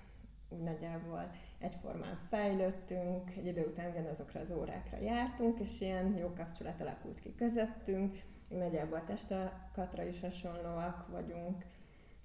úgy 0.50 0.64
nagyjából 0.64 1.32
egyformán 1.58 2.20
fejlődtünk, 2.30 3.36
egy 3.36 3.46
idő 3.46 3.66
után 3.66 3.92
ugyanazokra 3.92 4.40
az 4.40 4.52
órákra 4.52 4.98
jártunk, 4.98 5.60
és 5.60 5.82
ilyen 5.82 6.18
jó 6.18 6.34
kapcsolat 6.34 6.82
alakult 6.82 7.20
ki 7.20 7.36
közöttünk, 7.36 8.22
nagyjából 8.48 8.98
a 8.98 9.04
testakatra 9.06 10.04
is 10.04 10.20
hasonlóak 10.20 11.08
vagyunk, 11.12 11.66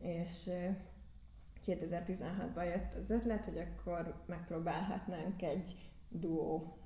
és 0.00 0.50
2016-ban 1.66 2.64
jött 2.64 2.94
az 2.94 3.10
ötlet, 3.10 3.44
hogy 3.44 3.58
akkor 3.58 4.22
megpróbálhatnánk 4.26 5.42
egy 5.42 5.90
duó 6.08 6.76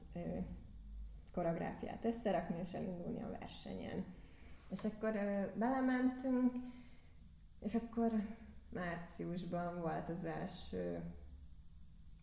koreográfiát 1.32 2.04
összerakni 2.04 2.56
és 2.62 2.72
elindulni 2.72 3.22
a 3.22 3.36
versenyen. 3.40 4.04
És 4.70 4.84
akkor 4.84 5.12
belementünk, 5.56 6.52
és 7.60 7.74
akkor 7.74 8.10
márciusban 8.68 9.80
volt 9.80 10.08
az 10.08 10.24
első, 10.24 11.02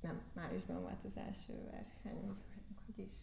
nem, 0.02 0.22
májusban 0.34 0.82
volt 0.82 1.06
az 1.06 1.18
első 1.18 1.54
verseny, 1.72 2.38
hogy 2.86 3.06
is. 3.06 3.18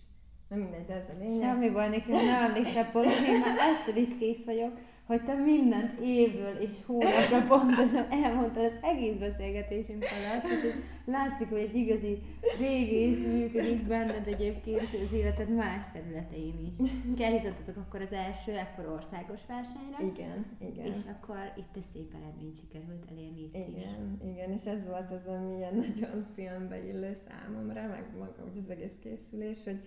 Nem 0.48 0.58
mindegy, 0.58 0.86
de 0.86 0.94
ez 0.94 1.08
a 1.08 1.18
lényeg. 1.18 1.48
Semmi 1.48 1.70
baj, 1.70 1.88
nekem 1.88 2.10
nem 2.10 2.44
emlékszem 2.44 2.90
pontosan, 2.90 3.38
már 3.38 3.58
ettől 3.58 3.96
is 3.96 4.18
kész 4.18 4.44
vagyok 4.44 4.78
hogy 5.08 5.24
te 5.24 5.34
mindent 5.34 6.00
évről 6.00 6.56
és 6.60 6.70
hónapra 6.86 7.42
pontosan 7.48 8.06
elmondtad 8.10 8.64
az 8.64 8.78
egész 8.82 9.18
beszélgetésünk 9.18 10.04
alatt. 10.04 10.42
hogy 10.42 10.82
látszik, 11.04 11.48
hogy 11.48 11.58
egy 11.58 11.74
igazi 11.74 12.22
régész 12.58 13.26
működik 13.26 13.86
benned 13.86 14.26
egyébként 14.26 14.80
az 14.80 15.12
életed 15.12 15.54
más 15.54 15.86
területein 15.92 16.70
is. 16.70 16.90
Eljutottatok 17.20 17.76
akkor 17.76 18.00
az 18.00 18.12
első 18.12 18.52
ekkor 18.52 18.86
országos 18.86 19.40
versenyre. 19.46 19.98
Igen, 20.12 20.46
igen. 20.60 20.86
És 20.86 20.98
akkor 21.10 21.52
itt 21.56 21.76
egy 21.76 21.86
szép 21.92 22.14
eredményt 22.14 22.56
sikerült 22.56 23.04
elérni 23.10 23.42
itt 23.42 23.54
Igen, 23.54 24.18
is. 24.20 24.30
igen, 24.30 24.50
és 24.50 24.64
ez 24.64 24.86
volt 24.86 25.10
az, 25.10 25.26
ami 25.26 25.56
ilyen 25.56 25.74
nagyon 25.74 26.26
filmbe 26.34 26.84
illő 26.86 27.16
számomra, 27.28 27.86
meg 27.86 28.04
maga 28.18 28.50
az 28.58 28.70
egész 28.70 28.98
készülés, 29.02 29.64
hogy 29.64 29.80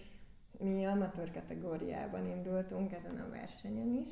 mi 0.60 0.86
amatőr 0.86 1.32
kategóriában 1.32 2.28
indultunk 2.28 2.92
ezen 2.92 3.20
a 3.20 3.30
versenyen 3.30 4.04
is, 4.06 4.12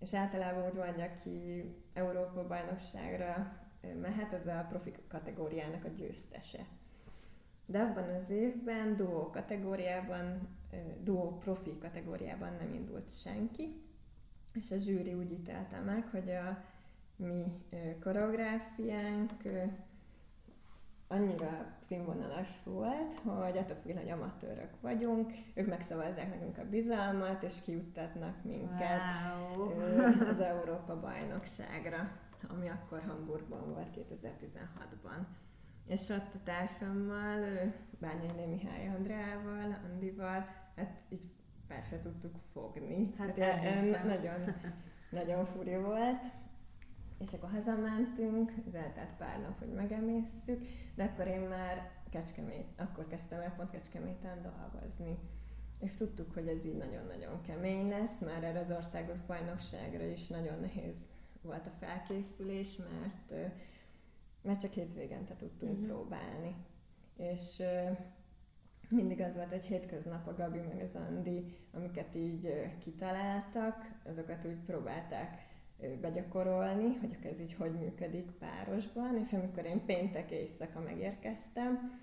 és 0.00 0.14
általában 0.14 0.66
úgy 0.68 0.74
van, 0.74 1.00
aki 1.00 1.64
Európa 1.92 2.46
bajnokságra 2.46 3.58
mehet, 4.00 4.32
az 4.32 4.46
a 4.46 4.66
profi 4.68 4.92
kategóriának 5.08 5.84
a 5.84 5.88
győztese. 5.88 6.66
de 7.66 7.78
abban 7.78 8.14
az 8.14 8.30
évben 8.30 8.96
duó 8.96 9.30
kategóriában, 9.30 10.48
duó 11.02 11.38
profi 11.38 11.78
kategóriában 11.78 12.52
nem 12.58 12.74
indult 12.74 13.20
senki, 13.20 13.82
és 14.52 14.70
a 14.70 14.78
zsűri 14.78 15.14
úgy 15.14 15.32
ítélte 15.32 15.80
meg, 15.80 16.08
hogy 16.10 16.30
a 16.30 16.64
mi 17.16 17.44
koreográfiánk 18.00 19.32
annyira 21.12 21.66
színvonalas 21.86 22.48
volt, 22.64 23.14
hogy 23.24 23.56
attól 23.56 23.76
függ, 23.82 23.96
hogy 23.96 24.10
amatőrök 24.10 24.80
vagyunk, 24.80 25.32
ők 25.54 25.68
megszavazzák 25.68 26.28
nekünk 26.28 26.58
a 26.58 26.68
bizalmat, 26.68 27.42
és 27.42 27.62
kijuttatnak 27.64 28.44
minket 28.44 29.00
wow. 29.56 30.28
az 30.28 30.40
Európa 30.40 31.00
bajnokságra, 31.00 32.10
ami 32.48 32.68
akkor 32.68 33.02
Hamburgban 33.06 33.72
volt 33.72 33.96
2016-ban. 33.96 35.26
És 35.86 36.08
ott 36.08 36.34
a 36.34 36.42
társammal, 36.44 37.40
Bányai 37.98 38.46
Mihály 38.46 38.88
Andrával, 38.88 39.78
Andival, 39.90 40.46
hát 40.76 41.00
így 41.08 41.30
fel 41.68 41.82
se 41.82 42.00
tudtuk 42.00 42.34
fogni. 42.52 43.14
Hát 43.18 43.34
Tehát 43.34 44.04
nagyon, 44.04 44.54
nagyon 45.10 45.44
furi 45.44 45.76
volt. 45.76 46.24
És 47.20 47.32
akkor 47.32 47.50
hazamentünk, 47.50 48.52
ez 48.66 48.74
eltelt 48.74 49.16
pár 49.18 49.40
nap, 49.40 49.58
hogy 49.58 49.72
megemészszük, 49.72 50.66
de 50.94 51.04
akkor 51.04 51.26
én 51.26 51.40
már 51.40 51.90
Kecskemét, 52.10 52.66
akkor 52.76 53.06
kezdtem 53.06 53.40
el 53.40 53.54
pont 53.56 53.70
Kecskeméten 53.70 54.42
dolgozni. 54.42 55.18
És 55.78 55.94
tudtuk, 55.94 56.34
hogy 56.34 56.48
ez 56.48 56.64
így 56.64 56.76
nagyon-nagyon 56.76 57.42
kemény 57.42 57.88
lesz, 57.88 58.20
már 58.20 58.44
erre 58.44 58.58
az 58.58 58.70
országos 58.70 59.20
bajnokságra 59.26 60.04
is 60.04 60.26
nagyon 60.26 60.60
nehéz 60.60 60.96
volt 61.42 61.66
a 61.66 61.76
felkészülés, 61.78 62.76
mert, 62.76 63.52
mert 64.42 64.60
csak 64.60 64.72
hétvégente 64.72 65.34
tudtunk 65.34 65.76
mm-hmm. 65.76 65.86
próbálni. 65.86 66.56
És 67.16 67.62
mindig 68.88 69.20
az 69.20 69.34
volt 69.34 69.52
egy 69.52 69.64
hétköznap 69.64 70.26
a 70.26 70.34
Gabi 70.34 70.58
meg 70.58 70.80
az 70.80 70.94
Andi, 70.94 71.56
amiket 71.72 72.14
így 72.14 72.70
kitaláltak, 72.78 73.90
azokat 74.04 74.44
úgy 74.44 74.58
próbálták 74.66 75.49
begyakorolni, 76.00 76.96
hogy 76.96 77.16
ez 77.32 77.40
így 77.40 77.54
hogy 77.54 77.72
működik 77.72 78.30
párosban, 78.30 79.16
és 79.16 79.32
amikor 79.32 79.64
én 79.64 79.84
péntek 79.84 80.30
éjszaka 80.30 80.80
megérkeztem, 80.80 82.00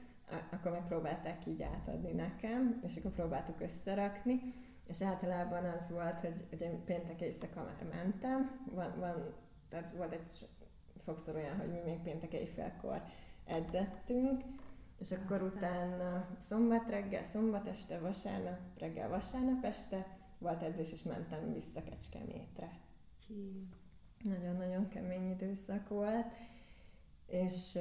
akkor 0.51 0.71
megpróbálták 0.71 1.45
így 1.45 1.61
átadni 1.61 2.11
nekem, 2.11 2.81
és 2.85 2.95
akkor 2.95 3.11
próbáltuk 3.11 3.61
összerakni, 3.61 4.53
és 4.87 5.01
általában 5.01 5.65
az 5.65 5.89
volt, 5.89 6.19
hogy, 6.19 6.45
hogy 6.49 6.61
én 6.61 6.83
péntek 6.83 7.21
éjszaka 7.21 7.63
már 7.63 7.95
mentem, 7.95 8.51
van, 8.71 8.93
van, 8.99 9.33
tehát 9.69 9.91
volt 9.91 10.11
egy 10.11 10.47
sokszor 11.05 11.35
olyan, 11.35 11.57
hogy 11.57 11.71
mi 11.71 11.79
még 11.85 11.99
péntek 11.99 12.33
éjfélkor 12.33 13.01
edzettünk, 13.45 14.43
és 14.99 15.11
akkor 15.11 15.41
Aztán. 15.41 15.57
utána 15.57 16.27
szombat 16.39 16.89
reggel, 16.89 17.23
szombat 17.23 17.67
este, 17.67 17.99
vasárnap 17.99 18.59
reggel, 18.79 19.09
vasárnap 19.09 19.63
este 19.63 20.17
volt 20.37 20.61
edzés, 20.61 20.91
és 20.91 21.03
mentem 21.03 21.53
vissza 21.53 21.83
Kecskemétre. 21.83 22.69
Nagyon-nagyon 24.23 24.87
kemény 24.87 25.29
időszak 25.29 25.89
volt. 25.89 26.25
És, 27.27 27.71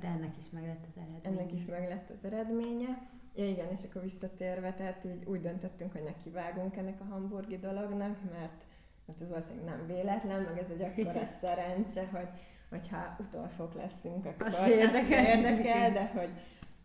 De 0.00 0.06
ennek 0.06 0.36
is 0.38 0.50
meg 0.50 0.66
lett 0.66 0.86
az 0.88 0.96
eredménye. 0.96 1.38
Ennek 1.38 1.52
is 1.52 1.64
meg 1.64 1.88
lett 1.88 2.10
az 2.10 2.24
eredménye. 2.24 3.08
Ja 3.36 3.48
igen, 3.48 3.70
és 3.70 3.80
akkor 3.84 4.02
visszatérve, 4.02 4.72
tehát 4.74 5.04
így 5.04 5.24
úgy 5.24 5.40
döntöttünk, 5.40 5.92
hogy 5.92 6.02
nekivágunk 6.02 6.76
ennek 6.76 7.00
a 7.00 7.04
hamburgi 7.04 7.58
dolognak, 7.58 8.30
mert, 8.30 8.64
mert 9.06 9.20
ez 9.20 9.28
valószínűleg 9.28 9.64
nem 9.64 9.86
véletlen, 9.86 10.42
meg 10.42 10.58
ez 10.58 10.68
egy 10.70 10.82
akkora 10.82 11.26
szerencse, 11.40 12.06
hogy 12.06 12.28
hogyha 12.68 13.16
utolsók 13.18 13.74
leszünk, 13.74 14.24
akkor 14.24 14.46
az 14.46 14.68
érdekel, 14.68 15.24
érdekel 15.24 15.92
de 15.92 16.06
hogy, 16.06 16.30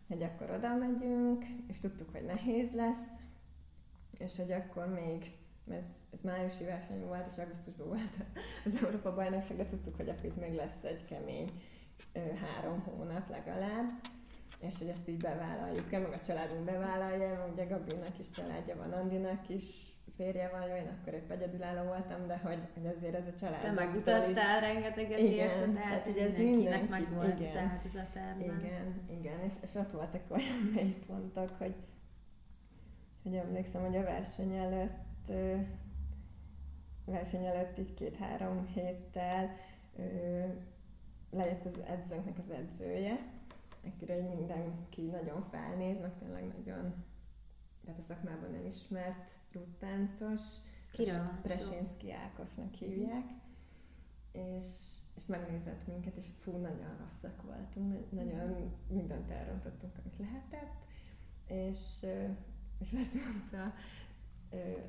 hogy 0.08 0.22
akkor 0.22 0.50
oda 0.50 0.74
megyünk, 0.74 1.44
és 1.66 1.78
tudtuk, 1.80 2.10
hogy 2.12 2.24
nehéz 2.24 2.72
lesz, 2.72 3.04
és 4.18 4.36
hogy 4.36 4.52
akkor 4.52 4.86
még 4.88 5.32
ez, 5.70 5.84
ez 6.12 6.20
májusi 6.20 6.64
verseny 6.64 7.06
volt, 7.06 7.26
és 7.30 7.38
augusztusban 7.38 7.86
volt 7.86 8.16
az 8.64 8.84
Európa 8.84 9.14
bajnokság, 9.14 9.56
de 9.56 9.66
tudtuk, 9.66 9.96
hogy 9.96 10.08
akkor 10.08 10.24
itt 10.24 10.40
még 10.40 10.54
lesz 10.54 10.82
egy 10.82 11.04
kemény 11.04 11.50
három 12.14 12.80
hónap 12.80 13.28
legalább, 13.28 14.00
és 14.60 14.78
hogy 14.78 14.88
ezt 14.88 15.08
így 15.08 15.20
bevállaljuk-e, 15.20 15.98
meg 15.98 16.12
a 16.12 16.20
családunk 16.20 16.64
bevállalja, 16.64 17.28
mert 17.28 17.52
ugye 17.52 17.64
Gabinak 17.64 18.18
is 18.18 18.30
családja 18.30 18.76
van, 18.76 18.92
Andinak 18.92 19.48
is 19.48 19.90
férje 20.16 20.48
van, 20.48 20.76
én 20.76 20.98
akkor 21.00 21.14
épp 21.14 21.30
egyedülálló 21.30 21.82
voltam, 21.82 22.26
de 22.26 22.36
hogy, 22.36 22.58
hogy 22.74 22.86
azért 22.86 23.14
ez 23.14 23.26
a 23.26 23.38
család. 23.40 23.60
Te 23.60 23.70
megutaztál 23.70 24.60
rengeteget 24.60 25.18
igen, 25.18 25.48
érted, 25.48 25.72
tehát 25.72 26.06
hogy 26.06 26.16
ez 26.16 26.36
mindenkinek 26.36 26.88
meg 26.88 27.14
volt 27.14 27.40
igen, 27.40 27.50
az. 27.50 27.52
Igen, 28.40 29.04
igen, 29.10 29.40
és, 29.40 29.52
és 29.60 29.74
ott 29.74 29.90
voltak 29.90 30.22
olyan 30.28 30.70
mélypontok, 30.74 31.50
hogy, 31.58 31.74
hogy 33.22 33.34
emlékszem, 33.34 33.82
hogy 33.84 33.96
a 33.96 34.02
verseny 34.02 34.56
előtt 34.56 35.32
verseny 37.10 37.44
előtt 37.44 37.78
így 37.78 37.94
két-három 37.94 38.66
héttel 38.66 39.56
lejött 41.30 41.64
az 41.64 41.80
edzőnknek 41.86 42.38
az 42.38 42.50
edzője, 42.50 43.18
akire 43.86 44.18
így 44.18 44.34
mindenki 44.34 45.02
nagyon 45.02 45.42
felnéz, 45.42 46.00
meg 46.00 46.18
tényleg 46.18 46.46
nagyon, 46.46 47.04
tehát 47.84 48.00
a 48.00 48.02
szakmában 48.02 48.54
elismert 48.54 49.34
rúttáncos, 49.52 50.40
Presinski 51.42 52.12
Ákosnak 52.12 52.74
hívják, 52.74 53.24
és, 54.32 54.64
és 55.16 55.26
megnézett 55.26 55.86
minket, 55.86 56.16
és 56.16 56.26
fú, 56.38 56.50
nagyon 56.50 56.96
rosszak 56.98 57.42
voltunk, 57.42 58.10
nagyon 58.10 58.72
mindent 58.88 59.30
elrontottunk, 59.30 59.92
amit 59.98 60.18
lehetett, 60.18 60.84
és, 61.46 62.06
és 62.78 62.92
azt 62.92 63.14
mondta 63.14 63.74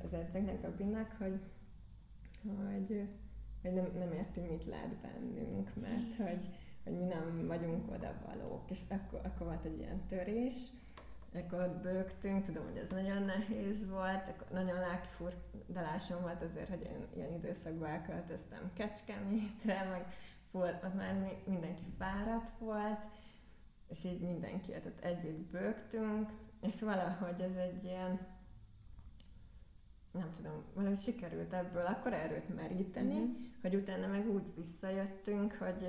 az 0.04 0.12
edzőknek, 0.12 0.62
Gabinak, 0.62 1.16
hogy, 1.18 1.40
hogy, 2.42 3.08
hogy 3.62 3.72
nem, 3.72 3.90
nem 3.98 4.12
érti, 4.12 4.40
mit 4.40 4.66
lát 4.66 4.94
bennünk, 5.02 5.70
mert 5.80 6.14
hogy, 6.16 6.48
hogy 6.84 6.92
mi 6.92 7.04
nem 7.04 7.46
vagyunk 7.46 7.90
oda 7.90 8.14
valók. 8.26 8.70
És 8.70 8.78
akkor, 8.88 9.20
akkor 9.24 9.46
volt 9.46 9.64
egy 9.64 9.78
ilyen 9.78 10.06
törés, 10.08 10.54
akkor 11.34 11.60
ott 11.60 11.82
bőgtünk, 11.82 12.44
tudom, 12.44 12.64
hogy 12.64 12.76
ez 12.76 12.88
nagyon 12.90 13.22
nehéz 13.22 13.88
volt, 13.88 14.28
akkor 14.28 14.46
nagyon 14.50 14.78
lelkifurdalásom 14.78 16.20
volt 16.20 16.42
azért, 16.42 16.68
hogy 16.68 16.82
én 16.82 17.06
ilyen 17.16 17.32
időszakban 17.32 17.88
elköltöztem 17.88 18.70
Kecskemétre, 18.74 19.88
meg 19.90 20.06
ott 20.52 20.94
már 20.94 21.32
mindenki 21.44 21.84
fáradt 21.98 22.58
volt, 22.58 23.00
és 23.88 24.04
így 24.04 24.20
mindenki, 24.20 24.70
tehát 24.70 25.00
együtt 25.00 25.50
bőgtünk, 25.50 26.30
és 26.60 26.80
valahogy 26.80 27.40
ez 27.40 27.56
egy 27.56 27.84
ilyen 27.84 28.26
nem 30.12 30.30
tudom, 30.36 30.62
valahogy 30.74 30.98
sikerült 30.98 31.52
ebből 31.52 31.86
akkor 31.86 32.12
erőt 32.12 32.54
meríteni, 32.54 33.14
mm-hmm. 33.14 33.32
hogy 33.62 33.74
utána 33.74 34.06
meg 34.06 34.30
úgy 34.30 34.54
visszajöttünk, 34.56 35.52
hogy 35.52 35.86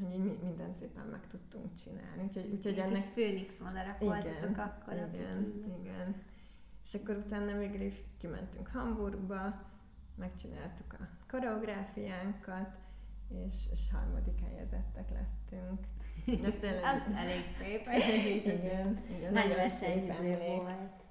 hogy 0.00 0.12
így 0.12 0.38
mindent 0.42 0.76
szépen 0.76 1.06
meg 1.06 1.26
tudtunk 1.30 1.72
csinálni. 1.84 2.22
Úgyhogy, 2.22 2.50
úgyhogy 2.52 2.78
ennek... 2.78 3.04
Főnix 3.12 3.58
madarak 3.58 3.98
voltatok 3.98 4.58
akkor. 4.58 4.92
Igen, 4.92 5.64
igen. 5.80 6.22
És 6.84 6.94
akkor 6.94 7.16
utána 7.16 7.62
is 7.62 7.94
kimentünk 8.18 8.68
Hamburgba, 8.68 9.62
megcsináltuk 10.14 10.92
a 10.92 11.08
koreográfiánkat, 11.30 12.76
és, 13.28 13.54
és 13.72 13.80
harmadik 13.92 14.40
helyezettek 14.40 15.10
lettünk. 15.10 15.86
Ez 16.44 16.54
tényleg... 16.60 16.82
Az 16.94 17.14
elég 17.14 17.44
szép. 17.58 17.86
igen, 18.44 19.04
igen. 19.16 19.32
Nagyon 19.32 19.70
szép 19.70 20.10
emlék. 20.10 20.38
volt. 20.38 21.05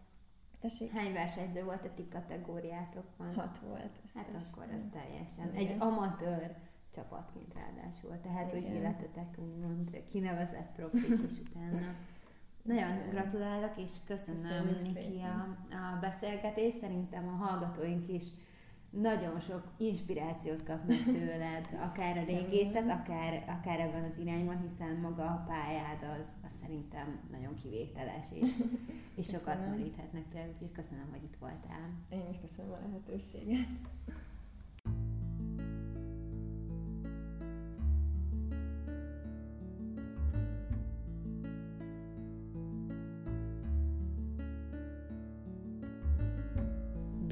Tessék? 0.66 0.91
Hány 0.91 1.13
versenyző 1.13 1.63
volt 1.63 1.86
a 1.86 1.93
ti 1.95 2.07
kategóriátokban? 2.07 3.34
Hat 3.36 3.59
volt. 3.68 3.99
Hát 4.16 4.28
akkor 4.30 4.68
az 4.78 4.84
teljesen. 4.91 5.55
Igen. 5.55 5.74
Egy 5.74 5.76
amatőr 5.80 6.55
csapatként 6.93 7.53
ráadásul. 7.53 8.20
Tehát, 8.22 8.53
Igen. 8.53 8.63
hogy 8.63 8.74
életetek 8.74 9.38
úgymond 9.38 10.03
kinevezett 10.11 10.72
profik, 10.76 11.20
és 11.30 11.39
utána 11.39 11.95
nagyon 12.63 12.97
Igen. 12.97 13.09
gratulálok, 13.09 13.78
és 13.78 13.91
köszönöm, 14.05 14.41
köszönöm 14.41 14.93
Niki 14.93 15.22
a, 15.22 15.57
a 15.76 15.99
beszélgetést. 16.01 16.78
Szerintem 16.78 17.28
a 17.28 17.45
hallgatóink 17.45 18.09
is 18.09 18.24
nagyon 19.02 19.39
sok 19.39 19.64
inspirációt 19.78 20.64
kapnak 20.64 21.04
tőled, 21.04 21.66
akár 21.82 22.18
a 22.18 22.24
régészet, 22.24 22.89
akár, 22.89 23.60
akár 23.60 23.80
ebben 23.80 24.04
az 24.04 24.18
irányban, 24.18 24.62
hiszen 24.62 24.96
maga 24.96 25.24
a 25.24 25.46
pályád 25.48 26.20
az, 26.20 26.28
az 26.43 26.52
szerintem 26.62 27.20
nagyon 27.32 27.56
kivételes, 27.56 28.28
és, 28.34 28.50
és 29.16 29.28
sokat 29.28 29.70
meríthetnek 29.70 30.28
tőled, 30.30 30.50
úgyhogy 30.54 30.72
köszönöm, 30.72 31.08
hogy 31.12 31.24
itt 31.24 31.38
voltál. 31.39 31.89
Én 32.10 32.28
is 32.30 32.39
köszönöm 32.39 32.72
a 32.72 32.80
lehetőséget. 32.88 33.68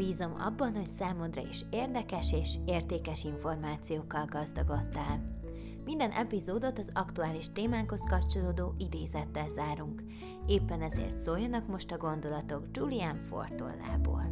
Bízom 0.06 0.34
abban, 0.40 0.74
hogy 0.74 0.86
számodra 0.86 1.42
is 1.50 1.66
érdekes 1.70 2.32
és 2.32 2.58
értékes 2.66 3.24
információkkal 3.24 4.26
gazdagodtál. 4.26 5.40
Minden 5.86 6.12
epizódot 6.12 6.78
az 6.78 6.90
aktuális 6.94 7.52
témánkhoz 7.54 8.08
kapcsolódó 8.10 8.74
idézettel 8.78 9.48
zárunk. 9.48 10.04
Éppen 10.48 10.82
ezért 10.82 11.18
szóljanak 11.18 11.68
most 11.68 11.92
a 11.92 11.98
gondolatok 11.98 12.68
Julian 12.72 13.18
Fortollából. 13.18 14.24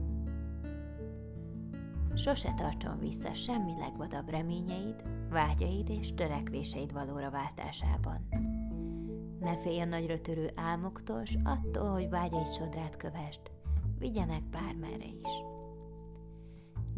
Sose 2.15 2.53
tartson 2.53 2.99
vissza 2.99 3.33
semmi 3.33 3.73
legvadabb 3.79 4.29
reményeid, 4.29 5.03
vágyaid 5.29 5.89
és 5.89 6.13
törekvéseid 6.13 6.93
valóra 6.93 7.29
váltásában. 7.29 8.27
Ne 9.39 9.57
félj 9.57 9.79
a 9.79 9.85
nagyra 9.85 10.17
törő 10.17 10.51
álmoktól, 10.55 11.25
s 11.25 11.37
attól, 11.43 11.91
hogy 11.91 12.09
vágyaid 12.09 12.51
sodrát 12.51 12.97
kövest, 12.97 13.41
vigyenek 13.99 14.43
bármerre 14.43 15.07
is. 15.21 15.50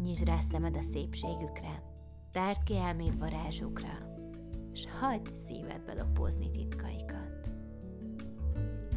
Nyisd 0.02 0.24
rá 0.24 0.40
szemed 0.40 0.76
a 0.76 0.82
szépségükre, 0.82 1.82
tárd 2.32 2.62
ki 2.62 2.76
elméd 2.76 3.18
varázsukra, 3.18 3.98
s 4.72 4.86
hagyd 5.00 5.36
szívedbe 5.46 5.94
lopozni 5.94 6.50
titkaikat. 6.50 7.50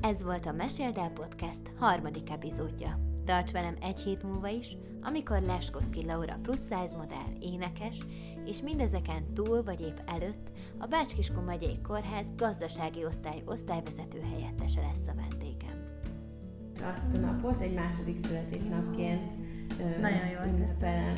Ez 0.02 0.24
volt 0.24 0.46
a 0.46 0.52
Meséld 0.52 0.98
el 0.98 1.10
Podcast 1.10 1.62
harmadik 1.78 2.30
epizódja. 2.30 3.00
Tarts 3.26 3.52
velem 3.52 3.76
egy 3.82 4.00
hét 4.00 4.24
múlva 4.24 4.48
is, 4.48 4.78
amikor 5.02 5.42
Leskoszki 5.42 6.06
Laura 6.06 6.38
plusz 6.42 6.62
size 6.62 6.98
modell, 6.98 7.34
énekes, 7.40 7.98
és 8.46 8.62
mindezeken 8.62 9.34
túl 9.34 9.64
vagy 9.64 9.82
épp 9.82 9.98
előtt 10.06 10.52
a 10.78 10.86
Bácskiskun 10.86 11.44
megyei 11.44 11.82
kórház 11.82 12.28
gazdasági 12.36 13.06
osztály 13.06 13.44
osztályvezető 13.46 14.20
helyettese 14.20 14.82
lesz 14.82 15.08
a 15.08 15.14
vendégem. 15.16 15.86
Azt 16.74 17.16
a 17.16 17.20
napot 17.20 17.60
egy 17.60 17.74
második 17.74 18.26
születésnapként 18.26 19.47
Nagyon 20.02 20.28
jó 20.28 20.52
ünnepelem, 20.54 21.16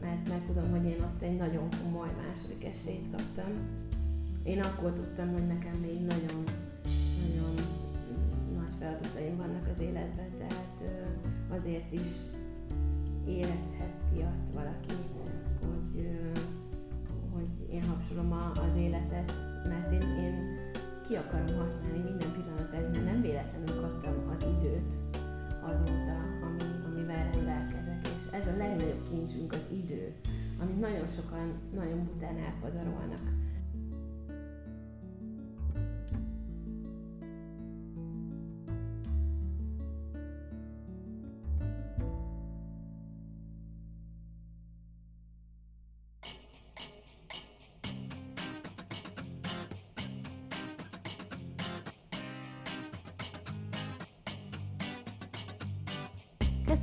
mert, 0.00 0.28
mert 0.28 0.44
tudom, 0.46 0.70
hogy 0.70 0.84
én 0.84 1.00
ott 1.00 1.22
egy 1.22 1.36
nagyon 1.36 1.68
komoly 1.82 2.08
második 2.22 2.64
esélyt 2.64 3.10
kaptam. 3.10 3.52
Én 4.42 4.60
akkor 4.60 4.92
tudtam, 4.92 5.32
hogy 5.32 5.46
nekem 5.46 5.80
még 5.80 6.00
nagyon, 6.00 6.42
nagyon 7.26 7.54
nagy 8.54 8.74
feladataim 8.78 9.36
vannak 9.36 9.68
az 9.72 9.80
életben, 9.80 10.30
tehát 10.38 10.82
azért 11.48 11.92
is 11.92 12.12
érezheti 13.26 14.18
azt 14.32 14.52
valaki, 14.54 14.94
hogy, 15.60 16.08
hogy 17.32 17.74
én 17.74 17.82
hapsolom 17.82 18.32
az 18.32 18.76
életet, 18.76 19.32
mert 19.68 19.92
én, 19.92 20.08
én 20.18 20.58
ki 21.08 21.14
akarom 21.14 21.58
használni 21.58 21.98
minden 21.98 22.32
pillanatot, 22.32 22.92
mert 22.92 23.04
nem 23.04 23.20
véletlenül 23.20 23.80
kaptam 23.80 24.30
az 24.32 24.44
időt 24.58 25.19
azóta, 25.62 26.16
ami, 26.42 26.62
amivel 26.86 27.30
rendelkezek, 27.32 28.06
és 28.06 28.32
ez 28.32 28.46
a 28.46 28.56
legnagyobb 28.56 29.08
kincsünk 29.10 29.52
az 29.52 29.64
idő, 29.72 30.14
amit 30.60 30.80
nagyon 30.80 31.06
sokan 31.16 31.60
nagyon 31.74 32.04
bután 32.04 32.36
elpazarolnak. 32.36 33.22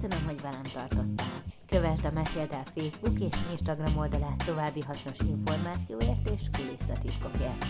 Köszönöm, 0.08 0.28
hogy 0.28 0.42
velem 0.42 0.62
tartottál. 0.74 1.44
Kövesd 1.66 2.06
a 2.06 2.12
Meséld 2.12 2.52
el 2.52 2.64
Facebook 2.76 3.20
és 3.20 3.38
Instagram 3.52 3.98
oldalát 3.98 4.44
további 4.46 4.82
hasznos 4.82 5.18
információért 5.20 6.30
és 6.30 6.42
kulisszatitkokért. 6.58 7.66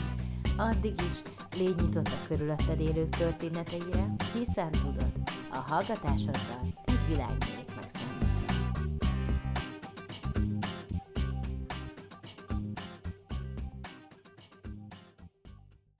Addig 0.57 0.93
is 0.93 1.21
légy 1.59 1.75
nyitott 1.81 2.07
a 2.07 2.27
körülötted 2.27 2.79
élők 2.79 3.09
történeteire, 3.09 4.15
hiszen 4.33 4.71
tudod, 4.71 5.11
a 5.49 5.57
hallgatásoddal 5.57 6.73
egy 6.85 7.07
világ 7.07 7.37
nyílik. 7.45 7.76